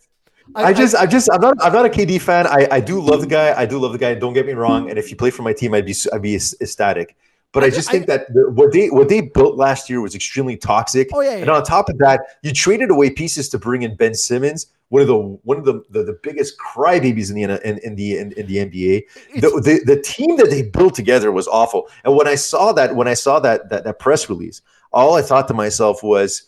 I, 0.55 0.73
just, 0.73 0.95
I 0.95 1.05
just, 1.05 1.29
I'm 1.31 1.41
not, 1.41 1.57
I'm 1.61 1.73
not 1.73 1.85
a 1.85 1.89
KD 1.89 2.19
fan. 2.19 2.47
I, 2.47 2.67
I 2.71 2.79
do 2.79 2.99
love 2.99 3.21
the 3.21 3.27
guy. 3.27 3.53
I 3.59 3.65
do 3.65 3.77
love 3.77 3.91
the 3.91 3.97
guy. 3.97 4.15
Don't 4.15 4.33
get 4.33 4.45
me 4.45 4.53
wrong. 4.53 4.89
And 4.89 4.97
if 4.97 5.07
he 5.07 5.15
played 5.15 5.33
for 5.33 5.43
my 5.43 5.53
team, 5.53 5.73
I'd 5.73 5.85
be, 5.85 5.95
I'd 6.11 6.21
be 6.21 6.35
ecstatic. 6.35 7.15
But 7.53 7.63
I, 7.63 7.67
I- 7.67 7.69
just 7.69 7.89
I- 7.89 7.91
think 7.91 8.07
that 8.07 8.33
the, 8.33 8.49
what 8.49 8.71
they, 8.71 8.89
what 8.89 9.09
they 9.09 9.21
built 9.21 9.57
last 9.57 9.89
year 9.89 9.99
was 10.01 10.15
extremely 10.15 10.55
toxic. 10.57 11.09
Oh 11.13 11.21
yeah, 11.21 11.31
And 11.35 11.47
yeah. 11.47 11.53
on 11.53 11.63
top 11.63 11.89
of 11.89 11.97
that, 11.97 12.21
you 12.43 12.51
traded 12.53 12.91
away 12.91 13.09
pieces 13.09 13.49
to 13.49 13.59
bring 13.59 13.81
in 13.83 13.95
Ben 13.95 14.13
Simmons, 14.13 14.67
one 14.89 15.01
of 15.01 15.07
the 15.07 15.17
one 15.17 15.57
of 15.57 15.65
the 15.65 15.83
the, 15.89 16.03
the 16.03 16.19
biggest 16.23 16.57
crybabies 16.59 17.29
in 17.29 17.35
the 17.35 17.67
in, 17.67 17.77
in 17.79 17.95
the 17.95 18.17
in, 18.17 18.31
in 18.33 18.45
the 18.47 18.55
NBA. 18.57 19.03
The, 19.41 19.49
the 19.49 19.81
the 19.95 20.01
team 20.01 20.35
that 20.37 20.49
they 20.49 20.63
built 20.63 20.95
together 20.95 21.31
was 21.31 21.47
awful. 21.47 21.87
And 22.03 22.15
when 22.15 22.27
I 22.27 22.35
saw 22.35 22.71
that, 22.73 22.95
when 22.95 23.07
I 23.07 23.13
saw 23.13 23.39
that 23.39 23.69
that, 23.69 23.83
that 23.85 23.99
press 23.99 24.29
release, 24.29 24.61
all 24.93 25.15
I 25.15 25.21
thought 25.21 25.47
to 25.49 25.53
myself 25.53 26.03
was, 26.03 26.43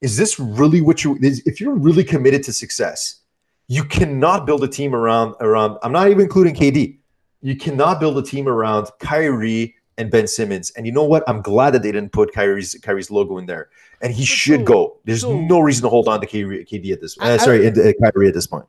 "Is 0.00 0.16
this 0.16 0.38
really 0.38 0.80
what 0.80 1.02
you? 1.04 1.16
Is, 1.20 1.42
if 1.46 1.60
you're 1.60 1.74
really 1.74 2.04
committed 2.04 2.42
to 2.44 2.52
success, 2.52 3.20
you 3.68 3.82
cannot 3.84 4.46
build 4.46 4.62
a 4.64 4.68
team 4.68 4.94
around 4.94 5.34
around. 5.40 5.78
I'm 5.82 5.92
not 5.92 6.08
even 6.08 6.22
including 6.22 6.54
KD. 6.54 6.98
You 7.42 7.56
cannot 7.56 7.98
build 8.00 8.18
a 8.18 8.22
team 8.22 8.48
around 8.48 8.88
Kyrie." 9.00 9.74
And 10.00 10.10
Ben 10.10 10.26
Simmons, 10.26 10.70
and 10.76 10.86
you 10.86 10.92
know 10.92 11.04
what? 11.04 11.22
I'm 11.28 11.42
glad 11.42 11.72
that 11.72 11.82
they 11.82 11.92
didn't 11.92 12.12
put 12.12 12.32
Kyrie's 12.32 12.74
Kyrie's 12.82 13.10
logo 13.10 13.36
in 13.38 13.44
there, 13.46 13.68
and 14.00 14.12
he 14.12 14.22
But 14.22 14.28
should 14.28 14.60
so- 14.60 14.64
go. 14.64 14.96
There's 15.04 15.20
so- 15.20 15.38
no 15.40 15.60
reason 15.60 15.82
to 15.82 15.88
hold 15.90 16.08
on 16.08 16.20
to 16.22 16.26
KD, 16.26 16.64
KD 16.66 16.92
at 16.92 17.00
this. 17.02 17.16
I- 17.20 17.32
Uh, 17.32 17.34
I- 17.34 17.36
sorry, 17.36 17.66
uh, 17.66 17.92
Kyrie 18.02 18.28
at 18.28 18.34
this 18.34 18.46
point. 18.46 18.64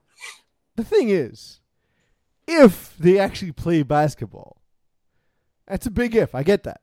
the 0.76 0.84
thing 0.84 1.10
is, 1.10 1.60
if 2.48 2.96
they 3.00 3.18
actually 3.18 3.52
play 3.54 3.82
basketball, 3.84 4.58
that's 5.68 5.86
a 5.86 5.92
big 5.92 6.16
if. 6.16 6.36
I 6.36 6.44
get 6.44 6.64
that. 6.64 6.82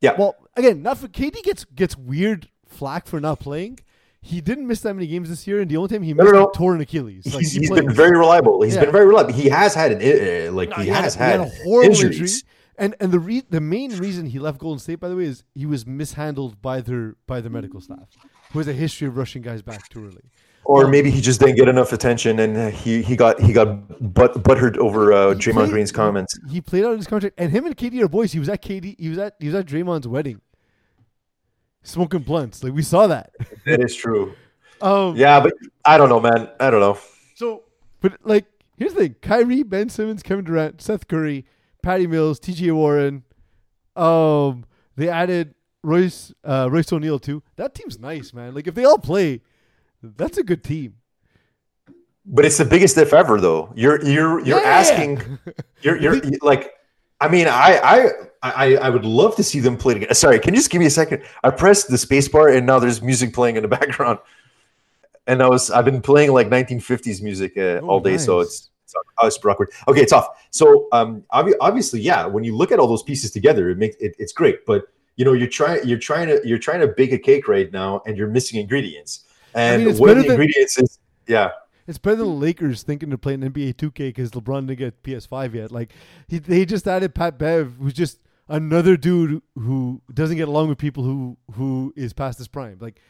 Yeah. 0.00 0.14
Well, 0.18 0.34
again, 0.56 0.82
not 0.82 0.98
for 0.98 1.06
KD 1.08 1.42
gets 1.42 1.64
gets 1.64 1.96
weird 1.96 2.48
flack 2.66 3.06
for 3.06 3.20
not 3.20 3.38
playing. 3.38 3.78
He 4.22 4.40
didn't 4.40 4.66
miss 4.66 4.80
that 4.80 4.94
many 4.94 5.06
games 5.06 5.28
this 5.30 5.46
year, 5.46 5.60
and 5.60 5.70
the 5.70 5.76
only 5.76 5.88
time 5.88 6.02
he 6.02 6.12
No, 6.12 6.24
missed 6.24 6.34
no, 6.34 6.40
no. 6.42 6.48
a 6.50 6.52
torn 6.52 6.80
Achilles. 6.80 7.24
Like, 7.26 7.36
he's 7.40 7.52
he 7.52 7.60
he's 7.60 7.70
been 7.70 7.92
very 7.94 8.18
reliable. 8.18 8.60
He's 8.62 8.74
Yeah. 8.74 8.82
been 8.84 8.92
very 8.92 9.06
reliable. 9.06 9.32
He 9.32 9.48
has 9.48 9.74
had 9.74 9.92
an 9.92 9.98
uh, 10.02 10.52
like 10.52 10.70
No, 10.70 10.76
he, 10.76 10.84
he 10.84 10.88
has 10.90 11.14
had, 11.14 11.38
had 11.38 11.40
a 11.40 11.50
horrible 11.64 11.94
injuries. 11.94 12.20
injury. 12.20 12.48
And 12.80 12.96
and 12.98 13.12
the 13.12 13.20
re- 13.20 13.44
the 13.48 13.60
main 13.60 13.96
reason 13.98 14.26
he 14.26 14.38
left 14.40 14.58
Golden 14.58 14.78
State, 14.80 14.96
by 15.00 15.08
the 15.08 15.14
way, 15.16 15.24
is 15.24 15.44
he 15.54 15.66
was 15.66 15.86
mishandled 15.86 16.60
by 16.62 16.80
their 16.80 17.14
by 17.26 17.40
the 17.42 17.50
medical 17.50 17.80
staff, 17.80 18.08
who 18.52 18.58
has 18.58 18.66
a 18.66 18.72
history 18.72 19.06
of 19.06 19.16
rushing 19.16 19.42
guys 19.42 19.60
back 19.62 19.88
too 19.90 20.00
early. 20.06 20.24
Or 20.64 20.80
Well- 20.82 20.88
maybe 20.88 21.10
he 21.10 21.20
just 21.20 21.40
didn't 21.40 21.56
get 21.56 21.68
enough 21.68 21.92
attention, 21.92 22.38
and 22.38 22.56
uh, 22.56 22.70
he 22.70 23.02
he 23.02 23.16
got 23.16 23.38
he 23.40 23.52
got 23.52 23.68
butt 24.14 24.32
butthurt 24.42 24.78
over 24.78 25.12
uh, 25.12 25.34
Draymond 25.34 25.52
played- 25.54 25.70
Green's 25.70 25.92
comments. 25.92 26.38
He 26.50 26.60
played 26.62 26.84
out 26.84 26.96
his 26.96 27.06
contract, 27.06 27.34
and 27.38 27.52
him 27.52 27.66
and 27.66 27.76
KD 27.76 28.00
are 28.02 28.08
boys. 28.08 28.32
He 28.32 28.38
was 28.38 28.48
at 28.48 28.62
KD. 28.62 28.96
He 28.98 29.08
was 29.10 29.18
at 29.18 29.34
he 29.38 29.46
was 29.46 29.54
at 29.54 29.66
Draymond's 29.66 30.08
wedding, 30.08 30.40
smoking 31.82 32.20
blunts. 32.22 32.62
Like 32.64 32.72
we 32.72 32.82
saw 32.82 33.06
that. 33.08 33.30
That 33.66 33.80
is 33.82 33.94
true. 33.94 34.34
Um, 34.80 35.16
Yeah, 35.16 35.40
but 35.40 35.52
I 35.84 35.98
don't 35.98 36.08
know, 36.08 36.20
man. 36.20 36.48
I 36.58 36.70
don't 36.70 36.80
know. 36.80 36.98
So, 37.34 37.64
but 38.00 38.14
like, 38.24 38.46
here's 38.78 38.94
the 38.94 39.00
thing: 39.00 39.16
Kyrie, 39.20 39.62
Ben 39.64 39.88
Simmons, 39.90 40.22
Kevin 40.22 40.44
Durant, 40.44 40.80
Seth 40.80 41.06
Curry, 41.08 41.44
Patty 41.82 42.06
Mills, 42.06 42.38
T.J. 42.40 42.70
Warren. 42.72 43.24
Um, 43.96 44.64
they 44.96 45.08
added 45.08 45.54
Royce 45.82 46.32
uh, 46.44 46.68
Royce 46.70 46.92
O'Neale 46.92 47.18
too. 47.18 47.42
That 47.56 47.74
team's 47.74 47.98
nice, 47.98 48.32
man. 48.32 48.54
Like 48.54 48.66
if 48.66 48.74
they 48.74 48.84
all 48.84 48.98
play, 48.98 49.40
that's 50.02 50.38
a 50.38 50.42
good 50.42 50.62
team. 50.64 50.96
But 52.26 52.44
it's 52.44 52.58
the 52.58 52.64
biggest 52.64 52.96
if 52.98 53.12
ever, 53.14 53.40
though. 53.40 53.72
You're 53.74 54.02
you're 54.04 54.40
you're 54.40 54.60
Yeah. 54.60 54.68
asking. 54.68 55.38
You're 55.82 55.96
you're 55.96 56.20
like. 56.42 56.72
I 57.22 57.28
mean, 57.28 57.48
I 57.48 57.78
I 57.82 58.08
I 58.42 58.76
I 58.76 58.88
would 58.90 59.04
love 59.04 59.36
to 59.36 59.42
see 59.42 59.60
them 59.60 59.76
play 59.76 59.94
together. 59.94 60.14
Sorry, 60.14 60.38
can 60.38 60.54
you 60.54 60.60
just 60.60 60.70
give 60.70 60.78
me 60.80 60.86
a 60.86 60.90
second? 60.90 61.22
I 61.44 61.50
pressed 61.50 61.88
the 61.88 61.98
space 61.98 62.28
bar 62.28 62.48
and 62.48 62.66
now 62.66 62.78
there's 62.78 63.02
music 63.02 63.34
playing 63.34 63.56
in 63.56 63.62
the 63.62 63.68
background. 63.78 64.18
And 65.26 65.42
I 65.42 65.48
was 65.48 65.70
I've 65.70 65.84
been 65.84 66.00
playing 66.00 66.32
like 66.32 66.48
1950s 66.48 67.22
music 67.22 67.56
uh, 67.58 67.80
Oh, 67.82 67.88
all 67.88 68.00
day, 68.00 68.16
so 68.16 68.38
nice. 68.38 68.46
it's 68.46 68.58
it's, 68.60 68.69
oh, 69.18 69.26
it's 69.26 69.38
awkward. 69.44 69.70
Okay, 69.88 70.00
it's 70.00 70.12
off. 70.12 70.28
So 70.50 70.88
um, 70.92 71.24
obvi- 71.32 71.54
obviously, 71.60 72.00
yeah, 72.00 72.26
when 72.26 72.44
you 72.44 72.56
look 72.56 72.72
at 72.72 72.78
all 72.78 72.86
those 72.86 73.02
pieces 73.02 73.30
together, 73.30 73.70
it 73.70 73.78
makes 73.78 73.96
it, 73.96 74.14
it's 74.18 74.32
great. 74.32 74.64
But 74.66 74.84
you 75.16 75.24
know, 75.24 75.32
you're 75.32 75.48
trying 75.48 75.86
you're 75.86 75.98
trying 75.98 76.28
to 76.28 76.40
you're 76.44 76.58
trying 76.58 76.80
to 76.80 76.88
bake 76.88 77.12
a 77.12 77.18
cake 77.18 77.48
right 77.48 77.70
now, 77.72 78.02
and 78.06 78.16
you're 78.16 78.28
missing 78.28 78.60
ingredients. 78.60 79.24
And 79.54 79.84
mean, 79.84 79.98
one 79.98 80.10
of 80.10 80.16
the 80.16 80.22
than- 80.22 80.30
ingredients 80.32 80.78
is 80.78 80.98
yeah. 81.26 81.50
It's 81.86 81.98
better 81.98 82.16
than 82.16 82.26
the 82.26 82.32
Lakers 82.32 82.84
thinking 82.84 83.10
to 83.10 83.18
play 83.18 83.34
an 83.34 83.40
NBA 83.40 83.74
2K 83.74 83.94
because 83.94 84.30
LeBron 84.30 84.68
didn't 84.68 84.78
get 84.78 85.02
PS5 85.02 85.54
yet. 85.54 85.72
Like 85.72 85.92
he, 86.28 86.38
they 86.38 86.64
just 86.64 86.86
added 86.86 87.16
Pat 87.16 87.36
Bev, 87.36 87.74
who's 87.80 87.94
just 87.94 88.20
another 88.48 88.96
dude 88.96 89.42
who 89.56 90.02
doesn't 90.12 90.36
get 90.36 90.46
along 90.46 90.68
with 90.68 90.78
people 90.78 91.04
who 91.04 91.38
who 91.54 91.92
is 91.96 92.12
past 92.12 92.38
his 92.38 92.48
prime. 92.48 92.78
Like, 92.80 93.00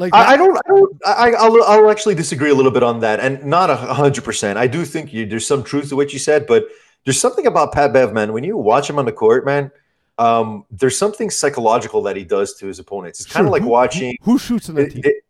like 0.00 0.14
I, 0.14 0.32
I 0.32 0.36
don't. 0.36 0.56
I 0.56 0.68
don't. 0.68 0.92
I, 1.06 1.30
I'll, 1.32 1.62
I'll 1.64 1.90
actually 1.90 2.14
disagree 2.14 2.50
a 2.50 2.54
little 2.54 2.72
bit 2.72 2.82
on 2.82 3.00
that, 3.00 3.20
and 3.20 3.44
not 3.44 3.70
a 3.70 3.76
hundred 3.76 4.24
percent. 4.24 4.58
I 4.58 4.66
do 4.66 4.84
think 4.84 5.12
you, 5.12 5.26
there's 5.26 5.46
some 5.46 5.62
truth 5.62 5.90
to 5.90 5.96
what 5.96 6.12
you 6.12 6.18
said, 6.18 6.46
but 6.46 6.64
there's 7.04 7.20
something 7.20 7.46
about 7.46 7.72
Pat 7.72 7.92
Bev, 7.92 8.12
man. 8.12 8.32
When 8.32 8.42
you 8.42 8.56
watch 8.56 8.88
him 8.90 8.98
on 8.98 9.04
the 9.04 9.12
court, 9.12 9.44
man, 9.44 9.70
um, 10.18 10.64
there's 10.70 10.96
something 10.98 11.30
psychological 11.30 12.02
that 12.04 12.16
he 12.16 12.24
does 12.24 12.54
to 12.54 12.66
his 12.66 12.78
opponents. 12.78 13.20
It's 13.20 13.30
kind 13.32 13.46
of 13.46 13.52
like 13.52 13.62
who- 13.62 13.68
watching. 13.68 14.16
Who, 14.22 14.32
who 14.32 14.38
shoots 14.38 14.68
on 14.70 14.74
that 14.76 14.82
it- 14.86 14.92
team? 14.92 15.02
it- 15.04 15.24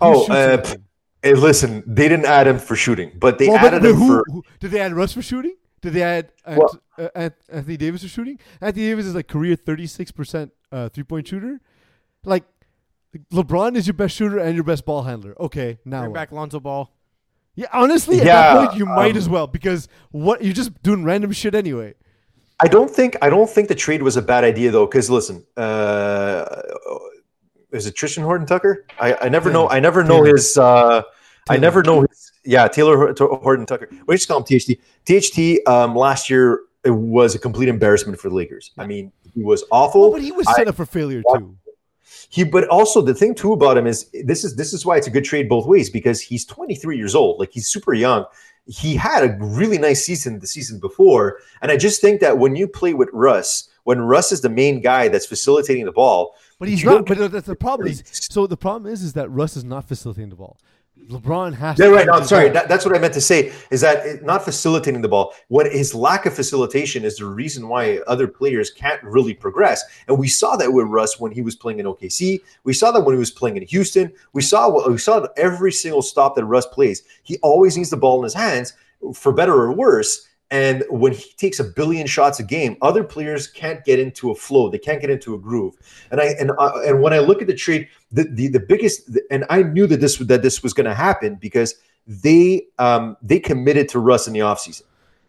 oh, 0.00 0.26
uh, 0.30 0.56
team? 0.58 0.84
Hey, 1.22 1.34
listen, 1.34 1.84
they 1.86 2.08
didn't 2.08 2.26
add 2.26 2.48
him 2.48 2.58
for 2.58 2.74
shooting, 2.74 3.12
but 3.16 3.38
they 3.38 3.46
Well, 3.48 3.58
added 3.58 3.82
but 3.82 3.90
him 3.90 3.96
who, 3.96 4.08
for. 4.08 4.24
who- 4.26 4.44
did 4.58 4.72
they 4.72 4.80
add 4.80 4.92
Russ 4.92 5.12
for 5.12 5.22
shooting? 5.22 5.54
Did 5.80 5.92
they 5.94 6.02
add 6.02 6.32
Ant, 6.44 6.58
Well- 6.58 6.80
uh, 7.14 7.30
Anthony 7.48 7.76
Davis 7.76 8.02
for 8.02 8.08
shooting? 8.08 8.38
Anthony 8.60 8.86
Davis 8.86 9.06
is 9.06 9.14
like 9.14 9.28
career 9.28 9.54
thirty 9.56 9.86
six 9.86 10.10
percent 10.10 10.52
uh, 10.72 10.88
three 10.88 11.04
point 11.04 11.26
shooter. 11.28 11.60
Like 12.24 12.44
LeBron 13.32 13.76
is 13.76 13.86
your 13.86 13.94
best 13.94 14.16
shooter 14.16 14.38
and 14.38 14.54
your 14.54 14.64
best 14.64 14.84
ball 14.84 15.02
handler. 15.02 15.34
Okay, 15.40 15.78
now 15.84 16.00
Bring 16.00 16.10
what? 16.12 16.14
back 16.14 16.32
Lonzo 16.32 16.60
Ball. 16.60 16.90
yeah, 17.54 17.66
honestly, 17.72 18.20
at 18.20 18.26
Yeah, 18.26 18.54
that 18.54 18.66
point 18.68 18.78
you 18.78 18.86
might 18.86 19.12
um, 19.12 19.16
as 19.18 19.28
well 19.28 19.46
because 19.46 19.88
what 20.10 20.42
you're 20.42 20.54
just 20.54 20.82
doing 20.82 21.04
random 21.04 21.32
shit 21.32 21.54
anyway. 21.54 21.94
I 22.60 22.68
don't 22.68 22.90
think 22.90 23.16
I 23.20 23.28
don't 23.28 23.50
think 23.50 23.68
the 23.68 23.74
trade 23.74 24.02
was 24.02 24.16
a 24.16 24.22
bad 24.22 24.44
idea 24.44 24.70
though, 24.70 24.86
because 24.86 25.10
listen, 25.10 25.44
uh, 25.56 26.62
is 27.72 27.86
it 27.86 27.94
Tristan 27.96 28.22
Horton 28.24 28.46
Tucker? 28.46 28.84
I, 29.00 29.14
I 29.22 29.28
never 29.28 29.50
know. 29.50 29.68
I 29.68 29.80
never 29.80 30.04
know 30.04 30.22
Taylor. 30.24 30.36
his. 30.36 30.56
Uh, 30.56 31.02
I 31.48 31.56
never 31.56 31.82
know 31.82 32.02
his. 32.02 32.32
Yeah, 32.44 32.68
Taylor 32.68 33.14
Horton 33.18 33.66
Tucker. 33.66 33.88
We 34.06 34.14
just 34.14 34.28
call 34.28 34.42
him 34.42 34.44
THT. 34.44 34.78
THT 35.04 35.66
um, 35.68 35.96
last 35.96 36.30
year 36.30 36.60
it 36.84 36.90
was 36.90 37.34
a 37.34 37.38
complete 37.38 37.68
embarrassment 37.68 38.18
for 38.20 38.28
the 38.28 38.34
Lakers. 38.34 38.72
I 38.78 38.86
mean, 38.86 39.12
he 39.34 39.42
was 39.42 39.64
awful. 39.72 40.02
Well, 40.02 40.12
but 40.12 40.22
he 40.22 40.32
was 40.32 40.46
I- 40.46 40.54
set 40.54 40.68
up 40.68 40.76
for 40.76 40.86
failure 40.86 41.22
too. 41.34 41.56
He, 42.32 42.44
but 42.44 42.66
also 42.68 43.02
the 43.02 43.14
thing 43.14 43.34
too 43.34 43.52
about 43.52 43.76
him 43.76 43.86
is 43.86 44.08
this 44.24 44.42
is 44.42 44.56
this 44.56 44.72
is 44.72 44.86
why 44.86 44.96
it's 44.96 45.06
a 45.06 45.10
good 45.10 45.24
trade 45.24 45.50
both 45.50 45.66
ways 45.66 45.90
because 45.90 46.18
he's 46.18 46.46
23 46.46 46.96
years 46.96 47.14
old, 47.14 47.38
like 47.38 47.50
he's 47.52 47.68
super 47.68 47.92
young. 47.92 48.24
He 48.66 48.94
had 48.94 49.22
a 49.22 49.36
really 49.38 49.76
nice 49.76 50.02
season 50.02 50.38
the 50.38 50.46
season 50.46 50.80
before, 50.80 51.40
and 51.60 51.70
I 51.70 51.76
just 51.76 52.00
think 52.00 52.22
that 52.22 52.38
when 52.38 52.56
you 52.56 52.66
play 52.66 52.94
with 52.94 53.10
Russ, 53.12 53.68
when 53.84 54.00
Russ 54.00 54.32
is 54.32 54.40
the 54.40 54.48
main 54.48 54.80
guy 54.80 55.08
that's 55.08 55.26
facilitating 55.26 55.84
the 55.84 55.92
ball, 55.92 56.34
But 56.58 56.70
he's 56.70 56.82
not. 56.82 57.04
But 57.04 57.30
that's 57.30 57.46
the 57.46 57.54
problem. 57.54 57.92
So 57.92 58.46
the 58.46 58.56
problem 58.56 58.90
is, 58.90 59.02
is 59.02 59.12
that 59.12 59.28
Russ 59.28 59.54
is 59.54 59.64
not 59.64 59.86
facilitating 59.86 60.30
the 60.30 60.36
ball. 60.36 60.56
LeBron 61.08 61.54
has. 61.54 61.78
Yeah, 61.78 61.86
to 61.86 61.92
right. 61.92 62.06
No, 62.06 62.12
I'm 62.12 62.24
sorry. 62.24 62.48
That, 62.48 62.68
that's 62.68 62.84
what 62.84 62.94
I 62.94 62.98
meant 62.98 63.14
to 63.14 63.20
say. 63.20 63.52
Is 63.70 63.80
that 63.80 64.06
it, 64.06 64.22
not 64.24 64.44
facilitating 64.44 65.00
the 65.00 65.08
ball? 65.08 65.34
What 65.48 65.70
his 65.70 65.94
lack 65.94 66.26
of 66.26 66.34
facilitation 66.34 67.04
is 67.04 67.16
the 67.16 67.26
reason 67.26 67.68
why 67.68 67.98
other 68.06 68.28
players 68.28 68.70
can't 68.70 69.02
really 69.02 69.34
progress. 69.34 69.84
And 70.08 70.18
we 70.18 70.28
saw 70.28 70.56
that 70.56 70.72
with 70.72 70.86
Russ 70.86 71.20
when 71.20 71.32
he 71.32 71.42
was 71.42 71.56
playing 71.56 71.80
in 71.80 71.86
OKC. 71.86 72.40
We 72.64 72.72
saw 72.72 72.90
that 72.92 73.02
when 73.02 73.14
he 73.14 73.18
was 73.18 73.30
playing 73.30 73.56
in 73.56 73.66
Houston. 73.66 74.12
We 74.32 74.42
saw 74.42 74.68
what 74.70 74.90
we 74.90 74.98
saw 74.98 75.26
every 75.36 75.72
single 75.72 76.02
stop 76.02 76.34
that 76.36 76.44
Russ 76.44 76.66
plays. 76.66 77.02
He 77.22 77.38
always 77.38 77.76
needs 77.76 77.90
the 77.90 77.96
ball 77.96 78.18
in 78.18 78.24
his 78.24 78.34
hands, 78.34 78.74
for 79.14 79.32
better 79.32 79.54
or 79.54 79.72
worse. 79.72 80.28
And 80.50 80.84
when 80.90 81.12
he 81.12 81.32
takes 81.38 81.60
a 81.60 81.64
billion 81.64 82.06
shots 82.06 82.38
a 82.38 82.42
game, 82.42 82.76
other 82.82 83.02
players 83.02 83.46
can't 83.46 83.82
get 83.86 83.98
into 83.98 84.30
a 84.30 84.34
flow. 84.34 84.68
They 84.68 84.78
can't 84.78 85.00
get 85.00 85.08
into 85.08 85.34
a 85.34 85.38
groove. 85.38 85.74
And 86.10 86.20
I 86.20 86.34
and 86.38 86.52
I, 86.58 86.68
and 86.86 87.00
when 87.00 87.14
I 87.14 87.20
look 87.20 87.40
at 87.40 87.48
the 87.48 87.54
trade, 87.54 87.88
the, 88.10 88.24
the 88.24 88.48
the 88.48 88.60
biggest 88.60 89.10
and 89.30 89.46
I 89.48 89.62
knew 89.62 89.86
that 89.86 90.00
this 90.00 90.18
that 90.18 90.42
this 90.42 90.62
was 90.62 90.74
going 90.74 90.84
to 90.86 90.94
happen 90.94 91.36
because 91.36 91.76
they 92.06 92.66
um 92.78 93.16
they 93.22 93.38
committed 93.40 93.88
to 93.90 93.98
Russ 93.98 94.26
in 94.26 94.34
the 94.34 94.40
offseason. 94.40 94.82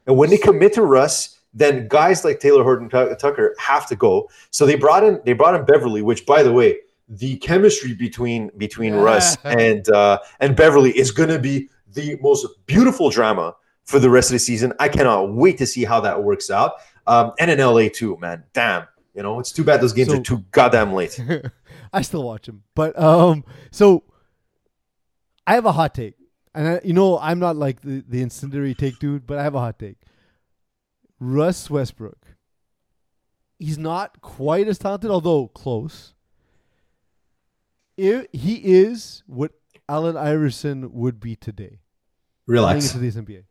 And 0.08 0.17
when 0.17 0.30
they 0.30 0.38
commit 0.38 0.73
to 0.73 0.82
Russ, 0.82 1.39
then 1.54 1.88
guys 1.88 2.26
like 2.26 2.39
Taylor 2.39 2.63
Horton 2.63 2.89
Tucker 2.89 3.56
have 3.58 3.88
to 3.88 3.95
go. 3.95 4.30
So 4.52 4.65
they 4.65 4.76
brought 4.76 5.04
in 5.04 5.21
they 5.26 5.34
brought 5.34 5.56
in 5.56 5.65
Beverley, 5.65 6.02
which 6.02 6.26
by 6.26 6.43
the 6.43 6.52
way, 6.52 6.80
the 7.08 7.38
chemistry 7.38 7.93
between 7.93 8.52
between 8.58 8.93
Russ 8.93 9.38
and 9.45 9.88
uh 9.89 10.19
and 10.39 10.56
Beverley 10.56 10.97
is 10.97 11.12
going 11.12 11.30
to 11.30 11.39
be 11.39 11.69
the 11.93 12.17
most 12.21 12.45
beautiful 12.65 13.10
drama 13.10 13.56
for 13.86 14.00
the 14.00 14.10
rest 14.10 14.30
of 14.30 14.34
the 14.34 14.39
season. 14.39 14.74
I 14.80 14.88
cannot 14.89 15.34
wait 15.34 15.58
to 15.60 15.65
see 15.65 15.84
how 15.84 16.00
that 16.02 16.24
works 16.24 16.50
out. 16.50 16.74
Um 17.08 17.34
and 17.39 17.52
in 17.52 17.60
LA 17.60 17.88
too, 17.93 18.17
man. 18.22 18.43
Damn. 18.54 18.88
You 19.13 19.22
know, 19.24 19.39
it's 19.39 19.52
too 19.52 19.63
bad 19.63 19.82
those 19.82 19.93
games 19.93 20.10
So- 20.10 20.17
are 20.19 20.22
too 20.24 20.43
goddamn 20.52 20.93
late. 20.93 21.19
I 21.93 22.02
still 22.02 22.24
watch 22.24 22.48
them, 22.48 22.63
but 22.74 22.98
um, 22.98 23.43
so 23.69 24.04
I 25.46 25.54
have 25.54 25.65
a 25.67 25.72
hot 25.72 25.93
take, 25.93 26.15
and 26.56 26.67
I, 26.67 26.82
you 26.84 26.93
know 26.93 27.19
I'm 27.19 27.38
not 27.38 27.56
like 27.56 27.82
the 27.82 28.04
the 28.08 28.24
incendiary 28.24 28.74
take 28.74 28.98
dude, 28.98 29.28
but 29.28 29.38
I 29.38 29.43
have 29.43 29.54
a 29.54 29.60
hot 29.60 29.78
take. 29.78 29.98
Russ 31.19 31.69
Westbrook, 31.69 32.17
he's 33.60 33.78
not 33.78 34.22
quite 34.22 34.67
as 34.67 34.80
talented, 34.80 35.12
although 35.12 35.50
close. 35.50 36.15
If 37.96 38.26
he 38.32 38.56
is 38.56 39.22
what 39.28 39.52
Allen 39.88 40.17
Iverson 40.17 40.91
would 40.93 41.19
be 41.19 41.36
today, 41.36 41.80
Relax. 42.48 42.88
into 42.88 42.98
this 42.98 43.15
NBA. 43.15 43.43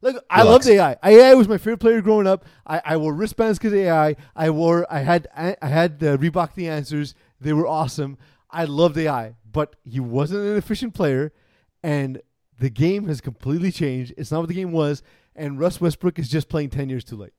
Look, 0.00 0.24
I 0.30 0.42
love 0.42 0.62
the 0.62 0.74
AI. 0.74 0.96
AI 1.02 1.34
was 1.34 1.48
my 1.48 1.58
favorite 1.58 1.78
player 1.78 2.00
growing 2.00 2.26
up. 2.26 2.44
I, 2.66 2.80
I 2.84 2.96
wore 2.96 3.12
wristbands 3.12 3.58
because 3.58 3.74
AI. 3.74 4.14
I 4.36 4.50
wore. 4.50 4.86
I 4.92 5.00
had. 5.00 5.26
I, 5.36 5.56
I 5.60 5.68
had 5.68 5.98
the 5.98 6.16
Reebok 6.18 6.54
the 6.54 6.68
answers. 6.68 7.14
They 7.40 7.52
were 7.52 7.66
awesome. 7.66 8.16
I 8.50 8.64
loved 8.64 8.96
AI, 8.96 9.34
but 9.50 9.76
he 9.84 10.00
wasn't 10.00 10.46
an 10.46 10.56
efficient 10.56 10.94
player, 10.94 11.32
and 11.82 12.20
the 12.58 12.70
game 12.70 13.08
has 13.08 13.20
completely 13.20 13.72
changed. 13.72 14.14
It's 14.16 14.30
not 14.30 14.40
what 14.40 14.48
the 14.48 14.54
game 14.54 14.72
was, 14.72 15.02
and 15.34 15.58
Russ 15.58 15.80
Westbrook 15.80 16.18
is 16.18 16.28
just 16.28 16.48
playing 16.48 16.70
ten 16.70 16.88
years 16.88 17.04
too 17.04 17.16
late. 17.16 17.32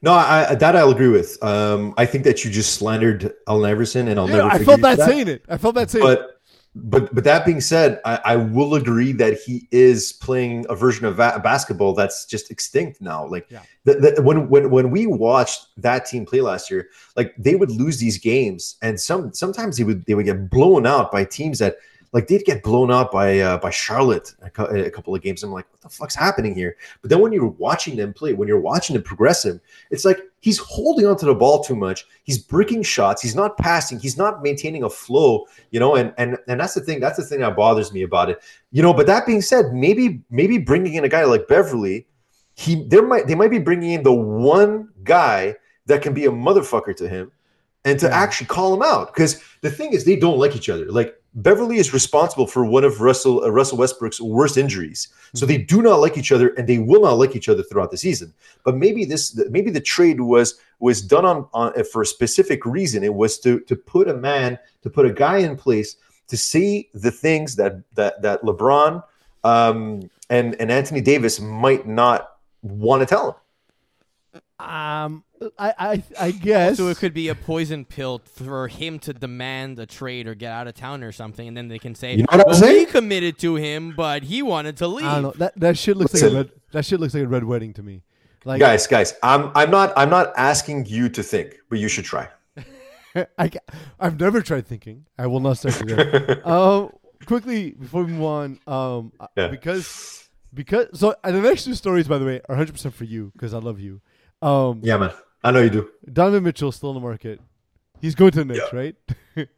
No, 0.00 0.12
I, 0.12 0.56
that 0.56 0.74
I'll 0.74 0.90
agree 0.90 1.08
with. 1.08 1.40
Um, 1.44 1.94
I 1.96 2.06
think 2.06 2.24
that 2.24 2.44
you 2.44 2.50
just 2.50 2.74
slandered 2.74 3.34
Allen 3.46 3.70
Iverson, 3.70 4.08
and 4.08 4.18
I'll 4.18 4.26
never. 4.26 4.38
Yeah, 4.38 4.48
never. 4.48 4.62
I 4.62 4.64
felt 4.64 4.80
for 4.80 4.96
that. 4.96 5.08
saying 5.08 5.28
it. 5.28 5.44
I 5.48 5.58
felt 5.58 5.74
bad 5.76 5.90
saying 5.90 6.06
it. 6.08 6.31
But 6.74 7.14
but 7.14 7.24
that 7.24 7.44
being 7.44 7.60
said, 7.60 8.00
I, 8.06 8.20
I 8.24 8.36
will 8.36 8.74
agree 8.76 9.12
that 9.12 9.38
he 9.38 9.68
is 9.70 10.12
playing 10.14 10.64
a 10.70 10.74
version 10.74 11.04
of 11.04 11.16
va- 11.16 11.38
basketball 11.44 11.92
that's 11.92 12.24
just 12.24 12.50
extinct 12.50 13.00
now. 13.02 13.26
Like 13.26 13.46
Yeah. 13.50 13.60
the, 13.84 13.94
the, 14.16 14.22
when 14.22 14.48
when 14.48 14.70
when 14.70 14.90
we 14.90 15.06
watched 15.06 15.66
that 15.76 16.06
team 16.06 16.24
play 16.24 16.40
last 16.40 16.70
year, 16.70 16.88
like 17.14 17.34
they 17.36 17.56
would 17.56 17.70
lose 17.70 17.98
these 17.98 18.16
games, 18.16 18.76
and 18.80 18.98
some 18.98 19.34
sometimes 19.34 19.76
they 19.76 19.84
would 19.84 20.06
they 20.06 20.14
would 20.14 20.24
get 20.24 20.48
blown 20.48 20.86
out 20.86 21.12
by 21.12 21.24
teams 21.24 21.58
that 21.58 21.76
like 22.12 22.26
they'd 22.26 22.44
get 22.44 22.62
blown 22.62 22.90
out 22.90 23.10
by 23.10 23.40
uh, 23.40 23.58
by 23.58 23.70
Charlotte 23.70 24.34
a, 24.42 24.50
cou- 24.50 24.64
a 24.64 24.90
couple 24.90 25.14
of 25.14 25.22
games. 25.22 25.42
I'm 25.42 25.50
like, 25.50 25.66
what 25.72 25.80
the 25.80 25.88
fuck's 25.88 26.14
happening 26.14 26.54
here? 26.54 26.76
But 27.00 27.10
then 27.10 27.20
when 27.20 27.32
you're 27.32 27.46
watching 27.46 27.96
them 27.96 28.12
play, 28.12 28.34
when 28.34 28.48
you're 28.48 28.60
watching 28.60 28.94
them 28.94 29.02
progress 29.02 29.44
him, 29.44 29.60
it's 29.90 30.04
like 30.04 30.20
he's 30.40 30.58
holding 30.58 31.06
onto 31.06 31.26
the 31.26 31.34
ball 31.34 31.64
too 31.64 31.76
much. 31.76 32.04
He's 32.24 32.38
breaking 32.38 32.82
shots. 32.82 33.22
He's 33.22 33.34
not 33.34 33.56
passing. 33.56 33.98
He's 33.98 34.18
not 34.18 34.42
maintaining 34.42 34.82
a 34.82 34.90
flow. 34.90 35.46
You 35.70 35.80
know, 35.80 35.96
and 35.96 36.12
and 36.18 36.36
and 36.48 36.60
that's 36.60 36.74
the 36.74 36.82
thing. 36.82 37.00
That's 37.00 37.16
the 37.16 37.24
thing 37.24 37.40
that 37.40 37.56
bothers 37.56 37.92
me 37.92 38.02
about 38.02 38.28
it. 38.28 38.42
You 38.70 38.82
know, 38.82 38.92
but 38.92 39.06
that 39.06 39.26
being 39.26 39.42
said, 39.42 39.72
maybe 39.72 40.22
maybe 40.30 40.58
bringing 40.58 40.94
in 40.94 41.04
a 41.04 41.08
guy 41.08 41.24
like 41.24 41.48
Beverley, 41.48 42.06
he 42.54 42.84
there 42.88 43.06
might 43.06 43.26
they 43.26 43.34
might 43.34 43.50
be 43.50 43.58
bringing 43.58 43.92
in 43.92 44.02
the 44.02 44.12
one 44.12 44.90
guy 45.02 45.56
that 45.86 46.02
can 46.02 46.14
be 46.14 46.26
a 46.26 46.30
motherfucker 46.30 46.94
to 46.96 47.08
him, 47.08 47.32
and 47.84 47.98
to 47.98 48.06
Yeah. 48.06 48.16
actually 48.16 48.46
call 48.46 48.74
him 48.74 48.82
out. 48.82 49.12
Because 49.12 49.40
the 49.60 49.70
thing 49.70 49.92
is, 49.92 50.04
they 50.04 50.16
don't 50.16 50.38
like 50.38 50.54
each 50.56 50.68
other. 50.68 50.86
Like 50.90 51.16
Beverley 51.34 51.78
is 51.78 51.92
responsible 51.94 52.46
for 52.46 52.64
one 52.64 52.84
of 52.84 53.00
Russell 53.00 53.42
uh, 53.44 53.48
Russell 53.48 53.78
Westbrook's 53.78 54.20
worst 54.20 54.56
injuries. 54.56 55.08
So 55.34 55.46
they 55.46 55.58
do 55.58 55.80
not 55.80 55.96
like 56.00 56.18
each 56.18 56.30
other, 56.30 56.48
and 56.50 56.68
they 56.68 56.78
will 56.78 57.02
not 57.02 57.14
like 57.14 57.34
each 57.34 57.48
other 57.48 57.62
throughout 57.62 57.90
the 57.90 57.96
season. 57.96 58.34
But 58.64 58.76
maybe 58.76 59.04
this, 59.06 59.34
maybe 59.48 59.70
the 59.70 59.80
trade 59.80 60.20
was 60.20 60.60
was 60.78 61.00
done 61.00 61.24
on, 61.24 61.48
on 61.54 61.72
uh, 61.78 61.84
for 61.84 62.02
a 62.02 62.06
specific 62.06 62.66
reason. 62.66 63.02
It 63.02 63.14
was 63.14 63.38
to 63.40 63.60
to 63.60 63.74
put 63.76 64.08
a 64.08 64.14
man, 64.14 64.58
to 64.82 64.90
put 64.90 65.06
a 65.06 65.12
guy 65.12 65.38
in 65.38 65.56
place 65.56 65.96
to 66.28 66.36
see 66.36 66.88
the 66.92 67.10
things 67.10 67.56
that 67.56 67.76
that 67.94 68.20
that 68.22 68.42
LeBron 68.42 69.02
um, 69.44 70.10
and 70.28 70.54
and 70.60 70.70
Anthony 70.70 71.00
Davis 71.00 71.40
might 71.40 71.86
not 71.86 72.36
want 72.62 73.00
to 73.00 73.06
tell 73.06 73.40
him. 74.32 74.40
Um, 74.58 75.24
I 75.58 75.74
I 75.78 76.02
I 76.20 76.30
guess. 76.30 76.76
So 76.76 76.88
it 76.88 76.96
could 76.98 77.14
be 77.14 77.28
a 77.28 77.34
poison 77.34 77.84
pill 77.84 78.20
for 78.34 78.68
him 78.68 78.98
to 79.00 79.12
demand 79.12 79.78
a 79.78 79.86
trade 79.86 80.26
or 80.26 80.34
get 80.34 80.52
out 80.52 80.66
of 80.66 80.74
town 80.74 81.02
or 81.02 81.12
something, 81.12 81.46
and 81.48 81.56
then 81.56 81.68
they 81.68 81.78
can 81.78 81.94
say, 81.94 82.12
You 82.12 82.18
know 82.18 82.26
what 82.30 82.40
I'm 82.40 82.46
well, 82.46 82.54
saying? 82.54 82.78
we 82.78 82.84
committed 82.86 83.38
to 83.40 83.56
him, 83.56 83.92
but 83.96 84.22
he 84.24 84.42
wanted 84.42 84.76
to 84.78 84.86
leave. 84.88 85.06
I 85.06 85.14
don't 85.14 85.22
know. 85.22 85.32
That 85.36 85.58
that 85.60 85.78
shit 85.78 85.96
looks 85.96 86.14
like 86.14 86.30
a 86.32 86.34
red. 86.34 86.50
That 86.72 86.84
shit 86.84 87.00
looks 87.00 87.14
like 87.14 87.24
a 87.24 87.28
red 87.28 87.44
wedding 87.44 87.72
to 87.74 87.82
me. 87.82 88.02
Like 88.44 88.60
guys, 88.60 88.86
guys, 88.86 89.14
I'm 89.22 89.50
I'm 89.54 89.70
not 89.70 89.92
I'm 89.96 90.10
not 90.10 90.32
asking 90.36 90.86
you 90.86 91.08
to 91.10 91.22
think, 91.22 91.58
but 91.68 91.78
you 91.78 91.88
should 91.88 92.04
try. 92.04 92.28
I 93.38 93.50
I've 94.00 94.18
never 94.18 94.40
tried 94.40 94.66
thinking. 94.66 95.06
I 95.18 95.26
will 95.26 95.40
not 95.40 95.58
start 95.58 95.74
today. 95.74 96.40
um, 96.44 96.90
quickly 97.26 97.70
before 97.72 98.04
we 98.04 98.12
move 98.12 98.22
on, 98.24 98.58
um, 98.66 99.12
uh, 99.20 99.26
Yeah. 99.36 99.48
because 99.48 100.28
because 100.54 100.88
so 100.98 101.14
and 101.22 101.36
the 101.36 101.40
next 101.40 101.64
two 101.64 101.74
stories, 101.74 102.08
by 102.08 102.18
the 102.18 102.24
way, 102.24 102.36
are 102.48 102.56
100 102.56 102.72
percent 102.72 102.94
for 102.94 103.04
you 103.04 103.30
because 103.34 103.54
I 103.54 103.58
love 103.58 103.78
you. 103.80 104.00
Um, 104.40 104.80
Yeah, 104.82 104.96
man, 104.96 105.12
I 105.44 105.50
know 105.50 105.60
you 105.60 105.70
do. 105.70 105.90
Donovan 106.12 106.44
Mitchell 106.44 106.72
still 106.72 106.90
in 106.90 106.94
the 106.94 107.00
market. 107.00 107.40
He's 108.00 108.14
going 108.14 108.30
to 108.32 108.44
the 108.44 108.44
Knicks, 108.44 108.60
Yeah. 108.72 108.78
right? 108.78 108.96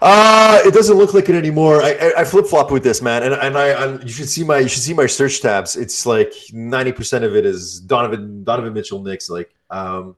Uh, 0.00 0.60
it 0.64 0.72
doesn't 0.72 0.96
look 0.96 1.14
like 1.14 1.28
it 1.28 1.34
anymore. 1.34 1.82
I, 1.82 1.92
I, 1.92 2.20
I 2.20 2.24
flip 2.24 2.46
flop 2.46 2.70
with 2.72 2.82
this 2.82 3.02
man, 3.02 3.22
and 3.22 3.34
and 3.34 3.56
I 3.56 3.68
and 3.68 4.02
you 4.02 4.08
should 4.08 4.28
see 4.28 4.42
my 4.42 4.58
you 4.58 4.68
should 4.68 4.82
see 4.82 4.94
my 4.94 5.06
search 5.06 5.40
tabs. 5.42 5.76
It's 5.76 6.06
like 6.06 6.32
ninety 6.52 6.90
percent 6.92 7.24
of 7.24 7.36
it 7.36 7.44
is 7.46 7.78
Donovan 7.80 8.42
Donovan 8.42 8.72
Mitchell 8.72 9.02
Knicks. 9.02 9.28
Like, 9.30 9.54
um, 9.70 10.16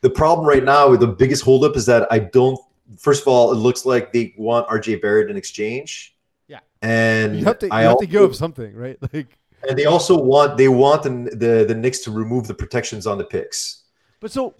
the 0.00 0.08
problem 0.08 0.46
right 0.46 0.62
now, 0.64 0.94
the 0.96 1.08
biggest 1.08 1.42
holdup 1.42 1.76
is 1.76 1.84
that 1.86 2.06
I 2.10 2.20
don't. 2.20 2.58
First 2.98 3.22
of 3.22 3.28
all, 3.28 3.52
it 3.52 3.56
looks 3.56 3.84
like 3.84 4.12
they 4.12 4.32
want 4.38 4.68
RJ 4.68 5.02
Barrett 5.02 5.28
in 5.30 5.36
exchange. 5.36 6.16
Yeah. 6.48 6.60
and 6.80 7.36
you 7.38 7.44
have 7.44 7.58
to 7.58 7.66
you 7.66 7.72
I 7.72 7.82
have 7.82 7.92
also, 7.94 8.00
to 8.02 8.06
give 8.06 8.22
up 8.22 8.34
something, 8.34 8.74
right? 8.74 8.96
Like, 9.12 9.38
and 9.68 9.76
they 9.76 9.86
also 9.86 10.16
want 10.16 10.56
they 10.56 10.68
want 10.68 11.02
the, 11.02 11.10
the 11.36 11.64
the 11.66 11.74
Knicks 11.74 11.98
to 12.04 12.10
remove 12.10 12.46
the 12.46 12.54
protections 12.54 13.06
on 13.06 13.18
the 13.18 13.24
picks. 13.24 13.82
But 14.26 14.32
so, 14.32 14.54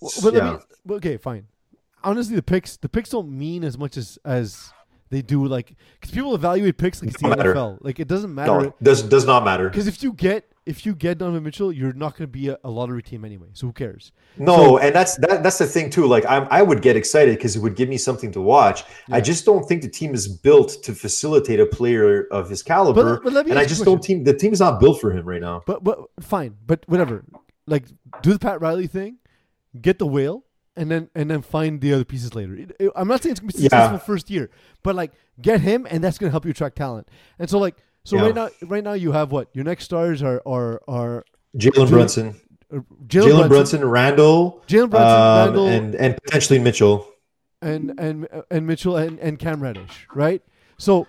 but, 0.00 0.18
but 0.22 0.34
yeah. 0.34 0.58
me, 0.86 0.94
okay, 0.96 1.16
fine. 1.16 1.46
Honestly, 2.02 2.36
the 2.36 2.42
picks 2.42 2.76
the 2.76 2.88
picks 2.88 3.10
don't 3.10 3.30
mean 3.30 3.64
as 3.64 3.78
much 3.78 3.96
as 3.96 4.18
as 4.24 4.72
they 5.10 5.22
do. 5.22 5.46
Like, 5.46 5.74
because 6.00 6.12
people 6.14 6.34
evaluate 6.34 6.76
picks 6.78 7.00
like 7.02 7.10
it's 7.12 7.22
the 7.22 7.28
matter. 7.28 7.54
NFL. 7.54 7.78
Like, 7.80 8.00
it 8.00 8.08
doesn't 8.08 8.34
matter. 8.34 8.66
it 8.66 8.74
does 8.82 9.02
does 9.02 9.24
not 9.24 9.44
matter. 9.44 9.68
Because 9.68 9.86
if 9.86 10.02
you 10.02 10.12
get 10.12 10.52
if 10.66 10.84
you 10.84 10.94
get 10.96 11.18
Donovan 11.18 11.44
Mitchell, 11.44 11.72
you're 11.72 11.92
not 11.92 12.16
going 12.16 12.24
to 12.28 12.32
be 12.32 12.48
a, 12.48 12.58
a 12.64 12.70
lottery 12.70 13.00
team 13.02 13.24
anyway. 13.24 13.46
So 13.52 13.68
who 13.68 13.72
cares? 13.72 14.10
No, 14.36 14.56
So- 14.56 14.78
and 14.78 14.94
that's 14.94 15.16
that, 15.18 15.42
that's 15.44 15.58
the 15.58 15.66
thing 15.66 15.90
too. 15.90 16.06
Like 16.06 16.26
I'm, 16.26 16.48
I 16.50 16.62
would 16.62 16.82
get 16.82 16.96
excited 16.96 17.36
because 17.36 17.54
it 17.56 17.60
would 17.60 17.76
give 17.76 17.88
me 17.88 17.96
something 17.96 18.32
to 18.32 18.40
watch. 18.40 18.82
Yeah. 19.08 19.16
I 19.16 19.20
just 19.20 19.44
don't 19.44 19.66
think 19.68 19.82
the 19.82 19.88
team 19.88 20.12
is 20.12 20.26
built 20.28 20.82
to 20.82 20.92
facilitate 20.92 21.60
a 21.60 21.66
player 21.66 22.26
of 22.32 22.50
his 22.50 22.62
caliber, 22.64 23.14
But, 23.16 23.24
but 23.24 23.32
let 23.32 23.46
me 23.46 23.52
and 23.52 23.60
I 23.60 23.62
ask 23.62 23.70
you 23.70 23.74
a 23.74 23.76
just 23.76 23.84
don't 23.84 24.02
team. 24.02 24.24
The 24.24 24.34
team 24.34 24.52
is 24.52 24.60
not 24.60 24.80
built 24.80 25.00
for 25.00 25.12
him 25.12 25.24
right 25.26 25.40
now. 25.40 25.62
But 25.66 25.84
but 25.84 26.00
fine. 26.20 26.56
But 26.66 26.84
whatever. 26.88 27.24
Like, 27.66 27.84
do 28.22 28.32
the 28.32 28.38
Pat 28.38 28.60
Riley 28.60 28.86
thing, 28.86 29.16
get 29.80 29.98
the 29.98 30.06
whale, 30.06 30.44
and 30.76 30.90
then 30.90 31.08
and 31.14 31.30
then 31.30 31.42
find 31.42 31.80
the 31.80 31.92
other 31.94 32.04
pieces 32.04 32.34
later. 32.34 32.54
It- 32.54 32.76
it- 32.78 32.92
I'm 32.94 33.08
not 33.08 33.22
saying 33.22 33.32
it's 33.32 33.40
going 33.40 33.50
to 33.50 33.56
be 33.56 33.62
Yeah. 33.64 33.68
successful 33.70 33.98
first 33.98 34.30
year, 34.30 34.50
but 34.82 34.94
like 34.94 35.12
get 35.40 35.60
him, 35.60 35.86
and 35.90 36.02
that's 36.04 36.18
going 36.18 36.28
to 36.28 36.32
help 36.32 36.44
you 36.44 36.50
attract 36.52 36.76
talent. 36.76 37.08
And 37.38 37.48
so 37.50 37.58
like 37.58 37.76
so 38.04 38.16
Yeah. 38.16 38.22
right 38.22 38.34
now 38.34 38.48
right 38.62 38.84
now 38.84 38.92
you 38.92 39.12
have 39.12 39.32
what 39.32 39.48
your 39.54 39.64
next 39.64 39.84
stars 39.84 40.22
are 40.22 40.40
are 40.46 40.80
are 40.86 41.24
Jalen 41.56 41.88
Brunson, 41.88 42.40
uh, 42.72 42.80
Jalen 43.06 43.48
Brunson, 43.48 43.84
Randle, 43.84 44.62
Jalen 44.68 44.90
Brunson, 44.90 45.10
um, 45.10 45.44
Randle, 45.46 45.66
and 45.68 45.94
and 45.96 46.16
potentially 46.22 46.58
Mitchell. 46.60 47.08
and 47.62 47.92
and 47.98 48.28
and 48.50 48.66
Mitchell 48.66 48.96
and, 48.96 49.18
and 49.18 49.38
Cam 49.38 49.60
Reddish, 49.62 50.06
right? 50.14 50.42
So, 50.78 51.06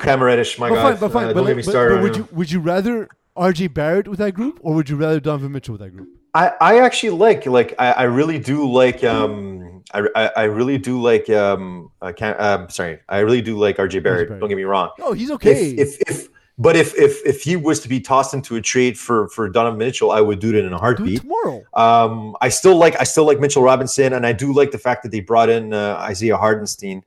Cam 0.00 0.22
Reddish, 0.22 0.58
my 0.58 0.70
but 0.70 0.74
God, 0.76 0.82
fine, 0.92 1.00
but 1.00 1.12
fine. 1.12 1.24
uh, 1.24 1.26
but, 1.28 1.34
don't 1.34 1.44
like- 1.44 1.50
get 1.50 1.56
me 1.58 1.62
but- 1.64 1.70
started. 1.70 1.94
but 1.96 2.02
would 2.02 2.16
you 2.16 2.28
would 2.32 2.50
you 2.50 2.60
rather 2.60 3.08
R.J. 3.36 3.68
Barrett 3.68 4.08
with 4.08 4.18
that 4.18 4.32
group, 4.32 4.58
or 4.62 4.74
would 4.74 4.88
you 4.90 4.96
rather 4.96 5.20
Donovan 5.20 5.52
Mitchell 5.52 5.72
with 5.72 5.80
that 5.80 5.90
group? 5.90 6.08
I, 6.34 6.52
I 6.60 6.78
actually 6.80 7.10
like 7.10 7.44
like 7.46 7.74
I, 7.78 7.92
I 7.92 8.02
really 8.04 8.38
do 8.38 8.70
like 8.70 9.04
um 9.04 9.82
I, 9.92 10.08
I, 10.14 10.26
I 10.36 10.42
really 10.44 10.78
do 10.78 11.00
like 11.00 11.28
um 11.28 11.90
I 12.00 12.12
can't 12.12 12.40
um 12.40 12.70
sorry 12.70 13.00
I 13.08 13.18
really 13.18 13.42
do 13.42 13.58
like 13.58 13.76
RJ 13.76 14.02
Barrett. 14.02 14.28
Barrett. 14.28 14.40
Don't 14.40 14.48
get 14.48 14.56
me 14.56 14.64
wrong. 14.64 14.90
Oh, 15.00 15.12
he's 15.12 15.30
okay. 15.32 15.72
If, 15.72 16.00
if 16.00 16.08
if 16.08 16.28
but 16.58 16.76
if 16.76 16.94
if 16.96 17.24
if 17.26 17.42
he 17.42 17.56
was 17.56 17.80
to 17.80 17.88
be 17.88 18.00
tossed 18.00 18.32
into 18.32 18.56
a 18.56 18.62
trade 18.62 18.98
for 18.98 19.28
for 19.28 19.48
Donovan 19.48 19.78
Mitchell, 19.78 20.10
I 20.10 20.20
would 20.20 20.38
do 20.38 20.50
it 20.50 20.54
in 20.56 20.66
a 20.66 20.68
Do 20.70 20.74
it 20.76 20.80
heartbeat. 20.80 21.20
tomorrow. 21.20 21.64
Um, 21.74 22.36
I 22.40 22.48
still 22.48 22.76
like 22.76 22.98
I 23.00 23.04
still 23.04 23.24
like 23.24 23.40
Mitchell 23.40 23.62
Robinson, 23.62 24.12
and 24.14 24.26
I 24.26 24.32
do 24.32 24.54
like 24.54 24.70
the 24.70 24.78
fact 24.78 25.02
that 25.02 25.12
they 25.12 25.20
brought 25.20 25.48
in 25.50 25.72
uh, 25.74 25.96
Isaiah 26.00 26.36
Hartenstein 26.36 27.04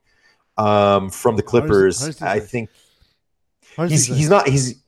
um, 0.56 1.10
from 1.10 1.36
the 1.36 1.42
Clippers. 1.42 1.98
Hartenstein's 1.98 2.30
I 2.30 2.40
think 2.46 2.70
he's 3.88 4.06
he's 4.06 4.28
not 4.28 4.48
he's 4.48 4.82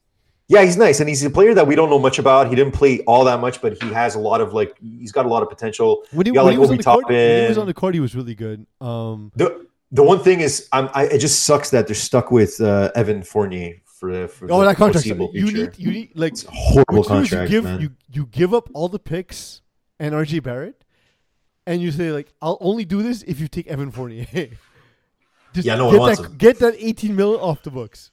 yeah 0.48 0.62
he's 0.62 0.76
nice, 0.76 1.00
and 1.00 1.08
he's 1.08 1.24
a 1.24 1.30
player 1.30 1.54
that 1.54 1.66
we 1.66 1.74
don't 1.74 1.90
know 1.90 1.98
much 1.98 2.18
about. 2.18 2.48
He 2.48 2.56
didn't 2.56 2.72
play 2.72 3.00
all 3.00 3.24
that 3.24 3.40
much, 3.40 3.60
but 3.60 3.80
he 3.82 3.88
has 3.90 4.14
a 4.14 4.18
lot 4.18 4.40
of 4.40 4.52
like 4.54 4.76
he's 4.80 5.12
got 5.12 5.26
a 5.26 5.28
lot 5.28 5.42
of 5.42 5.48
potential. 5.48 6.04
When 6.12 6.26
he, 6.26 6.32
got, 6.32 6.44
when 6.44 6.52
he 6.52 6.58
like, 6.58 6.62
was 6.62 6.70
on 6.70 6.76
the 6.76 6.82
court, 6.82 7.08
when 7.08 7.42
he 7.42 7.48
was 7.48 7.58
on 7.58 7.66
the 7.66 7.74
court, 7.74 7.94
he 7.94 8.00
was 8.00 8.14
really 8.16 8.34
good. 8.34 8.66
Um, 8.80 9.32
The 9.36 9.66
the 9.90 10.02
one 10.02 10.20
thing 10.20 10.40
is, 10.40 10.68
I'm, 10.72 10.90
I 10.92 11.04
it 11.04 11.18
just 11.18 11.44
sucks 11.44 11.70
that 11.70 11.86
they're 11.86 11.94
stuck 11.94 12.30
with 12.30 12.60
uh, 12.60 12.90
Evan 12.94 13.22
Fournier 13.22 13.80
for 13.84 14.12
the 14.12 14.28
for 14.28 14.50
oh, 14.50 14.60
the 14.60 14.66
that 14.66 14.76
contract. 14.76 15.06
You 15.06 15.28
future. 15.30 15.56
need, 15.56 15.78
you 15.78 15.90
need 15.90 16.12
like 16.14 16.32
It's 16.32 16.44
a 16.44 16.50
horrible 16.50 17.00
as 17.00 17.04
you 17.04 17.08
contract, 17.08 17.50
give 17.50 17.64
man. 17.64 17.80
you 17.80 17.90
you 18.10 18.26
give 18.26 18.54
up 18.54 18.68
all 18.74 18.88
the 18.88 18.98
picks 18.98 19.62
and 19.98 20.14
RJ 20.14 20.42
Barrett, 20.42 20.84
and 21.66 21.82
you 21.82 21.90
say 21.90 22.12
like, 22.12 22.32
I'll 22.40 22.58
only 22.60 22.84
do 22.84 23.02
this 23.02 23.22
if 23.22 23.40
you 23.40 23.48
take 23.48 23.66
Evan 23.66 23.90
Fournier. 23.90 24.26
Just 25.54 25.66
Yeah, 25.66 25.76
no 25.76 25.86
one 25.86 25.94
get 25.94 26.00
wants 26.00 26.20
that, 26.20 26.26
him. 26.26 26.36
Get 26.36 26.58
that 26.58 26.74
18 26.78 27.16
mil 27.16 27.40
off 27.40 27.62
the 27.62 27.70
books. 27.70 28.10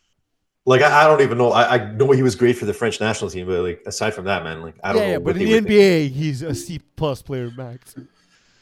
Like 0.65 0.81
I, 0.81 1.03
I 1.03 1.07
don't 1.07 1.21
even 1.21 1.37
know. 1.37 1.51
I, 1.51 1.75
I 1.75 1.91
know 1.93 2.11
he 2.11 2.23
was 2.23 2.35
great 2.35 2.57
for 2.57 2.65
the 2.65 2.73
French 2.73 2.99
national 2.99 3.29
team, 3.29 3.45
but 3.47 3.61
like 3.61 3.83
aside 3.85 4.13
from 4.13 4.25
that, 4.25 4.43
man, 4.43 4.61
like 4.61 4.75
I 4.83 4.93
don't 4.93 5.05
Yeah, 5.05 5.05
know. 5.05 5.19
yeah, 5.19 5.19
but 5.19 5.37
in 5.37 5.43
the 5.43 5.55
thinking. 5.57 5.65
NBA, 5.65 6.09
he's 6.09 6.41
a 6.41 6.55
C 6.55 6.79
plus 6.95 7.21
player 7.21 7.51
max. 7.51 7.95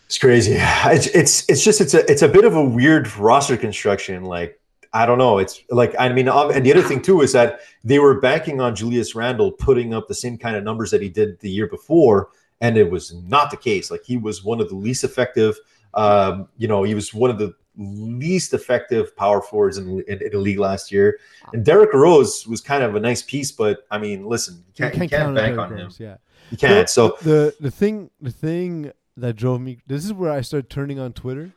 It's 0.07 0.17
crazy. 0.17 0.57
It's 0.85 1.07
it's 1.07 1.49
it's 1.49 1.63
just 1.63 1.81
it's 1.81 1.93
a 1.93 2.09
it's 2.11 2.21
a 2.21 2.27
bit 2.29 2.45
of 2.45 2.55
a 2.55 2.63
weird 2.63 3.13
roster 3.17 3.57
construction. 3.57 4.23
Like 4.23 4.59
I 4.93 5.05
don't 5.05 5.17
know. 5.17 5.39
It's 5.39 5.61
like 5.69 5.95
I 5.97 6.09
mean, 6.09 6.27
um, 6.27 6.51
and 6.51 6.65
the 6.65 6.71
other 6.71 6.83
thing 6.83 7.01
too 7.01 7.21
is 7.21 7.31
that 7.33 7.61
they 7.83 7.99
were 7.99 8.19
banking 8.19 8.61
on 8.61 8.75
Julius 8.75 9.15
Randle 9.15 9.51
putting 9.51 9.93
up 9.93 10.07
the 10.07 10.13
same 10.15 10.37
kind 10.37 10.55
of 10.55 10.63
numbers 10.63 10.91
that 10.91 11.01
he 11.01 11.09
did 11.09 11.39
the 11.39 11.49
year 11.49 11.67
before, 11.67 12.29
and 12.61 12.77
it 12.77 12.89
was 12.91 13.13
not 13.13 13.49
the 13.51 13.57
case. 13.57 13.89
Like 13.89 14.03
he 14.03 14.17
was 14.17 14.43
one 14.43 14.61
of 14.61 14.69
the 14.69 14.75
least 14.75 15.03
effective. 15.03 15.57
Um, 15.95 16.47
you 16.57 16.67
know, 16.67 16.83
he 16.83 16.95
was 16.95 17.13
one 17.13 17.29
of 17.29 17.37
the 17.39 17.53
least 17.77 18.53
effective 18.53 19.15
power 19.17 19.41
forwards 19.41 19.77
in, 19.77 20.01
in, 20.07 20.21
in 20.21 20.29
the 20.31 20.37
league 20.37 20.59
last 20.59 20.91
year. 20.91 21.19
And 21.53 21.65
Derrick 21.65 21.93
Rose 21.93 22.47
was 22.47 22.61
kind 22.61 22.83
of 22.83 22.95
a 22.95 22.99
nice 22.99 23.21
piece, 23.21 23.51
but 23.51 23.85
I 23.89 23.97
mean, 23.97 24.25
listen, 24.25 24.63
you 24.67 24.73
can't, 24.75 24.93
you 24.93 24.99
can't 25.01 25.11
count 25.11 25.35
bank 25.35 25.55
Derrick 25.55 25.71
on 25.71 25.77
him. 25.77 25.85
Rose, 25.85 25.99
Yeah. 25.99 26.17
You 26.51 26.57
can't. 26.57 26.89
So 26.89 27.17
the 27.23 27.55
the 27.59 27.71
thing 27.71 28.11
the 28.21 28.29
thing 28.31 28.91
that 29.17 29.35
drove 29.35 29.61
me 29.61 29.79
this 29.87 30.05
is 30.05 30.13
where 30.13 30.31
I 30.31 30.41
started 30.41 30.69
turning 30.69 30.99
on 30.99 31.13
Twitter 31.13 31.51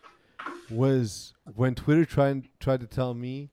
was 0.71 1.35
when 1.55 1.75
Twitter 1.75 2.05
tried 2.05 2.49
tried 2.61 2.81
to 2.81 2.87
tell 2.87 3.13
me 3.13 3.51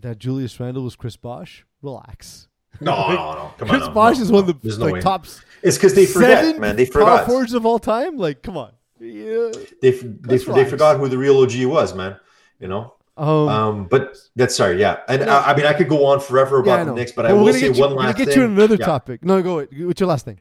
that 0.00 0.18
Julius 0.18 0.58
Randle 0.58 0.84
was 0.84 0.96
Chris 0.96 1.16
Bosh. 1.16 1.64
Relax. 1.82 2.48
no, 2.80 3.08
no, 3.08 3.14
no. 3.14 3.52
Come 3.58 3.68
on, 3.70 3.76
Chris 3.76 3.88
no, 3.88 3.94
Bosh 3.94 4.16
no, 4.16 4.22
is 4.22 4.32
one 4.32 4.40
of 4.40 4.46
the 4.46 4.54
There's 4.62 4.78
no 4.78 4.86
like 4.86 4.94
way. 4.94 5.00
top 5.00 5.26
It's 5.62 5.76
because 5.76 5.94
they 5.94 6.06
forget, 6.06 6.44
seven 6.44 6.60
man. 6.60 6.76
They 6.76 6.86
forget. 6.86 7.06
power 7.06 7.18
forgot. 7.18 7.26
forwards 7.28 7.52
of 7.52 7.66
all 7.66 7.78
time. 7.78 8.16
Like, 8.16 8.42
come 8.42 8.56
on. 8.56 8.72
Yeah. 9.00 9.50
They 9.82 9.90
they, 9.90 10.38
they 10.38 10.64
forgot 10.64 10.98
who 10.98 11.08
the 11.08 11.18
real 11.18 11.38
OG 11.42 11.64
was, 11.66 11.94
man. 11.94 12.16
You 12.60 12.68
know. 12.68 12.94
Um, 13.18 13.48
Um, 13.48 13.84
but 13.86 14.14
that's 14.36 14.54
sorry, 14.54 14.78
yeah. 14.78 14.98
And 15.08 15.24
No. 15.24 15.32
I, 15.32 15.52
I 15.52 15.56
mean, 15.56 15.64
I 15.66 15.72
could 15.72 15.88
go 15.88 16.04
on 16.06 16.20
forever 16.20 16.58
about 16.58 16.80
know. 16.86 16.92
the 16.92 17.00
Knicks, 17.00 17.12
but 17.12 17.24
Well, 17.24 17.38
I 17.38 17.42
will 17.42 17.52
say 17.54 17.60
get 17.60 17.76
you, 17.76 17.80
one 17.82 17.90
we're 17.96 18.02
gonna 18.02 18.12
get 18.14 18.28
thing. 18.28 18.38
you 18.38 18.44
another 18.44 18.76
Yeah. 18.78 18.86
topic. 18.86 19.24
No, 19.24 19.42
go. 19.42 19.64
What's 19.86 20.00
your 20.00 20.08
last 20.08 20.24
thing? 20.26 20.40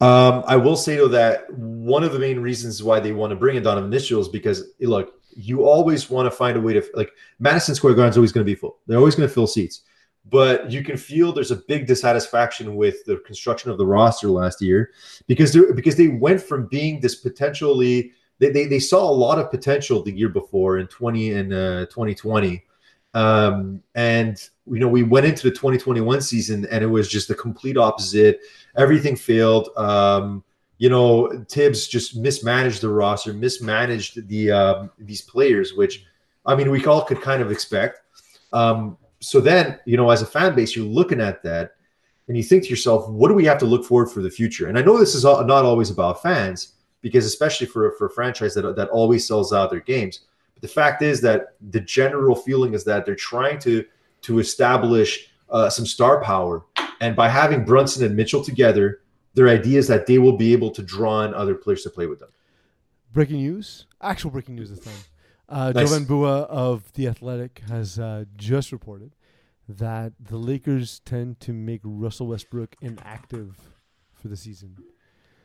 Um, 0.00 0.44
I 0.46 0.56
will 0.56 0.76
say 0.76 0.96
though 0.96 1.08
that 1.08 1.50
one 1.54 2.02
of 2.04 2.12
the 2.12 2.18
main 2.18 2.40
reasons 2.40 2.82
why 2.82 3.00
they 3.00 3.12
want 3.12 3.30
to 3.30 3.36
bring 3.36 3.56
in 3.56 3.62
Donovan 3.62 3.88
Mitchell 3.90 4.20
is 4.20 4.28
because 4.28 4.64
look, 4.80 5.14
you 5.36 5.64
always 5.64 6.10
want 6.10 6.26
to 6.30 6.36
find 6.36 6.56
a 6.56 6.60
way 6.60 6.74
to 6.74 6.84
like 6.94 7.10
Madison 7.38 7.74
Square 7.74 7.94
Garden 7.94 8.10
is 8.10 8.16
always 8.18 8.32
going 8.32 8.44
to 8.44 8.50
be 8.50 8.54
full. 8.56 8.76
They're 8.86 8.98
always 8.98 9.14
going 9.14 9.28
to 9.28 9.34
fill 9.34 9.46
seats, 9.46 9.82
but 10.30 10.70
you 10.70 10.82
can 10.82 10.96
feel 10.96 11.32
there's 11.32 11.50
a 11.50 11.56
big 11.56 11.86
dissatisfaction 11.86 12.76
with 12.76 13.04
the 13.04 13.18
construction 13.18 13.70
of 13.70 13.78
the 13.78 13.86
roster 13.86 14.28
last 14.28 14.62
year 14.62 14.90
because 15.26 15.52
they 15.52 15.60
because 15.74 15.96
they 15.96 16.08
went 16.08 16.40
from 16.40 16.66
being 16.66 17.00
this 17.00 17.14
potentially 17.14 18.12
they, 18.38 18.50
they, 18.50 18.66
they 18.66 18.80
saw 18.80 19.08
a 19.08 19.12
lot 19.12 19.38
of 19.38 19.50
potential 19.50 20.02
the 20.02 20.12
year 20.12 20.28
before 20.28 20.78
in 20.78 20.86
20 20.88 21.32
and 21.32 21.52
uh, 21.52 21.86
2020 21.86 22.64
um, 23.14 23.82
and 23.94 24.48
you 24.66 24.78
know 24.80 24.88
we 24.88 25.02
went 25.02 25.26
into 25.26 25.44
the 25.44 25.54
2021 25.54 26.20
season 26.20 26.66
and 26.70 26.82
it 26.82 26.88
was 26.88 27.08
just 27.08 27.28
the 27.28 27.34
complete 27.34 27.76
opposite. 27.76 28.40
Everything 28.76 29.14
failed. 29.16 29.68
Um, 29.76 30.42
you 30.78 30.88
know 30.88 31.44
Thibs 31.48 31.86
just 31.86 32.16
mismanaged 32.16 32.80
the 32.80 32.88
roster 32.88 33.32
mismanaged 33.32 34.26
the 34.28 34.50
um, 34.50 34.90
these 34.98 35.22
players 35.22 35.74
which 35.74 36.04
i 36.44 36.54
mean 36.56 36.70
we 36.70 36.84
all 36.84 37.02
could 37.02 37.22
kind 37.22 37.40
of 37.40 37.52
expect. 37.52 38.00
Um, 38.52 38.98
so 39.24 39.40
then 39.40 39.78
you 39.84 39.96
know 39.96 40.10
as 40.10 40.22
a 40.22 40.26
fan 40.26 40.54
base 40.54 40.76
you're 40.76 40.84
looking 40.84 41.20
at 41.20 41.42
that 41.42 41.72
and 42.28 42.36
you 42.36 42.42
think 42.42 42.62
to 42.62 42.68
yourself 42.68 43.08
what 43.08 43.28
do 43.28 43.34
we 43.34 43.44
have 43.44 43.58
to 43.58 43.64
look 43.64 43.84
forward 43.84 44.10
for 44.10 44.20
the 44.20 44.30
future 44.30 44.68
and 44.68 44.78
i 44.78 44.82
know 44.82 44.98
this 44.98 45.14
is 45.14 45.24
not 45.24 45.50
always 45.50 45.90
about 45.90 46.22
fans 46.22 46.74
because 47.00 47.26
especially 47.26 47.66
for, 47.66 47.92
for 47.92 48.06
a 48.06 48.10
franchise 48.10 48.54
that, 48.54 48.76
that 48.76 48.88
always 48.90 49.26
sells 49.26 49.52
out 49.52 49.70
their 49.70 49.80
games 49.80 50.20
but 50.52 50.62
the 50.62 50.68
fact 50.68 51.02
is 51.02 51.20
that 51.20 51.56
the 51.70 51.80
general 51.80 52.34
feeling 52.34 52.74
is 52.74 52.84
that 52.84 53.06
they're 53.06 53.14
trying 53.14 53.58
to 53.58 53.84
to 54.20 54.38
establish 54.38 55.30
uh, 55.50 55.68
some 55.68 55.86
star 55.86 56.22
power 56.22 56.64
and 57.00 57.16
by 57.16 57.28
having 57.28 57.64
brunson 57.64 58.04
and 58.04 58.14
mitchell 58.14 58.44
together 58.44 59.00
their 59.34 59.48
idea 59.48 59.78
is 59.78 59.88
that 59.88 60.06
they 60.06 60.18
will 60.18 60.36
be 60.36 60.52
able 60.52 60.70
to 60.70 60.82
draw 60.82 61.22
in 61.22 61.34
other 61.34 61.54
players 61.54 61.82
to 61.82 61.90
play 61.90 62.06
with 62.06 62.20
them 62.20 62.30
Breaking 63.14 63.36
news. 63.36 63.86
Actual 64.02 64.32
breaking 64.32 64.56
news 64.56 64.70
this 64.70 64.80
time. 64.80 64.92
Uh, 65.48 65.72
Nice. 65.74 65.90
Jovan 65.90 66.06
Buha 66.06 66.46
of 66.46 66.92
The 66.94 67.06
Athletic 67.08 67.62
has 67.68 67.98
uh, 67.98 68.24
just 68.36 68.72
reported 68.72 69.14
that 69.68 70.12
the 70.20 70.36
Lakers 70.36 71.00
tend 71.04 71.40
to 71.40 71.52
make 71.52 71.80
Russell 71.84 72.26
Westbrook 72.28 72.76
inactive 72.80 73.58
for 74.12 74.28
the 74.28 74.36
season. 74.36 74.76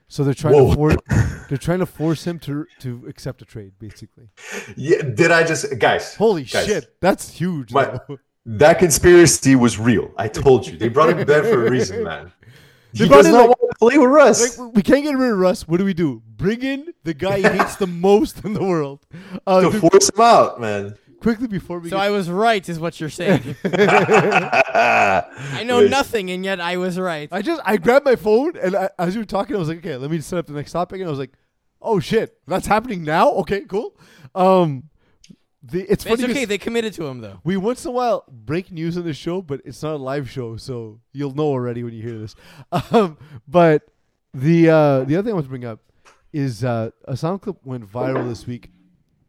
So 0.07 0.23
they're 0.23 0.33
trying 0.33 0.55
Whoa. 0.55 0.69
to 0.69 0.75
force 0.75 0.95
they're 1.49 1.57
trying 1.57 1.79
to 1.79 1.85
force 1.85 2.25
him 2.25 2.39
to 2.39 2.65
to 2.79 3.05
accept 3.07 3.41
a 3.41 3.45
trade, 3.45 3.73
basically. 3.79 4.29
yeah 4.75 5.01
did 5.03 5.29
i 5.31 5.43
just 5.43 5.77
guys 5.77 6.15
Holy 6.15 6.43
Guys. 6.43 6.65
shit, 6.65 6.95
that's 6.99 7.29
huge. 7.29 7.71
My- 7.71 7.99
that 8.45 8.79
conspiracy 8.79 9.55
was 9.55 9.77
real 9.77 10.11
i 10.17 10.27
told 10.27 10.65
you 10.65 10.77
they 10.77 10.89
brought 10.89 11.09
him 11.11 11.17
back 11.27 11.43
for 11.43 11.67
a 11.67 11.69
reason 11.69 12.03
man 12.03 12.31
he 12.93 13.07
does 13.07 13.25
in, 13.27 13.31
not 13.33 13.49
like- 13.49 13.59
want 13.59 13.71
to 13.71 13.77
play 13.79 13.97
with 13.97 14.09
Russ. 14.09 14.57
Like, 14.59 14.73
we 14.75 14.81
can't 14.81 15.03
get 15.03 15.15
rid 15.17 15.31
of 15.31 15.37
Russ. 15.37 15.67
What 15.67 15.77
do 15.77 15.85
we 15.85 15.93
do? 15.93 16.21
Bring 16.25 16.61
in 16.61 16.93
the 17.03 17.13
guy 17.13 17.37
he 17.37 17.43
hates 17.43 17.75
the 17.75 17.87
most 18.07 18.43
in 18.45 18.53
the 18.53 18.63
world. 18.63 19.05
Uh, 19.45 19.61
to 19.61 19.79
force 19.79 20.09
him 20.09 20.21
out, 20.21 20.59
man. 20.59 20.95
quickly 21.21 21.47
before 21.47 21.79
we 21.79 21.89
So 21.89 21.97
get 21.97 22.05
I 22.05 22.09
was 22.09 22.29
right, 22.29 22.67
is 22.67 22.79
what 22.79 22.99
you're 22.99 23.09
saying. 23.09 23.55
I 23.63 25.23
I 25.59 25.63
know 25.63 25.81
nothing, 25.81 26.29
and 26.31 26.43
yet 26.45 26.59
I 26.61 26.77
was 26.77 26.97
right. 26.99 27.27
I 27.31 27.41
just 27.41 27.61
I 27.65 27.77
grabbed 27.77 28.05
my 28.05 28.15
phone 28.15 28.55
and 28.57 28.75
I, 28.75 28.89
as 28.97 29.15
you 29.15 29.21
were 29.21 29.25
talking, 29.25 29.55
I 29.55 29.59
was 29.59 29.67
like, 29.69 29.79
okay, 29.79 29.95
let 29.97 30.09
me 30.11 30.19
set 30.21 30.39
up 30.39 30.47
the 30.47 30.53
next 30.53 30.71
topic, 30.71 30.99
and 30.99 31.07
I 31.07 31.09
was 31.09 31.19
like, 31.19 31.33
oh 31.81 31.99
shit, 31.99 32.37
that's 32.47 32.67
happening 32.67 33.03
now. 33.03 33.31
Okay, 33.33 33.61
cool. 33.61 33.97
Um, 34.35 34.83
the 35.61 35.81
it's 35.91 36.03
funny. 36.03 36.23
It's 36.23 36.31
okay. 36.31 36.45
They 36.45 36.57
committed 36.57 36.93
to 36.93 37.05
him 37.07 37.19
though. 37.21 37.39
we 37.43 37.57
once 37.57 37.83
in 37.85 37.89
a 37.89 37.91
while 37.91 38.23
break 38.29 38.71
news 38.71 38.97
on 38.97 39.03
the 39.03 39.13
show, 39.13 39.41
but 39.41 39.61
it's 39.65 39.83
not 39.83 39.95
a 39.95 39.97
live 39.97 40.29
show, 40.29 40.55
so 40.57 40.99
you'll 41.11 41.33
know 41.35 41.47
already 41.47 41.83
when 41.83 41.93
you 41.93 42.01
hear 42.03 42.17
this. 42.19 42.35
Um, 42.91 43.17
but 43.47 43.83
The 44.33 44.69
uh, 44.69 45.03
the 45.05 45.15
other 45.15 45.23
thing 45.23 45.31
I 45.31 45.33
want 45.33 45.45
to 45.45 45.49
bring 45.49 45.65
up 45.65 45.79
is 46.31 46.63
uh, 46.63 46.91
a 47.05 47.17
sound 47.17 47.41
clip 47.41 47.57
went 47.65 47.89
viral 47.91 48.27
this 48.29 48.45
week. 48.45 48.69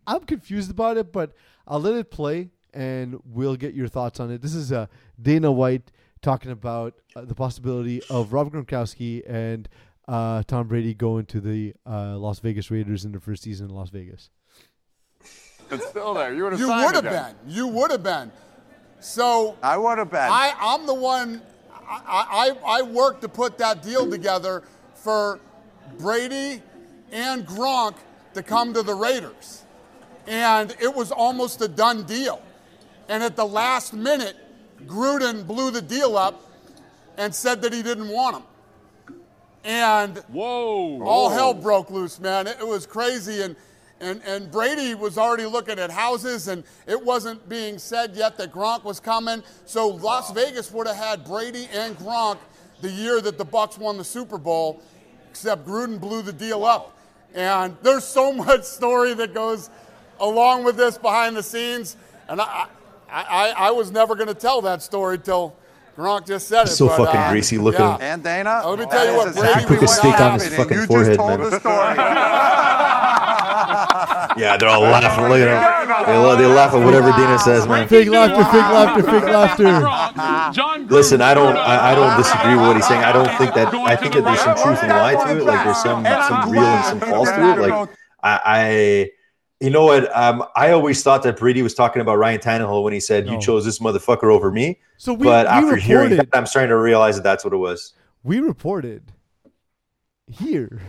I'm 0.06 0.20
confused 0.20 0.70
about 0.70 0.96
it, 0.98 1.12
but 1.12 1.32
I'll 1.66 1.80
let 1.80 1.94
it 1.94 2.10
play 2.10 2.50
and 2.74 3.18
we'll 3.24 3.56
get 3.56 3.74
your 3.74 3.88
thoughts 3.88 4.20
on 4.20 4.30
it. 4.30 4.42
This 4.42 4.54
is 4.54 4.70
uh, 4.72 4.86
Dana 5.20 5.50
White 5.50 5.90
talking 6.20 6.50
about 6.50 6.94
uh, 7.16 7.22
the 7.24 7.34
possibility 7.34 8.02
of 8.10 8.32
Rob 8.32 8.52
Gronkowski 8.52 9.22
and 9.26 9.68
uh, 10.06 10.42
Tom 10.46 10.68
Brady 10.68 10.92
going 10.94 11.24
to 11.26 11.40
the 11.40 11.74
uh, 11.86 12.18
Las 12.18 12.40
Vegas 12.40 12.70
Raiders 12.70 13.04
in 13.04 13.12
their 13.12 13.20
first 13.20 13.42
season 13.42 13.68
in 13.70 13.74
Las 13.74 13.90
Vegas. 13.90 14.30
It's 15.70 15.86
still 15.88 16.14
there. 16.14 16.34
You 16.34 16.44
would 16.44 16.52
have 16.52 16.60
You 16.60 16.68
would 16.68 16.94
have 16.94 17.04
been. 17.04 17.34
You 17.46 17.66
would 17.68 17.90
have 17.90 18.02
been. 18.02 18.32
So 19.00 19.56
I 19.62 19.76
would 19.76 19.98
have 19.98 20.10
been. 20.10 20.20
I, 20.20 20.54
I'm 20.60 20.86
the 20.86 20.94
one. 20.94 21.42
I, 21.88 22.54
I, 22.66 22.78
I 22.78 22.82
worked 22.82 23.22
to 23.22 23.28
put 23.28 23.58
that 23.58 23.82
deal 23.82 24.08
together 24.08 24.62
for 24.94 25.40
Brady 25.98 26.62
and 27.10 27.46
Gronk 27.46 27.96
to 28.34 28.42
come 28.42 28.74
to 28.74 28.82
the 28.82 28.94
Raiders, 28.94 29.64
and 30.26 30.74
it 30.80 30.94
was 30.94 31.10
almost 31.10 31.60
a 31.62 31.68
done 31.68 32.04
deal. 32.04 32.42
And 33.08 33.24
at 33.24 33.34
the 33.34 33.44
last 33.44 33.92
minute, 33.92 34.36
Gruden 34.86 35.46
blew 35.46 35.72
the 35.72 35.82
deal 35.82 36.16
up 36.16 36.40
and 37.16 37.34
said 37.34 37.62
that 37.62 37.72
he 37.72 37.82
didn't 37.82 38.08
want 38.08 38.36
him. 38.36 38.42
And 39.64 40.18
Whoa. 40.28 41.02
all 41.02 41.28
hell 41.28 41.52
broke 41.54 41.90
loose, 41.90 42.20
man. 42.20 42.46
It, 42.46 42.58
it 42.60 42.66
was 42.66 42.86
crazy, 42.86 43.42
and, 43.42 43.56
and 44.00 44.22
and 44.24 44.50
Brady 44.50 44.94
was 44.94 45.18
already 45.18 45.46
looking 45.46 45.78
at 45.78 45.90
houses, 45.90 46.48
and 46.48 46.64
it 46.86 47.02
wasn't 47.04 47.46
being 47.48 47.78
said 47.78 48.16
yet 48.16 48.36
that 48.38 48.52
Gronk 48.52 48.84
was 48.84 49.00
coming. 49.00 49.42
So 49.66 49.88
Las 49.88 50.32
Vegas 50.32 50.72
would 50.72 50.86
have 50.86 50.96
had 50.96 51.24
Brady 51.24 51.68
and 51.72 51.96
Gronk 51.98 52.38
the 52.80 52.90
year 52.90 53.20
that 53.20 53.38
the 53.38 53.44
Bucks 53.44 53.78
won 53.78 53.98
the 53.98 54.04
Super 54.04 54.38
Bowl, 54.38 54.80
except 55.28 55.66
Gruden 55.66 56.00
blew 56.00 56.22
the 56.22 56.32
deal 56.32 56.64
up. 56.64 56.96
And 57.34 57.76
there's 57.82 58.04
so 58.04 58.32
much 58.46 58.62
story 58.62 59.14
that 59.14 59.34
goes 59.34 59.70
along 60.18 60.64
with 60.64 60.76
this 60.76 60.98
behind 60.98 61.36
the 61.36 61.42
scenes, 61.42 61.96
and 62.28 62.40
I 62.40 62.66
I, 63.10 63.22
I, 63.22 63.54
I 63.68 63.70
was 63.72 63.90
never 63.90 64.14
going 64.14 64.28
to 64.28 64.34
tell 64.34 64.62
that 64.62 64.82
story 64.82 65.18
till. 65.18 65.56
Gronk 65.96 66.26
just 66.26 66.48
said 66.48 66.66
it. 66.66 66.70
So 66.70 66.86
but, 66.86 66.96
fucking 66.96 67.20
uh, 67.20 67.30
greasy 67.30 67.58
looking. 67.58 67.80
yeah. 67.80 67.98
and 68.00 68.22
Dana. 68.22 68.62
Let 68.64 68.78
me 68.78 68.86
tell 68.86 69.04
you 69.04 69.10
that 69.10 69.16
what, 69.18 69.28
is 69.28 69.34
Brady 69.34 69.50
exactly 69.50 69.76
Took 69.76 70.20
a 70.20 70.24
on 70.24 70.40
his 70.40 70.54
fucking 70.54 70.72
and 70.72 70.80
you 70.80 70.86
forehead, 70.86 71.06
just 71.08 71.18
told 71.18 71.40
man. 71.40 71.50
the 71.50 71.60
story. 71.60 73.16
Yeah, 74.36 74.56
they're 74.56 74.68
all 74.68 74.80
laughing. 74.80 75.24
Look 75.28 75.40
at 75.40 75.46
them. 75.46 76.06
They, 76.06 76.16
la- 76.16 76.36
they 76.36 76.46
laugh 76.46 76.72
at 76.74 76.84
whatever 76.84 77.10
Dana 77.12 77.38
says, 77.38 77.66
man. 77.66 77.88
Fake 77.88 78.08
laughter, 78.08 78.44
fake 78.44 78.54
laughter, 78.54 79.02
fake 79.02 79.24
laughter. 79.24 80.52
John 80.54 80.86
Listen, 80.88 81.20
I 81.20 81.34
don't, 81.34 81.56
I, 81.56 81.92
I 81.92 81.94
don't 81.94 82.16
disagree 82.16 82.54
with 82.54 82.66
what 82.66 82.76
he's 82.76 82.86
saying. 82.88 83.02
I 83.02 83.12
don't 83.12 83.30
think 83.38 83.54
that. 83.54 83.74
I 83.74 83.96
think 83.96 84.14
that 84.14 84.24
there's 84.24 84.40
some 84.40 84.56
truth 84.56 84.82
and 84.82 84.88
lie 84.90 85.14
to 85.14 85.38
it. 85.38 85.44
Like 85.44 85.64
there's 85.64 85.82
some, 85.82 86.04
some 86.04 86.50
real 86.50 86.62
and 86.62 86.84
some 86.84 87.00
false 87.00 87.28
to 87.30 87.50
it. 87.52 87.68
Like 87.68 87.88
I, 88.22 88.40
I 88.44 89.10
you 89.60 89.70
know 89.70 89.84
what? 89.84 90.14
Um, 90.16 90.44
I 90.56 90.70
always 90.72 91.02
thought 91.02 91.22
that 91.24 91.38
Brady 91.38 91.62
was 91.62 91.74
talking 91.74 92.00
about 92.00 92.16
Ryan 92.16 92.40
Tannehill 92.40 92.82
when 92.82 92.92
he 92.94 93.00
said, 93.00 93.26
No. 93.26 93.32
"You 93.32 93.40
chose 93.40 93.64
this 93.64 93.78
motherfucker 93.78 94.32
over 94.32 94.50
me." 94.50 94.80
So 94.96 95.12
we, 95.12 95.24
but 95.24 95.46
we 95.46 95.50
after 95.50 95.76
hearing 95.76 96.10
reported, 96.10 96.30
that, 96.32 96.38
I'm 96.38 96.46
starting 96.46 96.70
to 96.70 96.78
realize 96.78 97.16
that 97.16 97.22
that's 97.22 97.44
what 97.44 97.52
it 97.52 97.58
was. 97.58 97.92
we 98.22 98.40
reported 98.40 99.02
here 100.26 100.80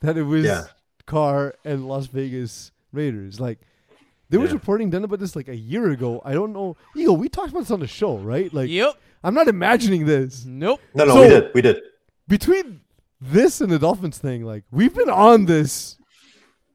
that 0.00 0.16
it 0.16 0.22
was 0.22 0.44
Yeah. 0.44 0.64
Carr 1.08 1.54
and 1.64 1.88
Las 1.88 2.06
Vegas 2.06 2.70
Raiders. 2.92 3.40
Like 3.40 3.58
there 4.30 4.38
was 4.38 4.52
reporting 4.52 4.90
done 4.90 5.04
about 5.04 5.18
this 5.20 5.34
like 5.34 5.48
a 5.48 5.56
year 5.56 5.90
ago. 5.90 6.20
I 6.24 6.34
don't 6.34 6.52
know. 6.52 6.76
Eagle, 6.94 7.16
we 7.16 7.28
talked 7.28 7.48
about 7.50 7.60
this 7.60 7.70
on 7.70 7.80
the 7.80 7.86
show, 7.88 8.18
right? 8.18 8.52
Like 8.52 8.68
Yep. 8.68 8.94
I'm 9.24 9.34
not 9.34 9.48
imagining 9.48 10.04
this. 10.06 10.44
Nope. 10.44 10.80
No, 10.94 11.04
no, 11.06 11.14
So- 11.14 11.22
we 11.22 11.28
did, 11.28 11.50
we 11.54 11.62
did. 11.62 11.82
Between 12.28 12.80
this 13.20 13.60
and 13.62 13.72
the 13.72 13.78
Dolphins 13.78 14.18
thing, 14.18 14.44
like 14.44 14.64
we've 14.70 14.94
been 14.94 15.08
on 15.10 15.46
this 15.46 15.96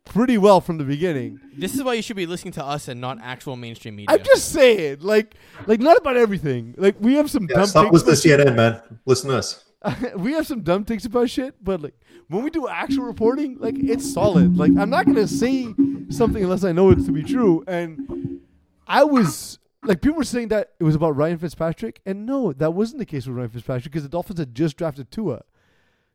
pretty 0.05 0.37
well 0.37 0.59
from 0.59 0.77
the 0.79 0.83
beginning. 0.83 1.39
This 1.55 1.75
is 1.75 1.83
why 1.83 1.93
you 1.93 2.01
should 2.01 2.15
be 2.17 2.25
listening 2.25 2.53
to 2.53 2.65
us 2.65 2.87
and 2.87 2.99
not 2.99 3.19
actual 3.21 3.55
mainstream 3.55 3.95
media. 3.95 4.13
I'm 4.17 4.23
just 4.23 4.49
saying, 4.51 4.97
like, 5.01 5.35
like 5.67 5.79
not 5.79 5.95
about 5.97 6.17
everything. 6.17 6.73
Like 6.77 6.95
we 6.99 7.13
have 7.15 7.29
some 7.29 7.47
Yeah, 7.49 7.57
dumb 7.57 7.65
stop 7.67 7.83
takes. 7.91 8.03
listening 8.05 8.37
to 8.37 8.43
CNN, 8.45 8.55
man. 8.55 8.81
Listen 9.05 9.29
to 9.29 9.37
us. 9.37 9.63
we 10.15 10.33
have 10.33 10.47
some 10.47 10.61
dumb 10.61 10.85
takes 10.85 11.05
about 11.05 11.29
shit, 11.29 11.55
but 11.61 11.81
like 11.81 11.95
when 12.29 12.43
we 12.43 12.49
do 12.49 12.67
actual 12.67 13.03
reporting, 13.03 13.57
like 13.59 13.75
it's 13.77 14.11
solid. 14.13 14.57
Like 14.57 14.71
I'm 14.77 14.89
not 14.89 15.05
gonna 15.05 15.27
say 15.27 15.73
something 16.09 16.43
unless 16.43 16.63
I 16.63 16.71
know 16.71 16.89
it 16.91 17.03
to 17.05 17.11
be 17.11 17.23
true. 17.23 17.63
And 17.67 18.39
I 18.87 19.03
was 19.03 19.59
like, 19.83 20.01
people 20.01 20.17
were 20.17 20.23
saying 20.23 20.47
that 20.49 20.71
it 20.79 20.83
was 20.83 20.95
about 20.95 21.15
Ryan 21.15 21.37
Fitzpatrick, 21.37 22.01
and 22.05 22.25
no, 22.25 22.53
that 22.53 22.73
wasn't 22.73 22.99
the 22.99 23.05
case 23.05 23.27
with 23.27 23.35
Ryan 23.35 23.49
Fitzpatrick 23.49 23.85
because 23.85 24.03
the 24.03 24.09
Dolphins 24.09 24.39
had 24.39 24.55
just 24.55 24.77
drafted 24.77 25.11
Tua. 25.11 25.43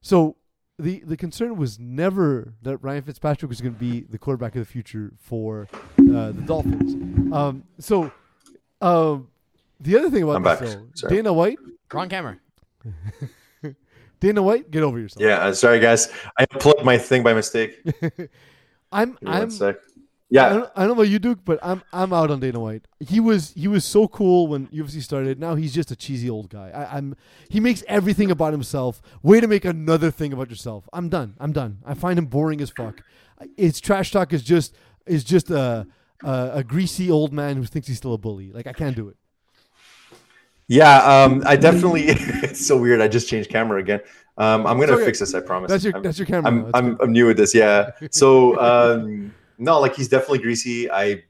So 0.00 0.36
the 0.78 1.02
the 1.04 1.16
concern 1.16 1.56
was 1.56 1.78
never 1.78 2.54
that 2.62 2.78
Ryan 2.78 3.02
Fitzpatrick 3.02 3.48
was 3.48 3.60
going 3.60 3.74
to 3.74 3.80
be 3.80 4.00
the 4.00 4.18
quarterback 4.18 4.54
of 4.54 4.60
the 4.60 4.70
future 4.70 5.12
for 5.18 5.68
uh, 5.98 6.32
the 6.32 6.42
Dolphins. 6.46 7.32
Um, 7.32 7.64
so 7.78 8.12
um, 8.80 9.28
the 9.80 9.98
other 9.98 10.08
thing 10.10 10.22
about 10.22 10.36
I'm 10.36 10.42
this, 10.44 10.60
back. 10.60 10.68
though, 10.68 10.86
Sorry. 10.94 11.16
Dana 11.16 11.32
White, 11.32 11.58
Wrong 11.92 12.08
camera. 12.08 12.38
Dana 14.20 14.42
White, 14.42 14.70
get 14.70 14.82
over 14.82 14.98
yourself. 14.98 15.22
Yeah, 15.22 15.38
uh, 15.38 15.52
sorry 15.54 15.80
guys. 15.80 16.08
I 16.38 16.46
unplugged 16.52 16.84
my 16.84 16.98
thing 16.98 17.22
by 17.22 17.34
mistake. 17.34 17.80
I'm 18.92 19.18
I'm 19.26 19.50
sec. 19.50 19.76
I 19.76 19.80
Yeah, 20.30 20.48
don't, 20.50 20.70
I 20.76 20.80
don't 20.80 20.88
know 20.88 20.92
about 20.94 21.08
you, 21.08 21.18
Duke, 21.18 21.40
but 21.44 21.58
I'm 21.62 21.82
I'm 21.92 22.12
out 22.12 22.30
on 22.30 22.40
Dana 22.40 22.60
White. 22.60 22.86
He 23.00 23.20
was 23.20 23.52
he 23.52 23.68
was 23.68 23.84
so 23.84 24.08
cool 24.08 24.46
when 24.46 24.66
UFC 24.68 25.02
started. 25.02 25.38
Now 25.38 25.54
he's 25.54 25.74
just 25.74 25.90
a 25.90 25.96
cheesy 25.96 26.28
old 26.28 26.50
guy. 26.50 26.70
I, 26.70 26.96
I'm 26.96 27.16
he 27.48 27.60
makes 27.60 27.82
everything 27.88 28.30
about 28.30 28.52
himself. 28.52 29.00
Way 29.22 29.40
to 29.40 29.46
make 29.46 29.64
another 29.64 30.10
thing 30.10 30.32
about 30.32 30.50
yourself. 30.50 30.88
I'm 30.92 31.08
done. 31.08 31.34
I'm 31.38 31.52
done. 31.52 31.78
I 31.84 31.94
find 31.94 32.18
him 32.18 32.26
boring 32.26 32.60
as 32.60 32.70
fuck. 32.70 33.02
It's 33.56 33.80
trash 33.80 34.10
talk 34.10 34.32
is 34.32 34.42
just 34.42 34.74
is 35.06 35.24
just 35.24 35.50
a 35.50 35.86
a, 36.22 36.50
a 36.54 36.64
greasy 36.64 37.10
old 37.10 37.32
man 37.32 37.56
who 37.56 37.64
thinks 37.64 37.88
he's 37.88 37.98
still 37.98 38.14
a 38.14 38.18
bully. 38.18 38.52
Like 38.52 38.66
I 38.66 38.72
can't 38.72 38.96
do 38.96 39.08
it. 39.08 39.16
Yeah. 40.68 41.02
Um, 41.02 41.42
I 41.46 41.56
definitely. 41.56 42.04
it's 42.08 42.64
so 42.64 42.76
weird. 42.76 43.00
I 43.00 43.08
just 43.08 43.28
changed 43.28 43.50
camera 43.50 43.80
again. 43.80 44.00
Um, 44.36 44.66
I'm 44.66 44.78
gonna 44.78 44.92
okay. 44.92 45.06
fix 45.06 45.18
this. 45.18 45.34
I 45.34 45.40
promise. 45.40 45.70
That's 45.70 45.84
your 45.84 45.96
I'm, 45.96 46.02
that's 46.02 46.18
your 46.18 46.26
camera. 46.26 46.50
I'm, 46.50 46.70
I'm, 46.74 46.96
I'm 47.00 47.12
new 47.12 47.26
with 47.26 47.36
this. 47.36 47.54
Yeah. 47.54 47.90
So 48.12 48.58
um, 48.60 49.34
no, 49.58 49.80
like 49.80 49.96
he's 49.96 50.08
definitely 50.08 50.38
greasy. 50.38 50.90
I'm 50.90 51.22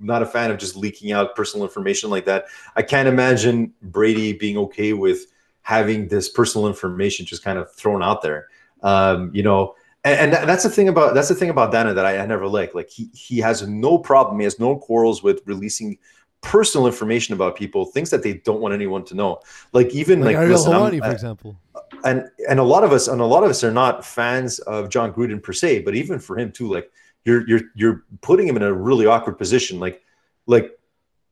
not 0.00 0.22
a 0.22 0.26
fan 0.26 0.50
of 0.50 0.58
just 0.58 0.76
leaking 0.76 1.12
out 1.12 1.36
personal 1.36 1.64
information 1.64 2.10
like 2.10 2.24
that. 2.26 2.46
I 2.76 2.82
can't 2.82 3.08
imagine 3.08 3.72
Brady 3.82 4.32
being 4.32 4.58
okay 4.58 4.92
with 4.92 5.26
having 5.62 6.08
this 6.08 6.28
personal 6.28 6.66
information 6.66 7.26
just 7.26 7.44
kind 7.44 7.58
of 7.58 7.72
thrown 7.72 8.02
out 8.02 8.22
there. 8.22 8.48
Um, 8.82 9.30
you 9.34 9.42
know, 9.42 9.74
and, 10.04 10.32
and 10.34 10.48
that's 10.48 10.62
the 10.62 10.70
thing 10.70 10.88
about 10.88 11.14
that's 11.14 11.28
the 11.28 11.34
thing 11.34 11.50
about 11.50 11.72
Dana 11.72 11.92
that 11.94 12.06
I, 12.06 12.18
I 12.18 12.26
never 12.26 12.46
like. 12.46 12.74
Like 12.74 12.88
he 12.88 13.10
he 13.12 13.38
has 13.38 13.66
no 13.66 13.98
problem. 13.98 14.38
He 14.38 14.44
has 14.44 14.58
no 14.58 14.76
quarrels 14.76 15.22
with 15.22 15.42
releasing 15.44 15.98
personal 16.40 16.86
information 16.86 17.34
about 17.34 17.56
people, 17.56 17.84
things 17.84 18.10
that 18.10 18.22
they 18.22 18.34
don't 18.34 18.60
want 18.60 18.74
anyone 18.74 19.04
to 19.06 19.14
know. 19.14 19.40
Like 19.72 19.90
even 19.94 20.20
like, 20.20 20.36
like, 20.36 20.48
listen, 20.48 20.72
Helwani, 20.72 21.00
for 21.00 21.10
example. 21.10 21.56
and 22.04 22.28
and 22.48 22.60
a 22.60 22.62
lot 22.62 22.84
of 22.84 22.92
us 22.92 23.08
and 23.08 23.20
a 23.20 23.24
lot 23.24 23.44
of 23.44 23.50
us 23.50 23.64
are 23.64 23.72
not 23.72 24.04
fans 24.04 24.58
of 24.60 24.88
Jon 24.88 25.12
Gruden 25.12 25.42
per 25.42 25.52
se, 25.52 25.82
but 25.82 25.94
even 25.94 26.18
for 26.18 26.38
him 26.38 26.52
too, 26.52 26.72
like 26.72 26.90
you're 27.24 27.46
you're 27.48 27.62
you're 27.74 28.04
putting 28.20 28.46
him 28.46 28.56
in 28.56 28.62
a 28.62 28.72
really 28.72 29.06
awkward 29.06 29.38
position. 29.38 29.80
Like 29.80 30.02
like 30.46 30.78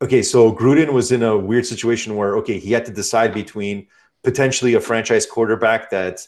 okay, 0.03 0.23
so 0.23 0.53
Gruden 0.53 0.93
was 0.93 1.13
in 1.13 1.23
a 1.23 1.37
weird 1.37 1.67
situation 1.67 2.17
where 2.17 2.37
okay, 2.39 2.59
he 2.59 2.73
had 2.73 2.85
to 2.87 2.93
decide 2.93 3.33
between 3.33 3.87
potentially 4.23 4.75
a 4.75 4.81
franchise 4.81 5.25
quarterback 5.25 5.91
that 5.91 6.27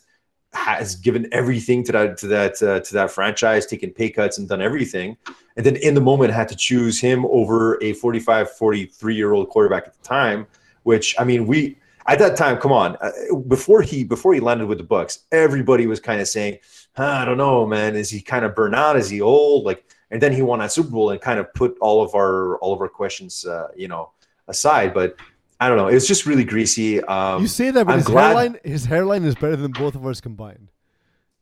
has 0.53 0.95
given 0.95 1.29
everything 1.33 1.85
to 1.85 1.93
that 1.93 2.19
to 2.19 2.27
that 2.29 2.63
uh, 2.63 2.81
to 2.81 2.95
that 2.95 3.11
franchise, 3.11 3.67
taken 3.67 3.91
pay 3.91 4.11
cuts 4.11 4.39
and 4.39 4.49
done 4.49 4.63
everything, 4.63 5.17
and 5.57 5.65
then 5.65 5.77
in 5.77 5.95
the 5.95 6.01
moment 6.01 6.33
had 6.33 6.49
to 6.49 6.57
choose 6.57 7.01
him 7.01 7.27
over 7.27 7.83
a 7.83 7.93
45, 7.95 8.51
43 8.53 9.15
year 9.15 9.33
old 9.33 9.49
quarterback 9.49 9.87
at 9.87 9.95
the 9.95 10.09
time. 10.09 10.47
Which 10.85 11.15
I 11.19 11.25
mean, 11.25 11.47
we 11.47 11.77
at 12.09 12.19
that 12.21 12.37
time, 12.37 12.57
come 12.57 12.73
on, 12.73 12.97
uh, 13.03 13.37
before 13.47 13.83
he 13.83 14.03
before 14.03 14.33
he 14.33 14.41
landed 14.41 14.67
with 14.67 14.79
the 14.79 14.85
Bucks, 14.85 15.27
everybody 15.31 15.87
was 15.87 16.01
kind 16.01 16.21
of 16.21 16.29
saying, 16.29 16.59
I 16.97 17.27
don't 17.27 17.37
know, 17.37 17.67
man, 17.67 17.95
is 17.95 18.09
he 18.09 18.21
kind 18.21 18.45
of 18.45 18.55
burnt 18.55 18.75
out? 18.75 18.97
Is 18.97 19.11
he 19.11 19.21
old? 19.21 19.67
Like, 19.67 19.85
and 20.11 20.23
then 20.23 20.33
he 20.33 20.41
won 20.41 20.61
that 20.61 20.73
Super 20.73 20.91
Bowl 20.91 21.11
and 21.11 21.21
kind 21.21 21.39
of 21.39 21.53
put 21.53 21.77
all 21.81 22.03
of 22.03 22.15
our 22.15 22.57
all 22.59 22.73
of 22.73 22.81
our 22.81 22.89
questions, 22.89 23.45
uh, 23.45 23.69
you 23.77 23.89
know, 23.89 24.13
aside. 24.49 24.95
But 24.95 25.17
I 25.61 25.69
don't 25.69 25.77
know, 25.77 25.89
it 25.89 25.95
was 25.95 26.07
just 26.07 26.25
really 26.27 26.45
greasy. 26.45 27.03
Um, 27.03 27.43
you 27.43 27.49
say 27.49 27.71
that, 27.71 27.85
but 27.85 27.93
I'm 27.93 27.99
his 27.99 28.07
glad- 28.07 28.27
hairline 28.29 28.59
his 28.65 28.85
hairline 28.85 29.25
is 29.25 29.35
better 29.35 29.57
than 29.57 29.73
both 29.73 29.95
of 29.95 30.05
ours 30.07 30.21
combined. 30.21 30.69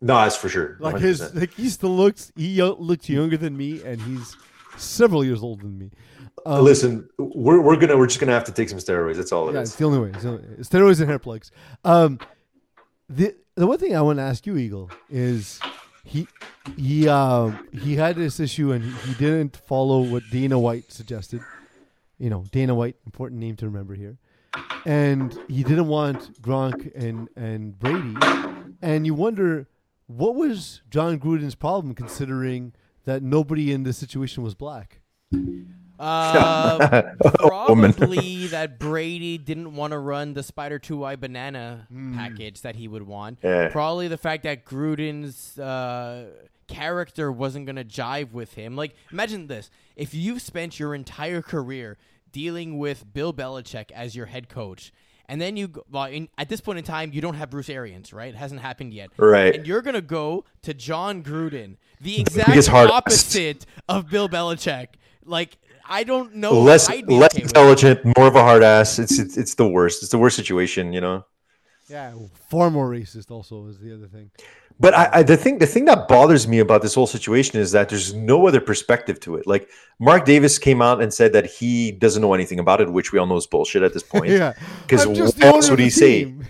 no, 0.00 0.14
that's 0.16 0.36
for 0.36 0.48
sure. 0.48 0.76
Like 0.80 0.96
100%. 0.96 1.00
his, 1.00 1.34
like 1.34 1.52
he 1.54 1.68
still 1.68 1.94
looks, 1.96 2.32
he 2.36 2.62
looks 2.62 3.08
younger 3.08 3.36
than 3.36 3.56
me, 3.56 3.82
and 3.82 4.00
he's 4.00 4.36
several 4.76 5.24
years 5.24 5.42
older 5.42 5.62
than 5.62 5.78
me. 5.78 5.90
Um, 6.44 6.62
Listen, 6.64 7.08
we're, 7.18 7.60
we're 7.60 7.76
gonna 7.76 7.96
we're 7.96 8.06
just 8.06 8.20
gonna 8.20 8.32
have 8.32 8.44
to 8.44 8.52
take 8.52 8.68
some 8.68 8.78
steroids. 8.78 9.16
That's 9.16 9.32
all 9.32 9.48
it 9.48 9.52
is. 9.52 9.54
yeah, 9.54 9.60
it's 9.62 9.74
the 9.76 9.84
only 9.84 9.98
way. 9.98 10.10
The 10.10 10.28
only 10.28 10.42
way. 10.42 10.54
Steroids 10.60 11.00
and 11.00 11.08
hair 11.08 11.18
plugs. 11.18 11.50
Um, 11.84 12.18
the 13.08 13.34
the 13.56 13.66
one 13.66 13.78
thing 13.78 13.96
I 13.96 14.00
want 14.02 14.18
to 14.18 14.22
ask 14.22 14.46
you, 14.46 14.56
Eagle, 14.56 14.90
is 15.10 15.60
he 16.04 16.28
he 16.76 17.08
um 17.08 17.66
he 17.72 17.96
had 17.96 18.16
this 18.16 18.38
issue 18.38 18.70
and 18.72 18.84
he, 18.84 18.90
he 19.08 19.14
didn't 19.14 19.56
follow 19.66 20.00
what 20.02 20.22
Dana 20.30 20.58
White 20.58 20.92
suggested. 20.92 21.40
You 22.18 22.30
know, 22.30 22.44
Dana 22.50 22.74
White, 22.74 22.96
important 23.04 23.40
name 23.40 23.56
to 23.56 23.66
remember 23.66 23.94
here, 23.94 24.16
and 24.84 25.38
he 25.48 25.62
didn't 25.62 25.88
want 25.88 26.40
Gronk 26.40 26.90
and 26.94 27.28
and 27.36 27.78
Brady, 27.78 28.16
and 28.80 29.06
you 29.06 29.14
wonder 29.14 29.68
what 30.06 30.34
was 30.34 30.82
Jon 30.90 31.18
Gruden's 31.18 31.54
problem, 31.54 31.94
considering 31.94 32.72
that 33.04 33.22
nobody 33.22 33.72
in 33.72 33.82
this 33.82 33.98
situation 33.98 34.42
was 34.42 34.54
black? 34.54 35.00
Uh, 35.98 37.02
Woman. 37.68 37.92
probably 37.92 38.46
that 38.48 38.78
Brady 38.78 39.38
didn't 39.38 39.74
want 39.74 39.92
to 39.92 39.98
run 39.98 40.34
the 40.34 40.42
Spider 40.42 40.78
Two 40.78 40.98
Y 40.98 41.16
banana 41.16 41.86
package 42.14 42.62
that 42.62 42.76
he 42.76 42.86
would 42.88 43.02
want. 43.02 43.38
Yeah. 43.42 43.68
Probably 43.68 44.08
the 44.08 44.18
fact 44.18 44.42
that 44.44 44.64
Gruden's 44.64 45.58
uh, 45.58 46.26
character 46.68 47.30
wasn't 47.30 47.66
gonna 47.66 47.84
jive 47.84 48.32
with 48.32 48.54
him. 48.54 48.76
Like, 48.76 48.94
imagine 49.12 49.46
this: 49.46 49.70
if 49.96 50.14
you've 50.14 50.42
spent 50.42 50.78
your 50.78 50.94
entire 50.94 51.42
career 51.42 51.96
dealing 52.32 52.78
with 52.78 53.04
Bill 53.12 53.32
Belichick 53.32 53.90
as 53.92 54.14
your 54.14 54.26
head 54.26 54.48
coach. 54.48 54.92
And 55.28 55.40
then 55.40 55.56
you, 55.56 55.72
well, 55.90 56.04
in, 56.04 56.28
at 56.38 56.48
this 56.48 56.60
point 56.60 56.78
in 56.78 56.84
time, 56.84 57.12
you 57.12 57.20
don't 57.20 57.34
have 57.34 57.50
Bruce 57.50 57.68
Arians, 57.68 58.12
right? 58.12 58.28
It 58.28 58.36
hasn't 58.36 58.60
happened 58.60 58.94
yet. 58.94 59.10
Right. 59.16 59.56
And 59.56 59.66
you're 59.66 59.82
gonna 59.82 60.00
go 60.00 60.44
to 60.62 60.72
Jon 60.74 61.22
Gruden, 61.22 61.78
the 62.00 62.20
exact 62.20 62.48
biggest 62.48 62.68
hard 62.68 62.90
ass. 62.90 62.94
opposite 62.94 63.66
of 63.88 64.08
Bill 64.08 64.28
Belichick. 64.28 64.88
Like, 65.24 65.58
I 65.88 66.04
don't 66.04 66.36
know. 66.36 66.60
less 66.60 66.88
less 66.88 67.00
okay 67.00 67.02
with 67.18 67.38
intelligent, 67.38 68.04
more 68.16 68.28
of 68.28 68.36
a 68.36 68.42
hard 68.42 68.62
ass. 68.62 68.98
It's, 68.98 69.18
it's 69.18 69.36
it's 69.36 69.54
the 69.54 69.66
worst. 69.66 70.02
It's 70.02 70.12
the 70.12 70.18
worst 70.18 70.36
situation, 70.36 70.92
you 70.92 71.00
know. 71.00 71.24
Yeah, 71.88 72.14
far 72.50 72.70
more 72.70 72.90
racist. 72.90 73.30
Also, 73.30 73.66
is 73.66 73.78
the 73.78 73.94
other 73.94 74.08
thing. 74.08 74.30
But 74.78 74.94
I, 74.94 75.08
I 75.12 75.22
the 75.22 75.36
thing 75.36 75.58
the 75.58 75.66
thing 75.66 75.86
that 75.86 76.06
bothers 76.06 76.46
me 76.46 76.58
about 76.58 76.82
this 76.82 76.94
whole 76.94 77.06
situation 77.06 77.58
is 77.58 77.72
that 77.72 77.88
there's 77.88 78.12
no 78.12 78.46
other 78.46 78.60
perspective 78.60 79.18
to 79.20 79.36
it. 79.36 79.46
Like 79.46 79.70
Mark 79.98 80.24
Davis 80.26 80.58
came 80.58 80.82
out 80.82 81.00
and 81.02 81.12
said 81.12 81.32
that 81.32 81.46
he 81.46 81.92
doesn't 81.92 82.20
know 82.20 82.34
anything 82.34 82.58
about 82.60 82.80
it, 82.80 82.92
which 82.92 83.12
we 83.12 83.18
all 83.18 83.26
know 83.26 83.36
is 83.36 83.46
bullshit 83.46 83.82
at 83.82 83.94
this 83.94 84.02
point. 84.14 84.28
Yeah, 84.28 84.52
because 84.82 85.06
what 85.06 85.42
else 85.42 85.70
would 85.70 85.78
he 85.78 85.86
the 85.86 85.90
say? 85.90 86.34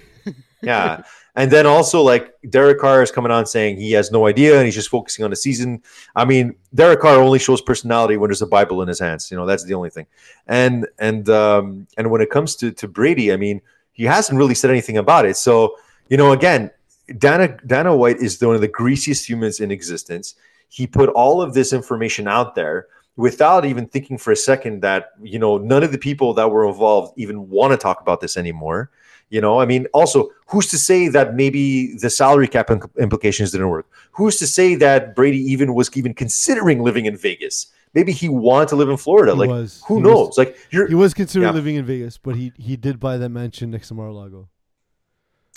Yeah. 0.62 1.02
And 1.36 1.50
then 1.50 1.66
also 1.66 2.00
like 2.00 2.34
Derek 2.48 2.80
Carr 2.80 3.02
is 3.02 3.10
coming 3.10 3.30
on 3.30 3.44
saying 3.44 3.76
he 3.76 3.92
has 3.92 4.10
no 4.10 4.26
idea 4.26 4.56
and 4.56 4.64
he's 4.64 4.74
just 4.74 4.88
focusing 4.88 5.22
on 5.22 5.30
the 5.30 5.36
season. 5.36 5.82
I 6.16 6.24
mean, 6.24 6.56
Derek 6.74 7.00
Carr 7.00 7.20
only 7.20 7.38
shows 7.38 7.60
personality 7.60 8.16
when 8.16 8.30
there's 8.30 8.40
a 8.40 8.46
Bible 8.46 8.80
in 8.80 8.88
his 8.88 8.98
hands. 8.98 9.30
You 9.30 9.36
know, 9.36 9.44
that's 9.44 9.62
the 9.62 9.74
only 9.74 9.90
thing. 9.90 10.06
And 10.46 10.88
and 10.98 11.28
um 11.28 11.86
and 11.98 12.10
when 12.10 12.22
it 12.22 12.30
comes 12.30 12.56
to 12.56 12.72
to 12.72 12.88
Brady, 12.88 13.32
I 13.34 13.36
mean, 13.36 13.60
he 13.92 14.04
hasn't 14.04 14.38
really 14.38 14.54
said 14.54 14.70
anything 14.70 14.96
about 14.96 15.26
it. 15.26 15.36
So, 15.36 15.76
you 16.08 16.16
know, 16.16 16.32
again, 16.32 16.70
Dana 17.18 17.56
Dana 17.66 17.96
White 17.96 18.18
is 18.18 18.40
one 18.42 18.54
of 18.54 18.60
the 18.60 18.68
greasiest 18.68 19.28
humans 19.28 19.60
in 19.60 19.70
existence. 19.70 20.34
He 20.68 20.86
put 20.86 21.08
all 21.10 21.40
of 21.40 21.54
this 21.54 21.72
information 21.72 22.26
out 22.26 22.54
there 22.54 22.86
without 23.16 23.64
even 23.64 23.86
thinking 23.86 24.18
for 24.18 24.32
a 24.32 24.36
second 24.36 24.82
that, 24.82 25.10
you 25.22 25.38
know, 25.38 25.56
none 25.58 25.82
of 25.82 25.92
the 25.92 25.98
people 25.98 26.34
that 26.34 26.50
were 26.50 26.66
involved 26.68 27.14
even 27.16 27.48
want 27.48 27.70
to 27.72 27.76
talk 27.76 28.00
about 28.00 28.20
this 28.20 28.36
anymore. 28.36 28.90
You 29.30 29.40
know, 29.40 29.60
I 29.60 29.66
mean, 29.66 29.86
also, 29.92 30.30
who's 30.48 30.66
to 30.68 30.78
say 30.78 31.08
that 31.08 31.34
maybe 31.34 31.96
the 31.96 32.10
salary 32.10 32.46
cap 32.46 32.70
implications 32.98 33.50
didn't 33.52 33.68
work? 33.70 33.86
Who's 34.12 34.38
to 34.38 34.46
say 34.46 34.74
that 34.76 35.16
Brady 35.16 35.38
even 35.38 35.74
was 35.74 35.90
even 35.96 36.14
considering 36.14 36.82
living 36.82 37.06
in 37.06 37.16
Vegas? 37.16 37.66
Maybe 37.94 38.12
he 38.12 38.28
wanted 38.28 38.68
to 38.68 38.76
live 38.76 38.88
in 38.88 38.96
Florida. 38.98 39.32
He 39.32 39.38
like, 39.38 39.48
was. 39.50 39.82
who 39.88 39.96
He 39.96 40.02
knows? 40.02 40.28
was- 40.28 40.38
like, 40.38 40.56
you're 40.70 40.86
He 40.86 40.94
was 40.94 41.14
considering 41.14 41.48
Yeah. 41.48 41.54
living 41.54 41.76
in 41.76 41.84
Vegas, 41.84 42.18
but 42.18 42.36
he 42.36 42.52
he 42.56 42.76
did 42.76 43.00
buy 43.00 43.16
that 43.16 43.30
mansion 43.30 43.70
next 43.70 43.88
to 43.88 43.94
Mar-a-Lago. 43.94 44.48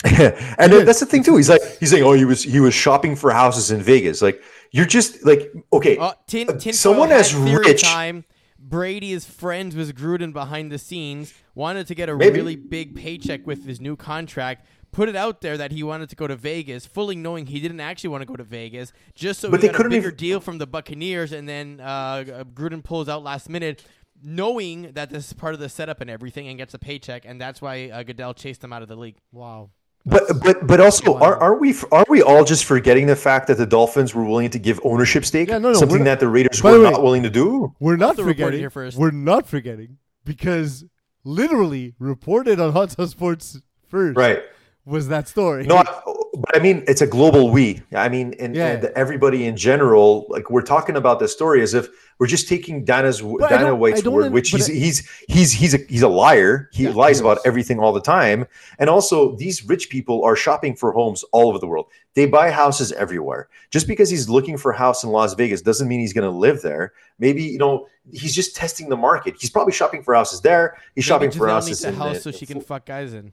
And 0.04 0.72
that's 0.86 1.00
the 1.00 1.06
thing 1.06 1.22
too. 1.22 1.36
He's 1.36 1.48
like, 1.50 1.62
he's 1.78 1.90
saying, 1.90 2.04
oh, 2.04 2.12
he 2.12 2.24
was 2.24 2.42
he 2.42 2.60
was 2.60 2.74
shopping 2.74 3.16
for 3.16 3.30
houses 3.30 3.70
in 3.70 3.82
Vegas. 3.82 4.22
Like, 4.22 4.42
you're 4.72 4.86
just 4.86 5.24
like, 5.24 5.52
okay, 5.72 5.96
Uh, 5.98 6.12
tin, 6.26 6.48
Uh, 6.48 6.52
tin 6.54 6.72
someone 6.72 7.08
foil 7.08 7.18
as 7.18 7.34
rich- 7.34 7.82
time. 7.82 8.24
Brady 8.58 9.12
is 9.12 9.24
friends 9.24 9.74
with 9.74 9.96
Gruden 9.96 10.32
behind 10.32 10.70
the 10.70 10.78
scenes. 10.78 11.34
Wanted 11.54 11.86
to 11.88 11.94
get 11.94 12.08
a 12.08 12.16
Maybe. 12.16 12.36
really 12.36 12.56
big 12.56 12.94
paycheck 12.94 13.46
with 13.46 13.66
his 13.66 13.80
new 13.80 13.96
contract. 13.96 14.64
Put 14.92 15.08
it 15.08 15.16
out 15.16 15.40
there 15.40 15.56
that 15.56 15.72
he 15.72 15.82
wanted 15.82 16.08
to 16.10 16.16
go 16.16 16.26
to 16.26 16.36
Vegas, 16.36 16.84
fully 16.86 17.16
knowing 17.16 17.46
he 17.46 17.58
didn't 17.60 17.80
actually 17.80 18.10
want 18.10 18.22
to 18.22 18.26
go 18.26 18.36
to 18.36 18.44
Vegas, 18.44 18.92
just 19.14 19.40
so 19.40 19.50
But 19.50 19.60
he 19.60 19.66
they 19.66 19.68
got 19.68 19.74
a 19.74 19.76
couldn't 19.76 19.90
bigger 19.92 20.08
even- 20.08 20.16
deal 20.16 20.40
from 20.40 20.58
the 20.58 20.66
Buccaneers. 20.66 21.32
And 21.32 21.48
then 21.48 21.80
uh, 21.80 22.44
Gruden 22.54 22.82
pulls 22.84 23.08
out 23.08 23.22
last 23.24 23.48
minute, 23.48 23.84
knowing 24.22 24.92
that 24.92 25.10
this 25.10 25.26
is 25.28 25.32
part 25.32 25.54
of 25.54 25.60
the 25.60 25.68
setup 25.68 26.00
and 26.00 26.10
everything, 26.10 26.46
and 26.48 26.58
gets 26.58 26.74
a 26.74 26.78
paycheck. 26.78 27.24
And 27.24 27.40
that's 27.40 27.60
why 27.62 27.88
uh, 27.90 28.02
Goodell 28.02 28.34
chased 28.34 28.62
him 28.62 28.72
out 28.72 28.82
of 28.82 28.88
the 28.88 28.96
league. 28.96 29.16
Wow. 29.32 29.70
But 30.06 30.22
but 30.42 30.66
but 30.66 30.80
also, 30.80 31.18
are, 31.18 31.36
aren't 31.36 31.60
we 31.60 31.74
aren't 31.92 32.08
we 32.08 32.22
all 32.22 32.42
just 32.44 32.64
forgetting 32.64 33.06
the 33.06 33.16
fact 33.16 33.46
that 33.48 33.58
the 33.58 33.66
Dolphins 33.66 34.14
were 34.14 34.24
willing 34.24 34.48
to 34.50 34.58
give 34.58 34.80
ownership 34.82 35.24
stake? 35.26 35.48
Yeah, 35.50 35.58
no, 35.58 35.72
no, 35.72 35.78
something 35.78 35.98
not- 35.98 36.04
that 36.04 36.20
the 36.20 36.28
Raiders 36.28 36.62
were 36.62 36.72
the 36.72 36.78
way- 36.84 36.90
not 36.90 37.02
willing 37.02 37.22
to 37.22 37.30
do. 37.30 37.74
We're 37.80 37.96
not 37.96 38.16
to 38.16 38.22
report 38.24 38.30
it 38.30 38.34
forgetting. 38.36 38.60
here 38.60 38.70
first. 38.70 38.96
We're 38.96 39.10
not 39.10 39.46
forgetting 39.46 39.98
because 40.24 40.84
literally 41.22 41.94
reported 41.98 42.58
on 42.58 42.72
Hot 42.72 42.92
Sauce 42.92 43.10
Sports 43.10 43.60
first 43.88 44.16
Right. 44.16 44.42
was 44.86 45.08
that 45.08 45.28
story. 45.28 45.64
No, 45.66 45.76
I- 45.76 46.02
but 46.40 46.56
I 46.56 46.60
mean, 46.60 46.84
it's 46.88 47.00
a 47.02 47.06
global 47.06 47.50
we. 47.50 47.82
I 47.94 48.08
mean, 48.08 48.34
and, 48.40 48.54
Yeah. 48.56 48.68
and 48.72 48.84
everybody 48.96 49.46
in 49.46 49.56
general, 49.56 50.26
like 50.28 50.50
we're 50.50 50.62
talking 50.62 50.96
about 50.96 51.18
this 51.20 51.32
story 51.32 51.62
as 51.62 51.74
if 51.74 51.88
we're 52.18 52.26
just 52.26 52.48
taking 52.48 52.84
Dana's 52.84 53.22
But 53.22 53.48
Dana 53.50 53.74
White's 53.74 54.04
word, 54.04 54.32
which 54.32 54.50
he's 54.50 54.68
I- 54.68 54.72
he's 54.74 55.08
he's 55.28 55.52
he's 55.52 55.74
a 55.74 55.78
he's 55.88 56.02
a 56.02 56.08
liar. 56.08 56.68
He 56.72 56.84
Yeah, 56.84 56.90
lies 56.90 57.18
he 57.18 57.24
about 57.24 57.38
everything 57.44 57.78
all 57.78 57.92
the 57.92 58.00
time. 58.00 58.46
And 58.78 58.90
also, 58.90 59.36
these 59.36 59.64
rich 59.66 59.88
people 59.90 60.24
are 60.24 60.36
shopping 60.36 60.74
for 60.76 60.92
homes 60.92 61.24
all 61.32 61.48
over 61.48 61.58
the 61.58 61.66
world. 61.66 61.86
They 62.14 62.26
buy 62.26 62.50
houses 62.50 62.92
everywhere. 62.92 63.48
Just 63.70 63.86
because 63.86 64.10
he's 64.10 64.28
looking 64.28 64.56
for 64.58 64.72
a 64.72 64.76
house 64.76 65.04
in 65.04 65.10
Las 65.10 65.34
Vegas 65.34 65.62
doesn't 65.62 65.88
mean 65.88 66.00
he's 66.00 66.12
going 66.12 66.30
to 66.30 66.36
live 66.36 66.60
there. 66.62 66.92
Maybe 67.18 67.42
you 67.44 67.58
know 67.58 67.86
he's 68.12 68.34
just 68.34 68.54
testing 68.56 68.88
the 68.88 68.96
market. 68.96 69.34
He's 69.40 69.50
probably 69.50 69.72
shopping 69.72 70.02
for 70.02 70.14
houses 70.14 70.40
there. 70.40 70.76
He's 70.94 71.04
shopping 71.04 71.28
Maybe 71.28 71.38
for 71.38 71.48
houses 71.48 71.84
needs 71.84 71.96
a 71.96 71.98
house 71.98 72.16
the- 72.24 72.32
so 72.32 72.38
she 72.38 72.46
can 72.46 72.60
fuck 72.60 72.84
guys 72.86 73.14
in. 73.14 73.32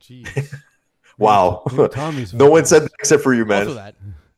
Jeez. 0.00 0.54
Wow. 1.18 1.62
Tommy's 1.92 2.34
no 2.34 2.50
one 2.50 2.64
said 2.64 2.82
that 2.82 2.92
except 2.98 3.22
for 3.22 3.34
you, 3.34 3.44
man. 3.44 3.62
Also 3.68 3.74
that. 3.74 3.94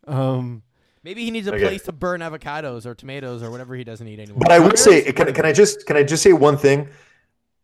Um, 0.07 0.63
Maybe 1.05 1.25
he 1.25 1.31
needs 1.31 1.47
a 1.47 1.55
Okay. 1.55 1.65
place 1.65 1.85
to 1.85 1.93
burn 1.93 2.21
avocados 2.21 2.85
or 2.85 2.95
tomatoes 2.95 3.43
or 3.43 3.51
whatever 3.51 3.75
he 3.75 3.85
doesn't 3.85 4.07
eat 4.07 4.19
anymore. 4.19 4.41
But 4.41 4.53
I 4.53 4.59
would 4.59 4.79
say, 4.79 5.11
can, 5.13 5.33
can 5.33 5.47
I 5.47 5.53
just 5.53 5.87
can 5.87 5.97
I 5.97 6.03
just 6.03 6.23
say 6.23 6.33
one 6.33 6.59
thing? 6.59 6.89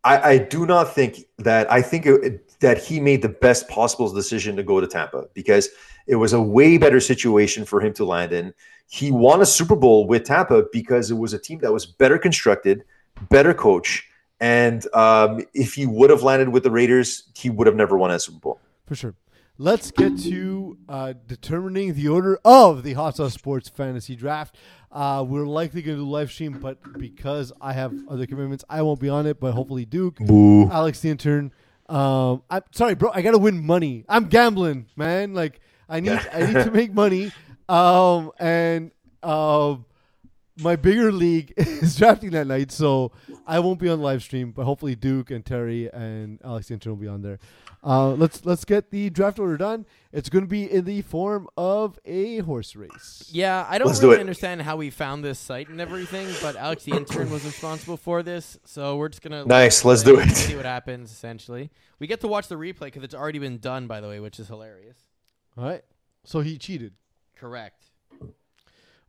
I, 0.03 0.29
I 0.31 0.37
do 0.37 0.65
not 0.65 0.93
think 0.93 1.25
that 1.39 1.71
I 1.71 1.81
think 1.81 2.05
it, 2.05 2.59
that 2.59 2.77
he 2.77 2.99
made 2.99 3.21
the 3.21 3.29
best 3.29 3.67
possible 3.67 4.11
decision 4.11 4.55
to 4.55 4.63
go 4.63 4.79
to 4.79 4.87
Tampa 4.87 5.25
because 5.33 5.69
it 6.07 6.15
was 6.15 6.33
a 6.33 6.41
way 6.41 6.77
better 6.77 6.99
situation 6.99 7.65
for 7.65 7.81
him 7.81 7.93
to 7.95 8.05
land 8.05 8.31
in. 8.31 8.53
He 8.87 9.11
won 9.11 9.41
a 9.41 9.45
Super 9.45 9.75
Bowl 9.75 10.07
with 10.07 10.23
Tampa 10.23 10.63
because 10.71 11.09
it 11.09 11.15
was 11.15 11.33
a 11.33 11.39
team 11.39 11.59
that 11.59 11.73
was 11.73 11.85
better 11.85 12.17
constructed, 12.19 12.83
better 13.29 13.53
coach, 13.53 14.07
and 14.39 14.85
um, 14.93 15.41
if 15.53 15.73
he 15.73 15.85
would 15.87 16.11
have 16.11 16.21
landed 16.23 16.49
with 16.49 16.63
the 16.63 16.71
Raiders, 16.71 17.23
he 17.35 17.49
would 17.49 17.65
have 17.67 17.75
never 17.75 17.97
won 17.97 18.11
a 18.11 18.19
Super 18.19 18.39
Bowl. 18.39 18.59
For 18.85 18.95
sure. 18.95 19.15
Let's 19.57 19.89
get 19.91 20.19
to 20.23 20.77
uh, 20.89 21.13
determining 21.27 21.93
the 21.93 22.09
order 22.09 22.37
of 22.43 22.83
the 22.83 22.93
Hot 22.93 23.15
Sauce 23.15 23.33
Sports 23.33 23.69
Fantasy 23.69 24.15
Draft. 24.15 24.57
Uh, 24.91 25.23
we're 25.25 25.45
likely 25.47 25.81
going 25.81 25.97
to 25.97 26.03
do 26.03 26.09
live 26.09 26.29
stream, 26.29 26.59
but 26.61 26.77
because 26.97 27.53
I 27.61 27.71
have 27.71 27.93
other 28.09 28.25
commitments, 28.25 28.65
I 28.69 28.81
won't 28.81 28.99
be 28.99 29.07
on 29.07 29.25
it. 29.25 29.39
But 29.39 29.53
hopefully, 29.53 29.85
Duke, 29.85 30.17
Boo. 30.17 30.69
Alex 30.69 30.99
the 30.99 31.09
intern. 31.09 31.53
Um, 31.87 32.43
I'm 32.49 32.63
sorry, 32.71 32.95
bro. 32.95 33.11
I 33.13 33.21
gotta 33.21 33.37
win 33.37 33.65
money. 33.65 34.03
I'm 34.09 34.25
gambling, 34.25 34.87
man. 34.97 35.33
Like 35.33 35.61
I 35.87 36.01
need, 36.01 36.19
I 36.33 36.45
need 36.45 36.53
to 36.65 36.71
make 36.73 36.93
money. 36.93 37.31
Um, 37.69 38.31
and 38.39 38.91
um, 39.23 39.85
my 40.57 40.75
bigger 40.75 41.11
league 41.11 41.53
is 41.57 41.95
drafting 41.95 42.31
that 42.31 42.47
night, 42.47 42.71
so 42.71 43.11
I 43.45 43.59
won't 43.59 43.79
be 43.79 43.89
on 43.89 44.01
live 44.01 44.23
stream. 44.23 44.51
But 44.51 44.65
hopefully, 44.65 44.95
Duke 44.95 45.31
and 45.31 45.45
Terry 45.45 45.89
and 45.91 46.39
Alex 46.43 46.67
the 46.67 46.73
intern 46.73 46.91
will 46.93 46.97
be 46.97 47.07
on 47.07 47.21
there. 47.21 47.39
Uh, 47.85 48.09
let's 48.15 48.43
let's 48.45 48.65
get 48.65 48.89
the 48.89 49.11
draft 49.11 49.37
order 49.37 49.57
done. 49.57 49.85
It's 50.11 50.27
going 50.27 50.43
to 50.43 50.49
be 50.49 50.63
in 50.71 50.85
the 50.85 51.03
form 51.03 51.47
of 51.55 51.99
a 52.03 52.39
horse 52.39 52.75
race. 52.75 53.29
yeah, 53.31 53.63
I 53.69 53.77
don't 53.77 53.87
Let's 53.87 54.01
really 54.01 54.15
it. 54.17 54.21
understand 54.21 54.63
how 54.63 54.75
we 54.75 54.89
found 54.89 55.23
this 55.23 55.37
site 55.37 55.69
and 55.69 55.79
everything, 55.79 56.27
but 56.41 56.55
Alex 56.55 56.83
the 56.85 56.93
intern 56.95 57.29
was 57.29 57.45
responsible 57.45 57.97
for 57.97 58.23
this, 58.23 58.57
so 58.65 58.97
we're 58.97 59.09
just 59.09 59.21
gonna 59.21 59.45
Nice, 59.45 59.85
let's 59.85 60.01
do 60.01 60.19
it. 60.19 60.31
See 60.31 60.55
what 60.55 60.65
happens. 60.65 61.11
Essentially, 61.11 61.69
we 61.99 62.07
get 62.07 62.21
to 62.21 62.27
watch 62.27 62.47
the 62.47 62.55
replay 62.55 62.85
because 62.85 63.03
it's 63.03 63.13
already 63.13 63.37
been 63.39 63.59
done, 63.59 63.85
by 63.85 64.01
the 64.01 64.07
way, 64.07 64.19
which 64.19 64.39
is 64.39 64.47
hilarious. 64.47 64.97
All 65.55 65.65
right. 65.65 65.83
So 66.23 66.39
he 66.39 66.57
cheated. 66.57 66.93
Correct. 67.35 67.83
All 68.19 68.27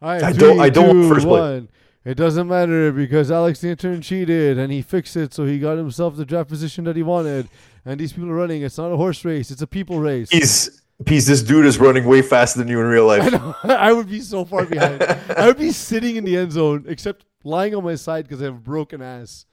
right. 0.03 0.23
I 0.23 0.33
don't- 0.33 0.61
I 0.61 0.69
don't 0.69 0.89
want 0.89 1.03
two, 1.09 1.15
first 1.15 1.27
play. 1.27 1.41
one. 1.41 1.69
It 2.05 2.15
doesn't 2.17 2.47
matter 2.47 2.93
because 2.93 3.31
Alex 3.33 3.61
the 3.63 3.71
intern 3.71 4.01
cheated 4.03 4.59
and 4.59 4.71
he 4.71 4.81
fixed 4.83 5.17
it, 5.17 5.33
so 5.35 5.45
he 5.47 5.59
got 5.59 5.77
himself 5.79 6.15
the 6.17 6.25
draft 6.27 6.49
position 6.51 6.85
that 6.85 6.95
he 6.95 7.03
wanted. 7.03 7.49
And 7.87 7.99
these 8.01 8.13
people 8.13 8.29
are 8.31 8.35
running. 8.35 8.63
It's 8.63 8.77
not 8.79 8.91
a 8.93 8.97
horse 8.97 9.25
race; 9.25 9.51
it's 9.51 9.63
a 9.63 9.67
people 9.67 10.01
race. 10.01 10.29
He's 10.31 10.83
he's 11.07 11.27
this 11.27 11.43
dude 11.43 11.65
is 11.67 11.79
running 11.79 12.05
way 12.05 12.21
faster 12.21 12.59
than 12.59 12.69
you 12.69 12.81
in 12.81 12.87
real 12.87 13.09
I 13.11 13.19
life. 13.19 13.33
know. 13.33 13.55
I 13.65 13.93
would 13.93 14.09
be 14.09 14.21
so 14.21 14.45
far 14.45 14.67
behind. 14.67 15.03
I 15.03 15.47
would 15.47 15.57
be 15.59 15.71
sitting 15.71 16.17
in 16.17 16.25
the 16.25 16.37
end 16.37 16.53
zone, 16.53 16.85
except 16.89 17.25
lying 17.45 17.75
on 17.77 17.85
my 17.85 17.95
side 17.95 18.25
because 18.27 18.43
I 18.43 18.47
have 18.47 18.55
a 18.55 18.59
broken 18.59 19.01
ass. 19.01 19.47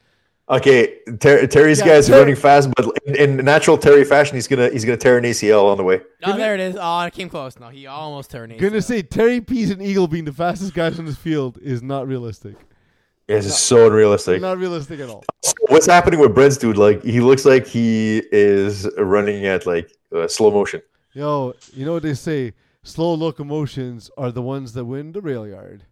Okay, 0.50 0.98
Ter- 1.22 1.48
Terry's 1.48 1.80
Yeah, 1.80 1.86
guys 1.86 2.08
Ter- 2.08 2.16
are 2.16 2.20
running 2.20 2.36
fast, 2.36 2.70
but 2.76 2.86
in, 3.06 3.16
in 3.16 3.46
natural 3.46 3.78
Terry 3.78 4.04
fashion, 4.04 4.36
he's 4.36 4.48
gonna 4.48 4.70
he's 4.70 4.84
gonna 4.84 4.98
tear 4.98 5.18
an 5.18 5.24
ACL 5.24 5.66
on 5.72 5.78
the 5.78 5.84
way. 5.84 6.02
Oh, 6.24 6.36
there 6.36 6.54
it 6.56 6.60
is. 6.60 6.76
Ah, 6.76 7.02
oh, 7.02 7.06
I 7.06 7.10
came 7.12 7.30
close. 7.30 7.58
No, 7.60 7.70
he 7.70 7.86
almost 7.88 8.32
turned. 8.32 8.58
Gonna 8.60 8.82
say 8.82 9.04
Terry 9.04 9.40
Pease 9.42 9.70
and 9.70 9.82
Eagle 9.82 10.08
being 10.08 10.26
the 10.26 10.34
fastest 10.34 10.74
guys 10.74 10.98
on 11.00 11.06
this 11.06 11.16
field 11.18 11.60
is 11.62 11.82
not 11.84 12.08
realistic. 12.08 12.56
It's 13.28 13.46
just 13.46 13.66
so 13.66 13.88
unrealistic. 13.88 14.42
Not 14.42 14.58
realistic 14.58 15.00
at 15.00 15.10
all. 15.10 15.24
What's 15.70 15.86
happening 15.86 16.20
with 16.20 16.36
Brent's 16.36 16.58
dude? 16.58 16.78
Like 16.78 17.04
he 17.04 17.22
looks 17.22 17.46
like 17.46 17.66
he 17.66 18.22
is 18.32 18.90
running 18.98 19.46
at 19.46 19.66
like 19.66 19.92
uh, 20.14 20.28
slow 20.28 20.52
motion. 20.52 20.82
Yo, 21.14 21.54
you 21.74 21.86
know 21.86 21.94
what 21.94 22.04
they 22.04 22.16
say? 22.16 22.54
slow 22.84 23.16
locomotions 23.16 24.12
are 24.18 24.32
the 24.32 24.42
ones 24.42 24.74
that 24.74 24.86
win 24.86 25.14
the 25.14 25.22
rail 25.22 25.48
yard. 25.48 25.86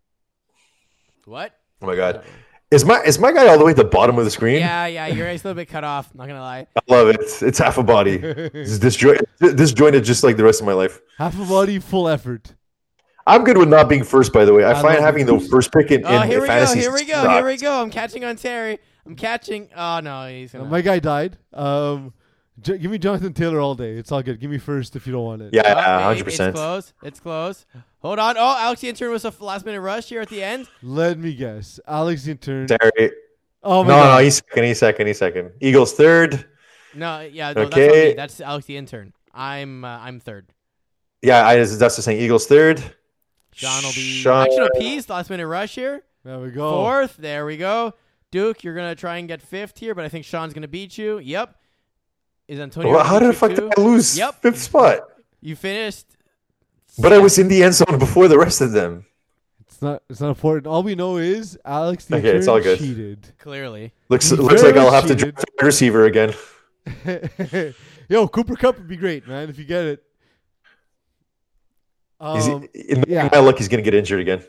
What? 1.25 1.57
Oh 1.81 1.87
my 1.87 1.95
god. 1.95 2.23
Is 2.69 2.85
my 2.85 3.01
is 3.01 3.19
my 3.19 3.33
guy 3.33 3.47
all 3.47 3.57
the 3.57 3.65
way 3.65 3.71
at 3.71 3.77
the 3.77 3.83
bottom 3.83 4.17
of 4.17 4.23
the 4.23 4.31
screen? 4.31 4.59
Yeah, 4.59 4.85
yeah, 4.85 5.07
your 5.07 5.27
eyes 5.27 5.43
a 5.43 5.47
little 5.47 5.59
bit 5.59 5.67
cut 5.67 5.83
off. 5.83 6.13
Not 6.15 6.27
gonna 6.27 6.39
lie. 6.39 6.67
I 6.75 6.81
love 6.87 7.09
it. 7.09 7.19
It's 7.41 7.57
half 7.57 7.77
a 7.77 7.83
body. 7.83 8.19
It's 8.23 8.79
disjointed, 8.79 9.25
disjointed 9.39 10.03
just 10.03 10.23
like 10.23 10.37
the 10.37 10.43
rest 10.43 10.61
of 10.61 10.67
my 10.67 10.73
life. 10.73 11.01
Half 11.17 11.39
a 11.39 11.45
body, 11.45 11.79
full 11.79 12.07
effort. 12.07 12.53
I'm 13.27 13.43
good 13.43 13.57
with 13.57 13.69
not 13.69 13.87
being 13.89 14.03
first, 14.03 14.33
by 14.33 14.45
the 14.45 14.53
way. 14.53 14.63
I, 14.63 14.71
I 14.71 14.81
find 14.81 14.99
having 14.99 15.25
the 15.25 15.39
first 15.39 15.71
pick 15.71 15.91
in, 15.91 16.05
Oh, 16.05 16.21
in 16.21 16.27
here 16.29 16.41
we 16.41 16.47
go. 16.47 16.53
fantasy 16.53 16.79
Here 16.79 16.93
we 16.93 17.05
go. 17.05 17.29
Here 17.29 17.45
we 17.45 17.57
go. 17.57 17.81
I'm 17.81 17.89
catching 17.91 18.23
on 18.25 18.35
Terry. 18.35 18.79
I'm 19.05 19.15
catching. 19.15 19.69
Oh 19.75 19.99
no, 19.99 20.27
he's 20.27 20.51
gonna. 20.53 20.65
my 20.65 20.81
guy 20.81 20.99
died. 20.99 21.37
Um, 21.53 22.13
J- 22.61 22.77
give 22.77 22.91
me 22.91 22.97
Jonathan 22.99 23.33
Taylor 23.33 23.59
all 23.59 23.73
day. 23.75 23.93
It's 23.95 24.11
all 24.11 24.21
good. 24.21 24.39
Give 24.39 24.51
me 24.51 24.57
first 24.59 24.95
if 24.95 25.07
you 25.07 25.13
don't 25.13 25.23
want 25.23 25.41
it. 25.41 25.53
Yeah, 25.53 25.73
hundred 26.03 26.11
it- 26.11 26.17
It's 26.19 26.23
percent. 26.37 26.55
close. 26.55 26.93
It's 27.03 27.19
close. 27.19 27.65
Hold 27.99 28.19
on. 28.19 28.37
Oh, 28.37 28.55
Alex 28.59 28.81
the 28.81 28.89
intern 28.89 29.11
was 29.11 29.25
a 29.25 29.33
last 29.39 29.65
minute 29.65 29.81
rush 29.81 30.09
here 30.09 30.21
at 30.21 30.29
the 30.29 30.43
end. 30.43 30.67
Let 30.83 31.17
me 31.17 31.33
guess. 31.33 31.79
Alex 31.87 32.23
the 32.25 32.31
intern. 32.31 32.67
Terry. 32.67 33.11
Oh 33.63 33.83
No, 33.83 33.89
my 33.89 33.95
no, 33.95 34.03
god. 34.03 34.23
he's 34.23 34.35
second. 34.37 34.63
He's 34.65 34.79
second. 34.79 35.07
He's 35.07 35.17
second. 35.19 35.51
Eagles 35.61 35.93
third. 35.93 36.45
No, 36.93 37.21
yeah, 37.21 37.53
no, 37.53 37.65
that's, 37.65 37.73
Okay. 37.73 37.87
not 37.87 37.93
me. 37.95 38.13
that's 38.13 38.41
Alex 38.41 38.65
the 38.65 38.77
intern. 38.77 39.13
I'm 39.33 39.85
uh, 39.85 39.99
I'm 39.99 40.19
third. 40.19 40.47
Yeah, 41.21 41.47
I 41.47 41.55
that's 41.55 41.95
the 41.95 42.01
saying. 42.01 42.19
Eagles 42.19 42.47
third. 42.47 42.83
Sean 43.53 43.83
will 43.83 43.91
be 43.93 44.21
Sean- 44.21 44.45
action 44.45 44.63
appeased. 44.75 45.09
Last 45.09 45.29
minute 45.29 45.47
rush 45.47 45.75
here. 45.75 46.03
there 46.23 46.39
we 46.39 46.51
go. 46.51 46.69
Fourth. 46.71 47.17
There 47.17 47.45
we 47.45 47.57
go. 47.57 47.93
Duke, 48.31 48.63
you're 48.63 48.75
gonna 48.75 48.95
try 48.95 49.17
and 49.17 49.27
get 49.27 49.41
fifth 49.41 49.77
here, 49.77 49.93
but 49.93 50.05
I 50.05 50.09
think 50.09 50.25
Sean's 50.25 50.53
gonna 50.53 50.67
beat 50.67 50.97
you. 50.97 51.19
Yep. 51.19 51.55
Is 52.47 52.59
Antonio? 52.59 52.89
Well, 52.91 52.99
gonna 53.03 53.09
how 53.09 53.19
beat 53.19 53.25
the 53.27 53.33
fuck 53.33 53.49
too? 53.51 53.55
did 53.69 53.73
I 53.77 53.81
lose 53.81 54.17
Yep. 54.17 54.41
fifth 54.41 54.61
spot? 54.61 54.99
You 55.41 55.55
finished. 55.55 56.05
But 56.99 57.13
I 57.13 57.17
was 57.19 57.37
in 57.39 57.47
the 57.47 57.63
end 57.63 57.73
zone 57.73 57.97
before 57.99 58.27
the 58.27 58.37
rest 58.37 58.61
of 58.61 58.71
them. 58.73 59.05
It's 59.61 59.81
not. 59.81 60.03
It's 60.09 60.19
not 60.21 60.29
important. 60.29 60.67
All 60.67 60.83
we 60.83 60.95
know 60.95 61.17
is 61.17 61.57
Alex 61.65 62.05
the 62.05 62.17
Okay, 62.17 62.29
it's 62.35 62.47
all 62.47 62.59
good. 62.61 62.79
cheated. 62.79 63.27
Clearly. 63.39 63.93
Looks 64.09 64.29
He 64.29 64.35
looks 64.35 64.61
like 64.63 64.75
I'll 64.75 64.91
have 64.91 65.07
to 65.07 65.15
cheated. 65.15 65.35
draft 65.35 65.49
a 65.61 65.65
receiver 65.65 66.05
again. 66.05 66.33
Yo, 68.09 68.27
Cooper 68.27 68.55
Kupp 68.55 68.77
would 68.77 68.87
be 68.87 68.97
great, 68.97 69.27
man, 69.27 69.49
if 69.49 69.57
you 69.57 69.63
get 69.65 69.85
it. 69.85 70.03
He's, 72.35 72.47
Um, 72.47 72.67
in 72.75 73.03
yeah. 73.07 73.29
my 73.31 73.39
luck, 73.39 73.57
he's 73.57 73.67
gonna 73.67 73.81
get 73.81 73.95
injured 73.95 74.19
again. 74.19 74.43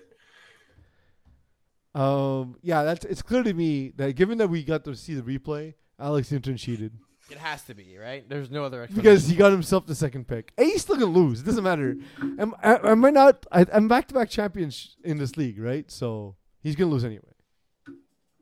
um, 1.95 2.57
yeah, 2.63 2.83
that's 2.85 3.05
it's 3.05 3.23
clear 3.23 3.43
to 3.43 3.53
me 3.53 3.93
that 3.97 4.15
given 4.15 4.39
that 4.39 4.49
we 4.49 4.63
got 4.63 4.85
to 4.85 4.95
see 4.95 5.15
the 5.15 5.23
replay, 5.23 5.75
Alex 5.99 6.29
the 6.31 6.37
intern 6.37 6.57
cheated 6.57 6.93
It 7.31 7.39
has 7.39 7.63
to 7.65 7.75
be 7.75 7.97
right. 7.99 8.29
There's 8.29 8.51
no 8.51 8.65
other 8.65 8.83
explanation. 8.83 9.03
because 9.03 9.27
he 9.29 9.37
got 9.37 9.53
himself 9.53 9.87
the 9.87 9.95
second 9.95 10.27
pick. 10.29 10.53
Hey, 10.57 10.67
he's 10.71 10.83
still 10.83 10.97
gonna 10.97 11.13
lose. 11.13 11.41
It 11.41 11.45
doesn't 11.47 11.65
matter. 11.65 11.97
Am, 12.39 12.55
am 12.63 13.05
I 13.05 13.11
not? 13.11 13.47
I, 13.53 13.65
I'm 13.73 13.89
back-to-back 13.89 14.29
champions 14.31 14.97
in 15.05 15.19
this 15.19 15.37
league, 15.37 15.59
right? 15.59 15.91
So 15.91 16.37
he's 16.63 16.77
gonna 16.77 16.91
lose 16.91 17.05
anyway. 17.05 17.25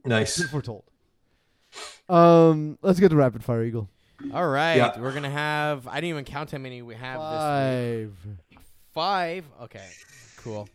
Nice. 0.05 0.39
Been 0.39 0.49
foretold. 0.49 0.85
Um, 2.09 2.79
let's 2.83 2.99
get 2.99 3.11
to 3.11 3.17
rapid 3.17 3.45
fire, 3.45 3.63
Eagle. 3.63 3.89
All 4.35 4.49
right, 4.49 4.75
Yeah. 4.77 5.01
we're 5.01 5.13
gonna 5.13 5.31
have. 5.31 5.87
I 5.87 5.95
didn't 5.97 6.11
even 6.11 6.25
count 6.25 6.51
how 6.51 6.59
many 6.59 6.83
we 6.83 6.95
have 6.97 7.21
this 7.21 8.09
week. 8.27 8.50
Five. 8.93 9.45
Okay, 9.63 9.89
cool. 10.39 10.69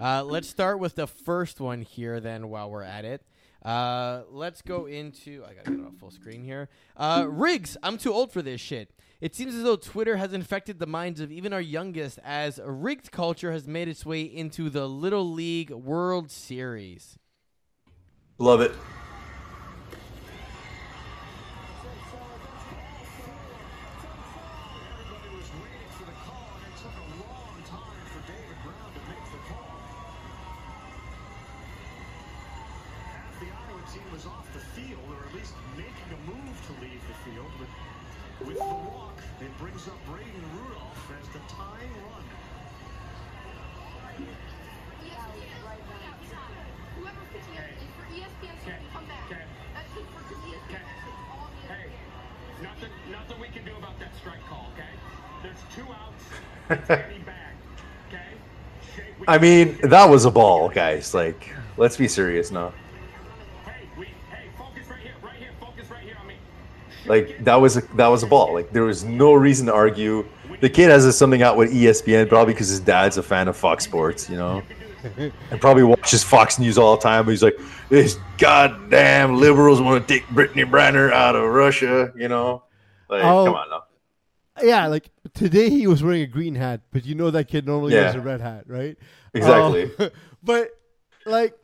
Uh, 0.00 0.24
let's 0.24 0.48
start 0.48 0.78
with 0.78 0.94
the 0.94 1.06
first 1.06 1.60
one 1.60 1.82
here. 1.82 2.20
Then, 2.20 2.48
while 2.48 2.70
we're 2.70 2.82
at 2.82 3.04
it, 3.04 3.22
uh, 3.62 4.22
let's 4.30 4.62
go 4.62 4.86
into. 4.86 5.44
I 5.44 5.54
gotta 5.54 5.70
get 5.70 5.80
it 5.80 5.84
on 5.84 5.96
full 5.96 6.10
screen 6.10 6.42
here. 6.44 6.68
Uh, 6.96 7.26
Riggs, 7.28 7.76
I'm 7.82 7.98
too 7.98 8.12
old 8.12 8.32
for 8.32 8.40
this 8.40 8.60
shit. 8.60 8.90
It 9.20 9.34
seems 9.34 9.54
as 9.54 9.64
though 9.64 9.76
Twitter 9.76 10.16
has 10.16 10.32
infected 10.32 10.78
the 10.78 10.86
minds 10.86 11.20
of 11.20 11.32
even 11.32 11.52
our 11.52 11.60
youngest, 11.60 12.20
as 12.24 12.60
rigged 12.64 13.10
culture 13.10 13.52
has 13.52 13.66
made 13.66 13.88
its 13.88 14.06
way 14.06 14.22
into 14.22 14.70
the 14.70 14.88
Little 14.88 15.30
League 15.30 15.70
World 15.70 16.30
Series. 16.30 17.18
Love 18.38 18.60
it. 18.60 18.72
I 59.26 59.38
mean, 59.38 59.78
that 59.82 60.08
was 60.08 60.24
a 60.24 60.30
ball, 60.30 60.68
guys. 60.68 61.14
Like, 61.14 61.54
let's 61.76 61.96
be 61.96 62.08
serious 62.08 62.50
now. 62.50 62.72
Hey, 63.64 63.88
we, 63.96 64.06
hey, 64.30 64.48
focus 64.56 64.88
right 64.88 65.00
here, 65.00 65.12
right 65.22 65.34
here, 65.36 65.50
focus 65.60 65.90
right 65.90 66.00
here 66.02 66.16
on 66.20 66.26
me. 66.26 66.34
Like 67.06 67.44
that 67.44 67.56
was 67.56 67.76
a 67.76 67.80
that 67.96 68.06
was 68.08 68.22
a 68.22 68.26
ball. 68.26 68.54
Like 68.54 68.70
there 68.72 68.84
was 68.84 69.04
no 69.04 69.34
reason 69.34 69.66
to 69.66 69.74
argue. 69.74 70.26
The 70.60 70.68
kid 70.70 70.90
has 70.90 71.16
something 71.16 71.42
out 71.42 71.56
with 71.56 71.72
ESPN 71.72 72.28
probably 72.28 72.54
because 72.54 72.68
his 72.68 72.80
dad's 72.80 73.16
a 73.18 73.22
fan 73.22 73.48
of 73.48 73.56
Fox 73.56 73.84
Sports, 73.84 74.28
you 74.28 74.36
know, 74.36 74.62
and 75.50 75.60
probably 75.60 75.84
watches 75.84 76.24
Fox 76.24 76.58
News 76.58 76.78
all 76.78 76.96
the 76.96 77.02
time. 77.02 77.24
But 77.26 77.30
he's 77.32 77.42
like, 77.42 77.58
"These 77.90 78.18
goddamn 78.38 79.36
liberals 79.36 79.80
want 79.80 80.06
to 80.06 80.14
take 80.14 80.28
Brittany 80.30 80.64
Brenner 80.64 81.12
out 81.12 81.36
of 81.36 81.48
Russia," 81.50 82.12
you 82.16 82.28
know. 82.28 82.64
Like, 83.08 83.22
Oh. 83.24 83.44
come 83.46 83.54
on 83.54 83.70
now. 83.70 83.82
Yeah, 84.62 84.86
like 84.88 85.08
today 85.34 85.70
he 85.70 85.86
was 85.86 86.02
wearing 86.02 86.22
a 86.22 86.26
green 86.26 86.54
hat, 86.54 86.80
but 86.92 87.04
you 87.04 87.14
know 87.14 87.30
that 87.30 87.48
kid 87.48 87.66
normally 87.66 87.94
Yeah. 87.94 88.02
wears 88.02 88.14
a 88.16 88.20
red 88.20 88.40
hat, 88.40 88.64
right? 88.66 88.96
Exactly. 89.34 89.90
Um, 89.98 90.10
but 90.42 90.70
like 91.26 91.54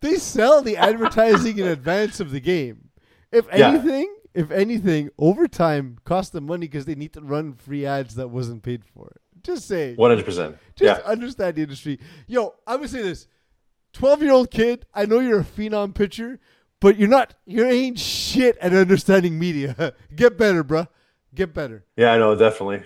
they 0.00 0.16
sell 0.16 0.62
the 0.62 0.76
advertising 0.76 1.58
in 1.58 1.66
advance 1.66 2.20
of 2.20 2.30
the 2.30 2.40
game. 2.40 2.88
If 3.30 3.46
Yeah. 3.54 3.68
anything, 3.70 4.14
if 4.34 4.50
anything, 4.50 5.10
overtime 5.18 5.98
cost 6.04 6.32
them 6.32 6.46
money 6.46 6.66
because 6.66 6.84
they 6.84 6.94
need 6.94 7.12
to 7.14 7.20
run 7.20 7.54
free 7.54 7.86
ads 7.86 8.14
that 8.16 8.28
wasn't 8.28 8.62
paid 8.62 8.84
for. 8.84 9.16
Just 9.42 9.66
say, 9.66 9.94
One 9.94 10.10
hundred 10.10 10.24
percent. 10.24 10.56
just 10.76 11.00
Yeah. 11.02 11.06
understand 11.10 11.56
the 11.56 11.62
industry. 11.62 11.98
Yo, 12.26 12.54
I 12.66 12.76
would 12.76 12.90
say 12.90 13.02
this: 13.02 13.26
twelve-year-old 13.92 14.50
kid. 14.50 14.86
I 14.94 15.06
know 15.06 15.18
you're 15.18 15.40
a 15.40 15.44
phenom 15.44 15.94
pitcher, 15.94 16.38
but 16.80 16.96
you're 16.98 17.08
not. 17.08 17.34
You 17.46 17.64
ain't 17.64 17.98
shit 17.98 18.56
at 18.58 18.72
understanding 18.72 19.38
media. 19.38 19.94
Get 20.14 20.38
better, 20.38 20.62
bruh. 20.62 20.88
Get 21.34 21.54
better. 21.54 21.84
Yeah, 21.96 22.12
I 22.12 22.18
know, 22.18 22.34
definitely. 22.34 22.82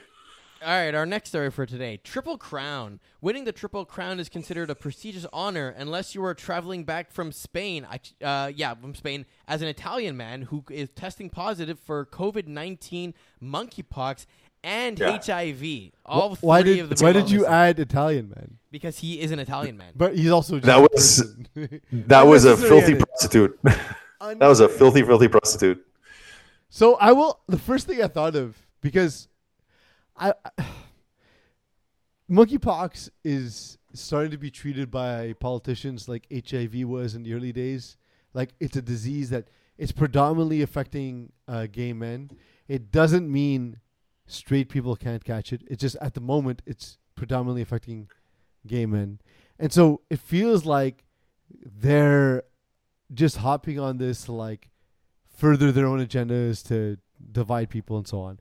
All 0.65 0.73
right, 0.73 0.95
our 0.95 1.05
next 1.07 1.29
story 1.29 1.51
for 1.51 1.67
today 1.67 1.99
Triple 2.03 2.39
Crown. 2.39 2.99
Winning 3.21 3.45
the 3.45 3.53
Triple 3.53 3.85
Crown 3.85 4.19
is 4.19 4.29
considered 4.29 4.71
a 4.71 4.75
prestigious 4.75 5.27
honor 5.33 5.69
unless 5.77 6.15
you 6.15 6.25
are 6.25 6.33
traveling 6.35 6.85
back 6.85 7.11
from 7.13 7.31
Spain. 7.31 7.87
I- 7.89 8.25
Uh, 8.25 8.49
yeah, 8.55 8.75
from 8.75 8.95
Spain 8.95 9.27
as 9.47 9.61
an 9.63 9.69
Italian 9.69 10.17
man 10.17 10.43
who 10.43 10.65
is 10.71 10.89
testing 10.97 11.29
positive 11.29 11.79
for 11.79 12.07
COVID 12.07 12.47
19, 12.49 13.13
monkeypox, 13.43 14.25
and 14.65 14.99
Yeah. 14.99 15.11
HIV. 15.11 15.93
All 16.07 16.35
Wh- 16.37 16.43
why 16.45 16.63
three 16.63 16.77
did 16.77 16.81
of 16.91 16.99
the 16.99 17.05
why 17.05 17.13
did 17.13 17.31
you 17.31 17.45
add 17.47 17.79
Italian 17.79 18.31
man? 18.31 18.57
Because 18.71 18.99
he 19.01 19.21
is 19.21 19.31
an 19.31 19.39
Italian 19.39 19.77
man. 19.77 19.93
But 19.95 20.17
he's 20.17 20.31
also 20.31 20.59
That 20.61 20.81
was- 20.91 21.23
That 21.93 22.23
was 22.27 22.45
a 22.47 22.57
filthy 22.57 22.95
prostitute. 22.95 23.59
that 23.63 24.39
was 24.49 24.61
a 24.61 24.69
filthy, 24.69 25.03
filthy 25.03 25.29
prostitute. 25.29 25.87
So 26.69 26.95
I 26.97 27.13
will. 27.13 27.41
The 27.49 27.59
first 27.59 27.87
thing 27.87 28.03
I 28.03 28.09
thought 28.09 28.35
of 28.35 28.57
because 28.81 29.29
I, 30.17 30.35
monkeypox 32.31 33.11
is 33.25 33.79
starting 33.95 34.31
to 34.31 34.39
be 34.39 34.51
treated 34.51 34.91
by 34.91 35.35
politicians 35.35 36.09
like 36.09 36.27
HIV 36.33 36.87
was 36.87 37.15
in 37.15 37.23
the 37.23 37.35
early 37.35 37.53
days. 37.53 37.97
Like 38.35 38.51
it's 38.61 38.77
a 38.77 38.83
disease 38.83 39.31
that 39.31 39.49
it's 39.79 39.93
predominantly 39.93 40.63
affecting 40.63 41.33
uh, 41.49 41.67
gay 41.71 41.93
men. 41.93 42.31
It 42.69 42.91
doesn't 42.91 43.31
mean 43.31 43.81
straight 44.27 44.69
people 44.69 44.97
can't 44.97 45.25
catch 45.25 45.53
it. 45.53 45.63
It's 45.69 45.81
just 45.81 45.97
at 45.97 46.15
the 46.15 46.21
moment 46.21 46.63
it's 46.67 46.99
predominantly 47.15 47.63
affecting 47.63 48.09
gay 48.67 48.87
men, 48.87 49.21
and 49.59 49.73
so 49.73 50.03
it 50.11 50.19
feels 50.19 50.67
like 50.67 51.05
they're 51.65 52.43
just 53.15 53.39
hopping 53.39 53.79
on 53.79 53.99
this 53.99 54.29
like 54.29 54.71
further 55.37 55.71
their 55.73 55.87
own 55.87 56.05
agendas 56.05 56.67
to 56.69 56.99
divide 57.33 57.69
people 57.71 57.97
and 57.97 58.09
so 58.09 58.21
on. 58.21 58.39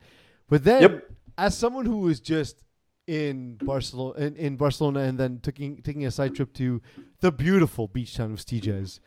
But 0.49 0.63
then, 0.63 0.81
Yep. 0.81 1.11
as 1.37 1.57
someone 1.57 1.85
who 1.85 1.97
was 1.99 2.19
just 2.19 2.63
in 3.07 3.57
Barcelona, 3.63 4.19
in, 4.19 4.35
in 4.35 4.55
Barcelona, 4.55 5.01
and 5.01 5.19
then 5.19 5.39
taking 5.39 5.81
taking 5.83 6.05
a 6.05 6.11
side 6.11 6.33
trip 6.35 6.53
to 6.53 6.81
the 7.19 7.31
beautiful 7.31 7.87
beach 7.87 8.15
town 8.15 8.31
of 8.31 8.39
Sitges, 8.39 8.99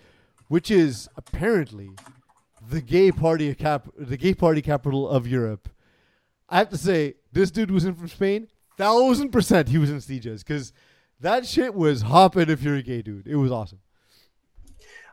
which 0.48 0.70
is 0.70 1.08
apparently 1.16 1.90
the 2.70 2.80
gay 2.80 3.10
party 3.10 3.52
cap, 3.54 3.88
the 3.96 4.16
gay 4.16 4.34
party 4.34 4.62
capital 4.62 5.08
of 5.08 5.26
Europe. 5.26 5.68
I 6.48 6.58
have 6.58 6.70
to 6.70 6.78
say, 6.78 7.14
this 7.32 7.50
dude 7.50 7.70
was 7.70 7.84
in 7.84 7.94
from 7.94 8.08
Spain. 8.08 8.48
thousand 8.76 9.30
percent 9.32 9.68
he 9.68 9.78
was 9.78 9.90
in 9.90 9.96
Sitges 9.98 10.38
because 10.40 10.72
that 11.20 11.44
shit 11.46 11.74
was 11.74 12.02
hopping 12.02 12.48
if 12.48 12.62
you're 12.62 12.76
a 12.76 12.82
gay 12.82 13.02
dude. 13.02 13.26
It 13.26 13.36
was 13.36 13.50
awesome. 13.50 13.80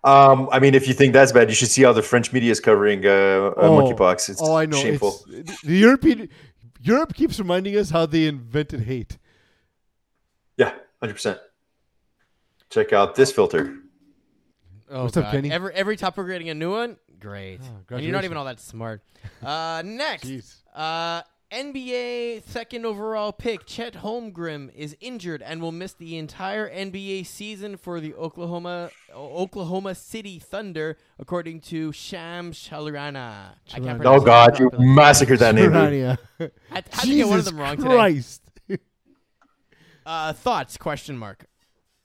Um, 0.05 0.47
I 0.51 0.59
mean, 0.59 0.75
if 0.75 0.87
you 0.87 0.93
think 0.93 1.13
that's 1.13 1.31
bad, 1.31 1.49
you 1.49 1.55
should 1.55 1.69
see 1.69 1.81
how 1.83 1.91
the 1.91 2.03
French 2.03 2.31
media 2.31 2.51
is 2.51 2.59
covering 2.59 3.05
uh, 3.05 3.09
uh, 3.09 3.53
Oh. 3.57 3.71
monkeypox. 3.81 4.29
It's 4.29 4.41
oh, 4.41 4.55
I 4.55 4.65
know. 4.67 4.77
shameful. 4.77 5.25
It's, 5.29 5.59
the 5.61 5.75
European 5.77 6.29
Europe 6.81 7.13
keeps 7.15 7.39
reminding 7.39 7.75
us 7.75 7.89
how 7.89 8.05
they 8.05 8.27
invented 8.27 8.81
hate. 8.81 9.17
Yeah, 10.57 10.73
hundred 11.01 11.13
percent. 11.13 11.39
Check 12.69 12.93
out 12.93 13.15
this 13.15 13.31
filter. 13.31 13.75
Oh, 14.89 15.03
What's 15.03 15.17
up, 15.17 15.25
God. 15.25 15.31
Kenny? 15.31 15.51
Every 15.51 15.73
every 15.73 15.97
time 15.97 16.13
we're 16.15 16.27
getting 16.27 16.49
a 16.49 16.53
new 16.53 16.71
one, 16.71 16.97
great. 17.19 17.61
Oh, 17.63 17.95
and 17.95 18.03
you're 18.03 18.13
not 18.13 18.23
even 18.25 18.37
all 18.37 18.45
that 18.45 18.59
smart. 18.59 19.01
Uh, 19.43 19.81
next, 19.83 20.25
Jeez. 20.27 20.55
uh, 20.75 21.21
NBA 21.51 22.43
second 22.47 22.85
overall 22.85 23.31
pick 23.31 23.65
Chet 23.65 23.93
Holmgren 23.93 24.73
is 24.75 24.97
injured 24.99 25.41
and 25.41 25.61
will 25.61 25.71
miss 25.71 25.93
the 25.93 26.17
entire 26.17 26.69
NBA 26.69 27.25
season 27.25 27.77
for 27.77 27.99
the 27.99 28.13
Oklahoma 28.15 28.89
Oklahoma 29.13 29.95
City 29.95 30.39
Thunder, 30.39 30.97
according 31.19 31.61
to 31.61 31.91
Sham 31.91 32.51
Shalurana. 32.51 33.51
I 33.73 33.79
can't 33.79 33.83
Shalurana. 33.85 33.95
pronounce 33.97 34.21
Oh 34.21 34.23
it 34.23 34.25
God, 34.25 34.59
you 34.59 34.71
massacred 34.79 35.39
that 35.39 35.55
name. 35.55 35.65
dude. 35.65 35.73
Urania. 35.75 36.19
I 36.39 36.49
had 36.71 36.85
to 36.91 37.07
get 37.07 37.27
one 37.27 37.39
of 37.39 37.45
them 37.45 37.57
wrong 37.59 37.77
today. 37.77 37.89
Christ. 37.89 38.41
Uh, 40.07 40.33
thoughts? 40.33 40.77
Question 40.77 41.17
mark. 41.17 41.45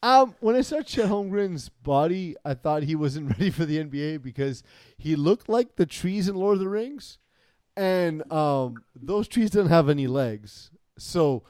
Um, 0.02 0.34
when 0.40 0.56
I 0.56 0.62
saw 0.62 0.80
Chet 0.80 1.10
Holmgren's 1.10 1.68
body, 1.68 2.34
I 2.46 2.54
thought 2.54 2.82
he 2.84 2.94
wasn't 2.96 3.28
ready 3.38 3.50
for 3.50 3.66
the 3.66 3.76
NBA 3.84 4.22
because 4.22 4.62
he 4.96 5.16
looked 5.16 5.50
like 5.50 5.76
the 5.76 5.84
trees 5.84 6.26
in 6.26 6.34
Lord 6.34 6.54
of 6.54 6.60
the 6.60 6.68
Rings, 6.70 7.18
and 7.80 8.30
um, 8.30 8.84
those 8.94 9.26
trees 9.26 9.48
didn't 9.48 9.70
have 9.70 9.88
any 9.88 10.06
legs. 10.06 10.70
So, 10.98 11.44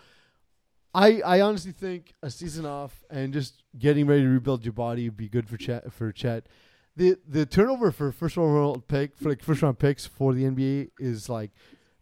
I 0.95 1.21
I 1.23 1.41
honestly 1.41 1.73
think 1.73 2.15
a 2.23 2.31
season 2.31 2.65
off 2.65 3.05
and 3.11 3.33
just 3.33 3.65
getting 3.77 4.07
ready 4.07 4.23
to 4.23 4.29
rebuild 4.29 4.65
your 4.65 4.73
body 4.73 5.09
would 5.09 5.17
be 5.17 5.29
good 5.29 5.49
for 5.49 5.57
Chet. 5.57 5.93
For 5.93 6.13
Chet, 6.13 6.47
the 6.95 7.17
the 7.27 7.47
turnover 7.47 7.91
for 7.91 8.13
first 8.13 8.37
round 8.37 8.87
pick 8.87 9.17
for 9.17 9.31
like 9.31 9.43
first 9.43 9.61
round 9.63 9.81
picks 9.81 10.07
for 10.07 10.33
the 10.33 10.45
NBA 10.45 10.91
is 11.01 11.29
like 11.29 11.51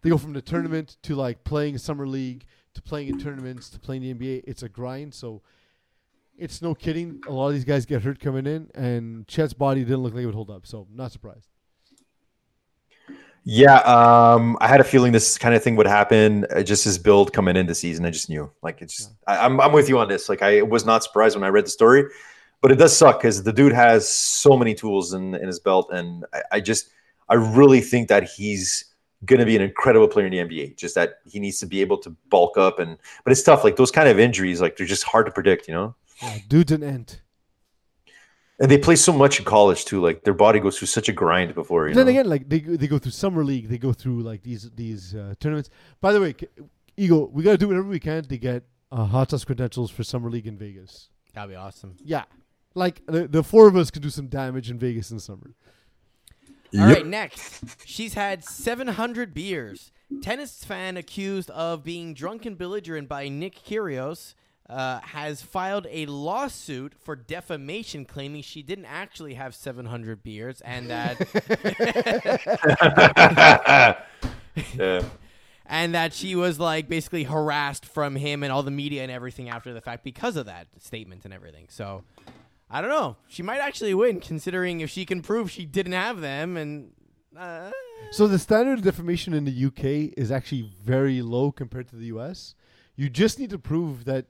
they 0.02 0.10
go 0.10 0.18
from 0.18 0.34
the 0.34 0.42
tournament 0.42 0.98
to 1.04 1.14
like 1.14 1.42
playing 1.44 1.78
summer 1.78 2.06
league 2.06 2.44
to 2.74 2.82
playing 2.82 3.08
in 3.08 3.18
tournaments 3.18 3.70
to 3.70 3.78
playing 3.80 4.02
the 4.02 4.12
NBA. 4.12 4.44
It's 4.46 4.62
a 4.62 4.68
grind. 4.68 5.14
So 5.14 5.40
it's 6.36 6.60
no 6.60 6.74
kidding. 6.74 7.22
A 7.26 7.32
lot 7.32 7.48
of 7.48 7.54
these 7.54 7.64
guys 7.64 7.86
get 7.86 8.02
hurt 8.02 8.20
coming 8.20 8.46
in, 8.46 8.70
and 8.74 9.26
Chet's 9.26 9.54
body 9.54 9.84
didn't 9.84 10.02
look 10.02 10.12
like 10.12 10.22
it 10.22 10.26
would 10.26 10.34
hold 10.34 10.50
up. 10.50 10.66
So 10.66 10.86
not 10.92 11.12
surprised. 11.12 11.48
Yeah, 13.44 13.78
um, 13.78 14.58
I 14.60 14.68
had 14.68 14.80
a 14.80 14.84
feeling 14.84 15.12
this 15.12 15.38
kind 15.38 15.54
of 15.54 15.62
thing 15.62 15.76
would 15.76 15.86
happen. 15.86 16.46
Uh, 16.54 16.62
just 16.62 16.84
his 16.84 16.98
build 16.98 17.32
coming 17.32 17.56
into 17.56 17.74
season, 17.74 18.04
I 18.04 18.10
just 18.10 18.28
knew. 18.28 18.50
Like 18.62 18.82
it's, 18.82 19.10
I, 19.26 19.38
I'm, 19.38 19.60
I'm 19.60 19.72
with 19.72 19.88
you 19.88 19.98
on 19.98 20.08
this. 20.08 20.28
Like 20.28 20.42
I 20.42 20.62
was 20.62 20.84
not 20.84 21.02
surprised 21.02 21.34
when 21.34 21.44
I 21.44 21.48
read 21.48 21.64
the 21.64 21.70
story, 21.70 22.04
but 22.60 22.70
it 22.70 22.76
does 22.76 22.96
suck 22.96 23.20
because 23.20 23.42
the 23.42 23.52
dude 23.52 23.72
has 23.72 24.08
so 24.08 24.56
many 24.56 24.74
tools 24.74 25.12
in 25.14 25.34
in 25.34 25.46
his 25.46 25.60
belt, 25.60 25.88
and 25.92 26.24
I, 26.32 26.42
I 26.52 26.60
just, 26.60 26.90
I 27.28 27.34
really 27.34 27.80
think 27.80 28.08
that 28.08 28.24
he's 28.24 28.84
going 29.24 29.40
to 29.40 29.46
be 29.46 29.56
an 29.56 29.62
incredible 29.62 30.08
player 30.08 30.26
in 30.26 30.32
the 30.32 30.38
NBA. 30.38 30.76
Just 30.76 30.94
that 30.94 31.18
he 31.26 31.40
needs 31.40 31.58
to 31.60 31.66
be 31.66 31.80
able 31.80 31.98
to 31.98 32.10
bulk 32.28 32.58
up, 32.58 32.78
and 32.78 32.98
but 33.24 33.32
it's 33.32 33.42
tough. 33.42 33.64
Like 33.64 33.76
those 33.76 33.90
kind 33.90 34.08
of 34.08 34.18
injuries, 34.18 34.60
like 34.60 34.76
they're 34.76 34.86
just 34.86 35.04
hard 35.04 35.26
to 35.26 35.32
predict, 35.32 35.68
you 35.68 35.74
know. 35.74 35.94
Yeah, 36.22 36.38
dude's 36.48 36.72
an 36.72 36.82
ant. 36.82 37.20
And 38.60 38.70
they 38.70 38.78
play 38.78 38.96
so 38.96 39.12
much 39.12 39.38
in 39.38 39.44
college 39.44 39.84
too. 39.84 40.00
Like 40.00 40.24
their 40.24 40.34
body 40.34 40.58
goes 40.58 40.78
through 40.78 40.88
such 40.88 41.08
a 41.08 41.12
grind 41.12 41.54
before. 41.54 41.88
You 41.88 41.94
then 41.94 42.06
know? 42.06 42.10
again, 42.10 42.28
like 42.28 42.48
they 42.48 42.58
they 42.58 42.88
go 42.88 42.98
through 42.98 43.12
summer 43.12 43.44
league, 43.44 43.68
they 43.68 43.78
go 43.78 43.92
through 43.92 44.22
like 44.22 44.42
these 44.42 44.68
these 44.74 45.14
uh, 45.14 45.34
tournaments. 45.38 45.70
By 46.00 46.12
the 46.12 46.20
way, 46.20 46.32
K- 46.32 46.48
Eagle, 46.96 47.30
we 47.30 47.44
got 47.44 47.52
to 47.52 47.58
do 47.58 47.68
whatever 47.68 47.88
we 47.88 48.00
can 48.00 48.24
to 48.24 48.36
get 48.36 48.64
uh, 48.90 49.04
hot 49.04 49.30
sauce 49.30 49.44
credentials 49.44 49.90
for 49.90 50.02
summer 50.02 50.28
league 50.28 50.46
in 50.46 50.58
Vegas. 50.58 51.08
That'd 51.34 51.50
be 51.50 51.56
awesome. 51.56 51.96
Yeah, 52.04 52.24
like 52.74 53.06
the, 53.06 53.28
the 53.28 53.44
four 53.44 53.68
of 53.68 53.76
us 53.76 53.92
could 53.92 54.02
do 54.02 54.10
some 54.10 54.26
damage 54.26 54.70
in 54.70 54.78
Vegas 54.78 55.10
in 55.10 55.18
the 55.18 55.22
summer. 55.22 55.54
All 56.74 56.84
right, 56.84 57.06
next. 57.06 57.64
She's 57.86 58.14
had 58.14 58.44
700 58.44 59.32
beers. 59.32 59.90
Tennis 60.20 60.64
fan 60.64 60.96
accused 60.96 61.50
of 61.50 61.82
being 61.82 62.12
drunk 62.12 62.44
and 62.44 62.58
belligerent 62.58 63.08
by 63.08 63.28
Nick 63.28 63.62
Kyrgios 63.64 64.34
uh, 64.68 65.00
has 65.00 65.40
filed 65.40 65.86
a 65.90 66.06
lawsuit 66.06 66.92
for 66.94 67.16
defamation, 67.16 68.04
claiming 68.04 68.42
she 68.42 68.62
didn't 68.62 68.84
actually 68.84 69.34
have 69.34 69.54
700 69.54 70.22
beers 70.22 70.60
and 70.60 70.90
that 70.90 71.18
yeah. 74.76 75.02
and 75.66 75.94
that 75.94 76.12
she 76.12 76.34
was 76.34 76.58
like 76.58 76.88
basically 76.88 77.24
harassed 77.24 77.84
from 77.86 78.16
him 78.16 78.42
and 78.42 78.52
all 78.52 78.62
the 78.62 78.70
media 78.70 79.02
and 79.02 79.12
everything 79.12 79.48
after 79.48 79.72
the 79.72 79.80
fact 79.80 80.04
because 80.04 80.36
of 80.36 80.46
that 80.46 80.66
statement 80.78 81.24
and 81.24 81.32
everything. 81.32 81.66
So 81.68 82.04
I 82.70 82.80
don't 82.80 82.90
know. 82.90 83.16
She 83.28 83.42
might 83.42 83.60
actually 83.60 83.94
win, 83.94 84.20
considering 84.20 84.80
if 84.80 84.90
she 84.90 85.06
can 85.06 85.22
prove 85.22 85.50
she 85.50 85.64
didn't 85.64 85.92
have 85.92 86.20
them 86.20 86.56
and. 86.56 86.90
Uh, 87.36 87.70
So 88.10 88.26
the 88.26 88.38
standard 88.38 88.78
of 88.78 88.84
defamation 88.84 89.32
in 89.34 89.44
the 89.44 89.64
UK 89.66 90.12
is 90.16 90.30
actually 90.30 90.70
very 90.82 91.20
low 91.22 91.52
compared 91.52 91.88
to 91.88 91.96
the 91.96 92.06
US. 92.06 92.54
You 92.96 93.08
just 93.08 93.38
need 93.38 93.50
to 93.50 93.58
prove 93.58 94.04
that 94.06 94.26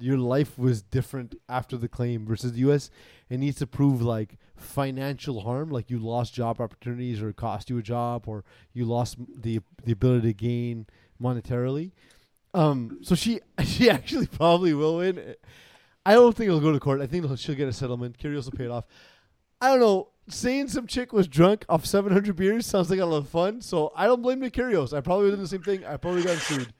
your 0.00 0.18
life 0.18 0.58
was 0.58 0.82
different 0.82 1.34
after 1.48 1.76
the 1.76 1.88
claim 1.88 2.26
versus 2.26 2.52
the 2.52 2.70
US. 2.70 2.90
It 3.28 3.38
needs 3.38 3.58
to 3.58 3.66
prove 3.66 4.02
like 4.02 4.38
financial 4.56 5.40
harm, 5.40 5.70
like 5.70 5.90
you 5.90 5.98
lost 5.98 6.34
job 6.34 6.60
opportunities 6.60 7.22
or 7.22 7.32
cost 7.32 7.70
you 7.70 7.78
a 7.78 7.82
job 7.82 8.26
or 8.26 8.44
you 8.72 8.84
lost 8.84 9.16
the 9.34 9.60
the 9.84 9.92
ability 9.92 10.28
to 10.28 10.34
gain 10.34 10.86
monetarily. 11.20 11.92
Um, 12.54 12.98
so 13.02 13.14
she 13.14 13.40
she 13.64 13.90
actually 13.90 14.26
probably 14.26 14.74
will 14.74 14.98
win. 14.98 15.34
I 16.06 16.14
don't 16.14 16.34
think 16.34 16.48
it'll 16.48 16.60
go 16.60 16.72
to 16.72 16.80
court. 16.80 17.00
I 17.00 17.06
think 17.06 17.26
she'll 17.38 17.54
get 17.54 17.68
a 17.68 17.72
settlement. 17.72 18.18
Kyrgios 18.18 18.46
will 18.46 18.52
pay 18.52 18.64
it 18.64 18.70
off. 18.70 18.86
I 19.60 19.70
don't 19.70 19.80
know. 19.80 20.08
Saying 20.30 20.68
some 20.68 20.86
chick 20.86 21.12
was 21.12 21.26
drunk 21.26 21.64
off 21.70 21.86
700 21.86 22.36
beers 22.36 22.66
sounds 22.66 22.90
like 22.90 23.00
a 23.00 23.06
lot 23.06 23.18
of 23.18 23.28
fun. 23.28 23.62
So 23.62 23.92
I 23.96 24.06
don't 24.06 24.20
blame 24.20 24.40
the 24.40 24.50
Kyrgios. 24.50 24.96
I 24.96 25.00
probably 25.00 25.24
would 25.24 25.30
have 25.30 25.38
done 25.38 25.44
the 25.44 25.48
same 25.48 25.62
thing. 25.62 25.86
I 25.86 25.96
probably 25.96 26.22
got 26.22 26.36
sued. 26.36 26.72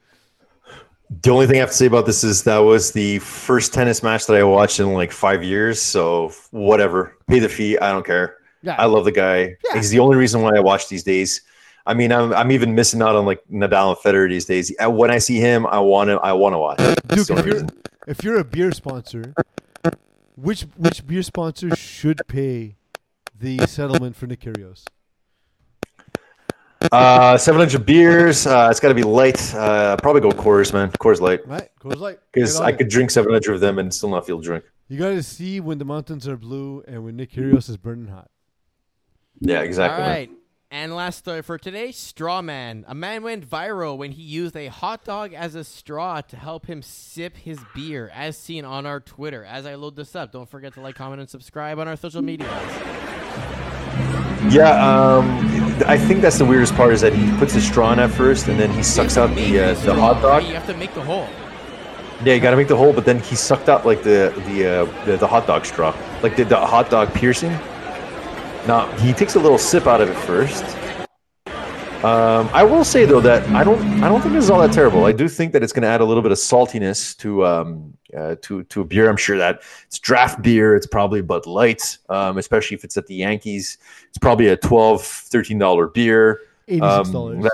The 1.09 1.31
only 1.31 1.47
thing 1.47 1.55
I 1.55 1.59
have 1.59 1.69
to 1.69 1.75
say 1.75 1.87
about 1.87 2.05
this 2.05 2.23
is 2.23 2.43
that 2.43 2.59
was 2.59 2.91
the 2.91 3.19
first 3.19 3.73
tennis 3.73 4.03
match 4.03 4.27
that 4.27 4.35
I 4.35 4.43
watched 4.43 4.79
in 4.79 4.93
like 4.93 5.11
five 5.11 5.43
years. 5.43 5.81
So 5.81 6.31
whatever, 6.51 7.17
pay 7.27 7.39
the 7.39 7.49
fee. 7.49 7.77
I 7.79 7.91
don't 7.91 8.05
care. 8.05 8.37
Yeah. 8.61 8.75
I 8.77 8.85
love 8.85 9.05
the 9.05 9.11
guy. 9.11 9.55
Yeah. 9.65 9.75
He's 9.75 9.89
the 9.89 9.99
only 9.99 10.17
reason 10.17 10.41
why 10.41 10.55
I 10.55 10.59
watch 10.59 10.87
these 10.87 11.03
days. 11.03 11.41
I 11.85 11.95
mean, 11.95 12.11
I'm, 12.11 12.31
I'm 12.33 12.51
even 12.51 12.75
missing 12.75 13.01
out 13.01 13.15
on 13.15 13.25
like 13.25 13.41
Nadal 13.51 13.89
and 13.89 13.97
Federer 13.97 14.29
these 14.29 14.45
days. 14.45 14.71
When 14.79 15.09
I 15.09 15.17
see 15.17 15.39
him, 15.39 15.65
I 15.65 15.79
want 15.79 16.09
to 16.09 16.17
I 16.17 16.33
want 16.33 16.53
to 16.53 16.59
watch. 16.59 16.77
Duke, 17.07 17.29
if 17.31 17.45
you're 17.45 17.67
if 18.07 18.23
you're 18.23 18.37
a 18.37 18.43
beer 18.43 18.71
sponsor, 18.71 19.33
which 20.35 20.61
which 20.77 21.07
beer 21.07 21.23
sponsor 21.23 21.75
should 21.75 22.21
pay 22.27 22.75
the 23.37 23.65
settlement 23.65 24.15
for 24.15 24.27
Nick 24.27 24.41
Kyrgios? 24.41 24.83
Uh, 26.91 27.37
700 27.37 27.85
beers. 27.85 28.47
Uh, 28.47 28.69
it's 28.71 28.79
got 28.79 28.89
to 28.89 28.95
be 28.95 29.03
light. 29.03 29.53
Uh, 29.53 29.97
probably 29.97 30.21
go 30.21 30.29
Coors, 30.29 30.73
man. 30.73 30.91
Coors 30.91 31.19
Light. 31.19 31.45
Right? 31.45 31.69
Coors 31.79 31.97
Light. 31.97 32.19
Because 32.31 32.59
I 32.59 32.69
it. 32.69 32.77
could 32.77 32.89
drink 32.89 33.11
700 33.11 33.53
of 33.53 33.59
them 33.59 33.79
and 33.79 33.93
still 33.93 34.09
not 34.09 34.25
feel 34.25 34.39
drunk. 34.39 34.63
You 34.87 34.97
got 34.97 35.09
to 35.09 35.23
see 35.23 35.59
when 35.59 35.77
the 35.77 35.85
mountains 35.85 36.27
are 36.27 36.37
blue 36.37 36.83
and 36.87 37.03
when 37.03 37.15
Nick 37.17 37.33
Kyrgios 37.33 37.69
is 37.69 37.77
burning 37.77 38.07
hot. 38.07 38.29
Yeah, 39.39 39.61
exactly. 39.61 40.01
All 40.01 40.09
man. 40.09 40.17
right. 40.17 40.31
And 40.71 40.95
last 40.95 41.17
story 41.17 41.41
for 41.41 41.57
today 41.57 41.91
Straw 41.91 42.43
Man. 42.43 42.85
A 42.87 42.93
man 42.93 43.23
went 43.23 43.47
viral 43.47 43.97
when 43.97 44.11
he 44.11 44.21
used 44.21 44.55
a 44.55 44.67
hot 44.67 45.03
dog 45.03 45.33
as 45.33 45.55
a 45.55 45.63
straw 45.63 46.21
to 46.21 46.37
help 46.37 46.67
him 46.67 46.83
sip 46.83 47.35
his 47.37 47.59
beer, 47.73 48.11
as 48.13 48.37
seen 48.37 48.65
on 48.65 48.85
our 48.85 48.99
Twitter. 48.99 49.43
As 49.43 49.65
I 49.65 49.75
load 49.75 49.95
this 49.95 50.15
up, 50.15 50.31
don't 50.31 50.47
forget 50.47 50.75
to 50.75 50.81
like, 50.81 50.93
comment, 50.93 51.21
and 51.21 51.29
subscribe 51.29 51.79
on 51.79 51.87
our 51.87 51.95
social 51.95 52.21
media. 52.21 52.47
Yeah, 54.49 54.71
um, 54.71 55.25
I 55.85 55.97
think 55.97 56.21
that's 56.21 56.39
the 56.39 56.45
weirdest 56.45 56.73
part 56.75 56.91
is 56.91 57.01
that 57.01 57.13
he 57.13 57.31
puts 57.37 57.53
the 57.53 57.61
straw 57.61 57.93
in 57.93 57.99
at 57.99 58.09
first 58.09 58.47
and 58.47 58.59
then 58.59 58.71
he 58.71 58.81
sucks 58.81 59.17
out 59.17 59.35
the 59.35 59.59
uh, 59.59 59.73
the 59.85 59.93
hot 59.93 60.21
dog. 60.21 60.43
You 60.43 60.53
have 60.55 60.65
to 60.67 60.75
make 60.75 60.93
the 60.93 61.03
hole. 61.03 61.27
Yeah, 62.25 62.33
you 62.33 62.41
got 62.41 62.51
to 62.51 62.57
make 62.57 62.67
the 62.67 62.75
hole, 62.75 62.91
but 62.91 63.05
then 63.05 63.19
he 63.19 63.35
sucked 63.35 63.69
out 63.69 63.85
like 63.85 64.03
the 64.03 64.33
the 64.47 64.67
uh, 64.67 65.05
the, 65.05 65.17
the 65.17 65.27
hot 65.27 65.45
dog 65.47 65.65
straw, 65.65 65.95
like 66.23 66.35
the, 66.35 66.45
the 66.45 66.57
hot 66.57 66.89
dog 66.89 67.13
piercing. 67.13 67.51
Now 68.67 68.91
he 68.97 69.13
takes 69.13 69.35
a 69.35 69.39
little 69.39 69.57
sip 69.57 69.87
out 69.87 70.01
of 70.01 70.09
it 70.09 70.17
first. 70.17 70.63
Um, 72.03 72.49
I 72.53 72.63
will 72.63 72.85
say 72.85 73.03
though 73.03 73.19
that 73.19 73.47
I 73.49 73.63
don't 73.63 73.81
I 74.01 74.07
don't 74.07 74.21
think 74.21 74.33
this 74.33 74.45
is 74.45 74.49
all 74.49 74.61
that 74.61 74.71
terrible. 74.71 75.05
I 75.05 75.11
do 75.11 75.27
think 75.27 75.51
that 75.51 75.63
it's 75.63 75.73
going 75.73 75.83
to 75.83 75.89
add 75.89 75.99
a 75.99 76.05
little 76.05 76.23
bit 76.23 76.31
of 76.31 76.37
saltiness 76.37 77.17
to 77.17 77.45
um, 77.45 77.93
uh, 78.15 78.35
to 78.41 78.63
to 78.63 78.81
a 78.81 78.85
beer. 78.85 79.09
I'm 79.09 79.17
sure 79.17 79.37
that 79.37 79.61
it's 79.85 79.99
draft 79.99 80.41
beer. 80.41 80.75
It's 80.75 80.87
probably 80.87 81.21
Bud 81.21 81.45
Light, 81.45 81.97
um, 82.07 82.37
especially 82.37 82.75
if 82.75 82.85
it's 82.85 82.95
at 82.95 83.07
the 83.07 83.15
Yankees. 83.15 83.77
It's 84.07 84.17
probably 84.17 84.47
a 84.47 84.55
12 84.55 85.03
13 85.03 85.57
dollar 85.57 85.87
beer. 85.87 86.41
Eighty-six 86.69 87.09
dollars. 87.09 87.43
Um, 87.43 87.49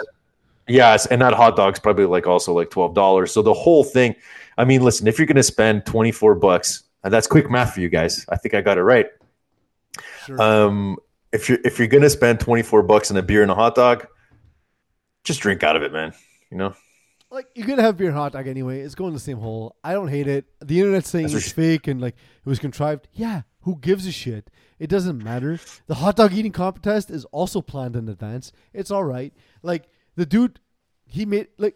Yes, 0.67 1.05
and 1.05 1.21
that 1.21 1.33
hot 1.33 1.55
dog's 1.55 1.79
probably 1.79 2.05
like 2.05 2.25
also 2.25 2.53
like 2.53 2.71
twelve 2.71 2.95
dollars. 2.95 3.31
So 3.31 3.41
the 3.41 3.53
whole 3.53 3.83
thing, 3.83 4.15
I 4.57 4.65
mean, 4.65 4.81
listen, 4.81 5.07
if 5.07 5.19
you're 5.19 5.27
gonna 5.27 5.43
spend 5.43 5.85
twenty 5.85 6.11
four 6.11 6.33
bucks, 6.33 6.83
and 7.03 7.13
that's 7.13 7.27
quick 7.27 7.49
math 7.51 7.73
for 7.73 7.81
you 7.81 7.89
guys. 7.89 8.25
I 8.29 8.37
think 8.37 8.55
I 8.55 8.61
got 8.61 8.77
it 8.77 8.83
right. 8.83 9.07
sure. 10.25 10.41
Um, 10.41 10.97
if 11.31 11.49
you're 11.49 11.59
if 11.63 11.77
you're 11.77 11.87
gonna 11.87 12.09
spend 12.09 12.39
twenty 12.39 12.63
four 12.63 12.81
bucks 12.81 13.11
on 13.11 13.17
a 13.17 13.21
beer 13.21 13.43
and 13.43 13.51
a 13.51 13.55
hot 13.55 13.75
dog, 13.75 14.07
just 15.25 15.41
drink 15.41 15.63
out 15.63 15.75
of 15.75 15.83
it, 15.83 15.91
man. 15.91 16.13
You 16.49 16.57
know, 16.57 16.75
like 17.29 17.47
you're 17.53 17.67
gonna 17.67 17.81
have 17.81 17.97
beer 17.97 18.07
and 18.07 18.15
hot 18.15 18.31
dog 18.31 18.47
anyway. 18.47 18.79
It's 18.79 18.95
going 18.95 19.09
in 19.09 19.13
the 19.13 19.19
same 19.19 19.39
hole. 19.39 19.75
I 19.83 19.93
don't 19.93 20.07
hate 20.07 20.27
it. 20.27 20.45
The 20.63 20.79
internet's 20.79 21.09
saying 21.09 21.27
That's 21.27 21.47
it's 21.47 21.51
fake 21.51 21.87
and 21.87 21.99
like 21.99 22.15
it 22.15 22.49
was 22.49 22.59
contrived. 22.59 23.09
Yeah, 23.11 23.41
who 23.61 23.77
gives 23.77 24.07
a 24.07 24.11
shit? 24.11 24.49
It 24.79 24.89
doesn't 24.89 25.23
matter. 25.23 25.59
The 25.87 25.95
hot 25.95 26.15
dog 26.15 26.33
eating 26.33 26.51
contest 26.51 27.09
is 27.09 27.25
also 27.25 27.61
planned 27.61 27.95
in 27.95 28.07
advance. 28.07 28.51
It's 28.73 28.91
all 28.91 29.03
right. 29.03 29.33
Like 29.63 29.89
the 30.15 30.25
dude, 30.25 30.59
he 31.05 31.25
made 31.25 31.47
like 31.57 31.75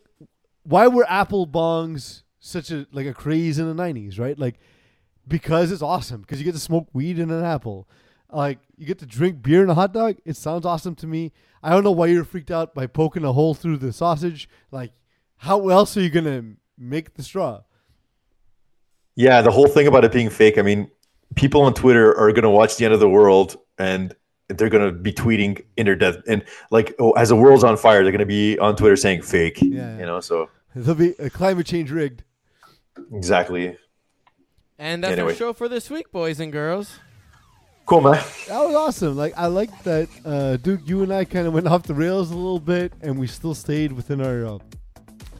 why 0.63 0.87
were 0.87 1.05
apple 1.09 1.47
bongs 1.47 2.23
such 2.39 2.71
a 2.71 2.87
like 2.91 3.07
a 3.07 3.13
craze 3.13 3.59
in 3.59 3.67
the 3.67 3.83
'90s? 3.83 4.19
Right, 4.19 4.37
like 4.37 4.59
because 5.27 5.71
it's 5.71 5.81
awesome 5.81 6.21
because 6.21 6.39
you 6.39 6.45
get 6.45 6.53
to 6.53 6.59
smoke 6.59 6.87
weed 6.93 7.19
in 7.19 7.31
an 7.31 7.43
apple. 7.43 7.87
Like 8.31 8.59
you 8.77 8.85
get 8.85 8.99
to 8.99 9.05
drink 9.05 9.41
beer 9.41 9.63
in 9.63 9.69
a 9.69 9.73
hot 9.73 9.93
dog. 9.93 10.17
It 10.25 10.35
sounds 10.37 10.65
awesome 10.65 10.95
to 10.95 11.07
me. 11.07 11.31
I 11.63 11.71
don't 11.71 11.83
know 11.83 11.91
why 11.91 12.07
you're 12.07 12.23
freaked 12.23 12.51
out 12.51 12.73
by 12.73 12.87
poking 12.87 13.23
a 13.25 13.33
hole 13.33 13.53
through 13.53 13.77
the 13.77 13.91
sausage. 13.91 14.47
Like, 14.71 14.91
how 15.37 15.69
else 15.69 15.97
are 15.97 16.01
you 16.01 16.09
gonna 16.09 16.43
make 16.77 17.15
the 17.15 17.23
straw? 17.23 17.61
Yeah, 19.15 19.41
the 19.41 19.51
whole 19.51 19.67
thing 19.67 19.87
about 19.87 20.05
it 20.05 20.11
being 20.13 20.29
fake. 20.29 20.57
I 20.57 20.61
mean, 20.61 20.89
people 21.35 21.61
on 21.63 21.73
Twitter 21.73 22.15
are 22.17 22.31
going 22.31 22.43
to 22.43 22.49
watch 22.49 22.77
the 22.77 22.85
end 22.85 22.93
of 22.93 23.01
the 23.01 23.09
world 23.09 23.57
and 23.77 24.15
they're 24.47 24.69
going 24.69 24.85
to 24.85 24.93
be 24.97 25.11
tweeting 25.11 25.61
in 25.75 25.85
their 25.87 25.95
death. 25.97 26.15
And 26.25 26.43
like, 26.71 26.95
oh, 26.99 27.11
as 27.11 27.27
the 27.27 27.35
world's 27.35 27.65
on 27.65 27.75
fire, 27.75 28.01
they're 28.03 28.13
going 28.13 28.19
to 28.19 28.25
be 28.25 28.57
on 28.59 28.77
Twitter 28.77 28.95
saying 28.95 29.23
fake. 29.23 29.61
Yeah. 29.61 29.97
You 29.97 30.05
know, 30.05 30.21
so 30.21 30.49
There'll 30.73 30.95
be 30.95 31.15
a 31.19 31.29
climate 31.29 31.65
change 31.65 31.91
rigged. 31.91 32.23
exactly. 33.11 33.75
And 34.77 35.03
that's 35.03 35.13
Anyway. 35.13 35.31
our 35.33 35.35
show 35.35 35.51
for 35.53 35.67
this 35.67 35.89
week, 35.89 36.11
boys 36.13 36.39
and 36.39 36.51
girls. 36.53 36.99
Cool, 37.89 38.01
man. 38.01 38.23
That 38.47 38.63
was 38.67 38.75
awesome. 38.75 39.17
Like 39.17 39.33
I 39.35 39.47
like 39.47 39.81
that, 39.81 40.09
uh, 40.23 40.57
Duke. 40.57 40.81
You 40.85 41.01
and 41.01 41.11
I 41.11 41.25
kind 41.25 41.47
of 41.47 41.53
went 41.53 41.65
off 41.65 41.81
the 41.81 41.95
rails 41.95 42.29
a 42.29 42.35
little 42.35 42.59
bit, 42.59 42.93
and 43.01 43.17
we 43.17 43.25
still 43.25 43.55
stayed 43.55 43.91
within 43.91 44.21
our 44.21 44.45
uh, 44.45 44.59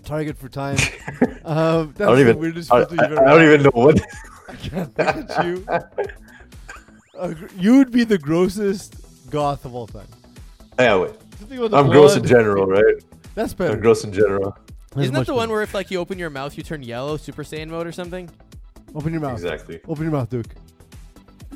target 0.04 0.36
for 0.36 0.50
time. 0.50 0.76
um, 1.46 1.94
that's 1.96 2.10
I 2.10 2.16
don't 2.16 2.20
even. 2.20 2.66
I, 2.72 2.76
I, 2.76 2.82
I 2.82 3.36
don't 3.36 3.44
even 3.44 3.62
know 3.62 3.72
what. 3.76 4.02
I 4.50 4.56
can't 4.56 4.98
look 4.98 5.08
at 5.08 5.46
you. 5.46 5.66
Uh, 7.20 7.36
you 7.56 7.78
would 7.78 7.92
be 7.92 8.04
the 8.04 8.18
grossest 8.18 8.96
goth 9.30 9.64
of 9.64 9.76
all 9.76 9.86
time. 9.86 10.08
yeah, 10.80 10.98
wait. 10.98 11.12
Something 11.38 11.60
about 11.60 11.70
the 11.70 11.78
I'm 11.78 11.90
gross 11.92 12.16
in 12.16 12.26
general, 12.26 12.66
right? 12.66 12.96
That's 13.36 13.54
better. 13.54 13.74
I'm 13.74 13.80
gross 13.80 14.04
in 14.04 14.12
general. 14.12 14.58
That's 14.90 15.04
Isn't 15.04 15.14
that 15.14 15.20
much 15.20 15.28
the 15.28 15.36
one 15.36 15.52
where 15.52 15.62
if 15.62 15.76
like 15.76 15.92
you 15.92 16.00
open 16.00 16.18
your 16.18 16.32
mouth, 16.32 16.58
you 16.58 16.64
turn 16.64 16.82
yellow, 16.82 17.16
Super 17.16 17.44
Saiyan 17.44 17.68
mode 17.68 17.86
or 17.86 17.92
something? 17.92 18.28
Open 18.96 19.12
your 19.12 19.22
mouth. 19.22 19.34
Exactly. 19.34 19.82
Open 19.88 20.02
your 20.02 20.14
mouth, 20.14 20.32
Duke. 20.32 20.48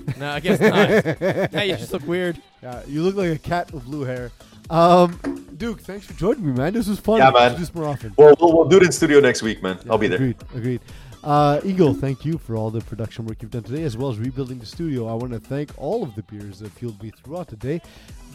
No, 0.17 0.31
I 0.31 0.39
guess 0.39 0.59
not. 0.59 1.49
hey, 1.51 1.69
you 1.69 1.77
just 1.77 1.93
look 1.93 2.05
weird. 2.07 2.41
Yeah, 2.61 2.81
you 2.87 3.01
look 3.03 3.15
like 3.15 3.31
a 3.31 3.39
cat 3.39 3.71
with 3.71 3.85
blue 3.85 4.03
hair. 4.03 4.31
Um, 4.69 5.19
Duke, 5.57 5.81
thanks 5.81 6.05
for 6.05 6.13
joining 6.13 6.45
me, 6.45 6.53
man. 6.53 6.73
This 6.73 6.87
was 6.87 6.99
fun. 6.99 7.17
Yeah, 7.17 7.29
We 7.29 7.39
should 7.39 7.43
man. 7.43 7.51
do 7.53 7.57
this 7.59 7.75
more 7.75 7.85
often. 7.85 8.13
Well, 8.17 8.35
we'll, 8.39 8.53
we'll 8.53 8.67
do 8.67 8.77
it 8.77 8.83
in 8.83 8.91
studio 8.91 9.19
next 9.19 9.41
week, 9.41 9.61
man. 9.61 9.79
I'll 9.89 9.97
be 9.97 10.07
there. 10.07 10.17
Agreed. 10.17 10.37
Agreed. 10.55 10.81
Uh, 11.23 11.61
Eagle, 11.63 11.93
thank 11.93 12.25
you 12.25 12.37
for 12.37 12.55
all 12.57 12.69
the 12.69 12.81
production 12.81 13.25
work 13.25 13.41
you've 13.41 13.51
done 13.51 13.63
today, 13.63 13.83
as 13.83 13.95
well 13.95 14.09
as 14.09 14.17
rebuilding 14.19 14.59
the 14.59 14.65
studio. 14.65 15.07
I 15.07 15.13
want 15.13 15.31
to 15.31 15.39
thank 15.39 15.69
all 15.77 16.03
of 16.03 16.13
the 16.15 16.23
beers 16.23 16.59
that 16.59 16.71
fueled 16.73 17.01
me 17.01 17.11
throughout 17.11 17.47
the 17.47 17.55
day. 17.55 17.81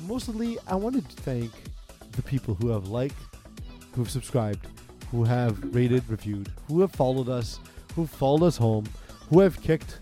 Mostly, 0.07 0.57
I 0.67 0.75
wanted 0.75 1.09
to 1.09 1.17
thank 1.23 1.51
the 2.13 2.23
people 2.23 2.55
who 2.55 2.69
have 2.69 2.89
liked, 2.89 3.17
who 3.93 4.03
have 4.03 4.11
subscribed, 4.11 4.67
who 5.11 5.25
have 5.25 5.75
rated, 5.75 6.09
reviewed, 6.09 6.51
who 6.67 6.81
have 6.81 6.93
followed 6.93 7.29
us, 7.29 7.61
who 7.95 8.03
have 8.03 8.11
followed 8.11 8.47
us 8.47 8.57
home, 8.57 8.87
who 9.29 9.41
have 9.41 9.61
kicked 9.61 10.01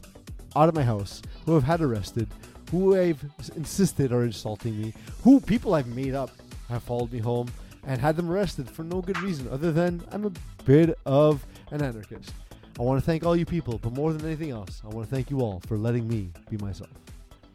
out 0.54 0.68
of 0.68 0.74
my 0.74 0.82
house, 0.84 1.22
who 1.46 1.56
I've 1.56 1.62
had 1.62 1.80
arrested, 1.80 2.28
who 2.70 2.96
I've 2.96 3.24
insisted 3.54 4.12
are 4.12 4.24
insulting 4.24 4.80
me, 4.80 4.92
who 5.22 5.40
people 5.40 5.74
I've 5.74 5.86
made 5.86 6.14
up 6.14 6.30
have 6.68 6.82
followed 6.82 7.12
me 7.12 7.20
home 7.20 7.48
and 7.86 8.00
had 8.00 8.16
them 8.16 8.28
arrested 8.28 8.68
for 8.68 8.82
no 8.82 9.00
good 9.00 9.18
reason 9.20 9.48
other 9.48 9.72
than 9.72 10.02
I'm 10.10 10.26
a 10.26 10.32
bit 10.64 10.98
of 11.06 11.46
an 11.70 11.82
anarchist. 11.82 12.32
I 12.78 12.82
want 12.82 13.00
to 13.00 13.06
thank 13.06 13.24
all 13.24 13.36
you 13.36 13.46
people, 13.46 13.78
but 13.78 13.92
more 13.92 14.12
than 14.12 14.26
anything 14.26 14.50
else, 14.50 14.82
I 14.84 14.88
want 14.88 15.08
to 15.08 15.14
thank 15.14 15.30
you 15.30 15.40
all 15.40 15.62
for 15.66 15.78
letting 15.78 16.06
me 16.06 16.32
be 16.50 16.58
myself. 16.58 16.90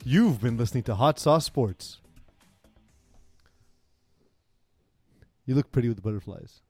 You've 0.03 0.41
been 0.41 0.57
listening 0.57 0.83
to 0.83 0.95
Hot 0.95 1.19
Sauce 1.19 1.45
Sports. 1.45 1.97
You 5.45 5.53
look 5.53 5.71
pretty 5.71 5.89
with 5.89 5.97
the 5.97 6.01
butterflies. 6.01 6.61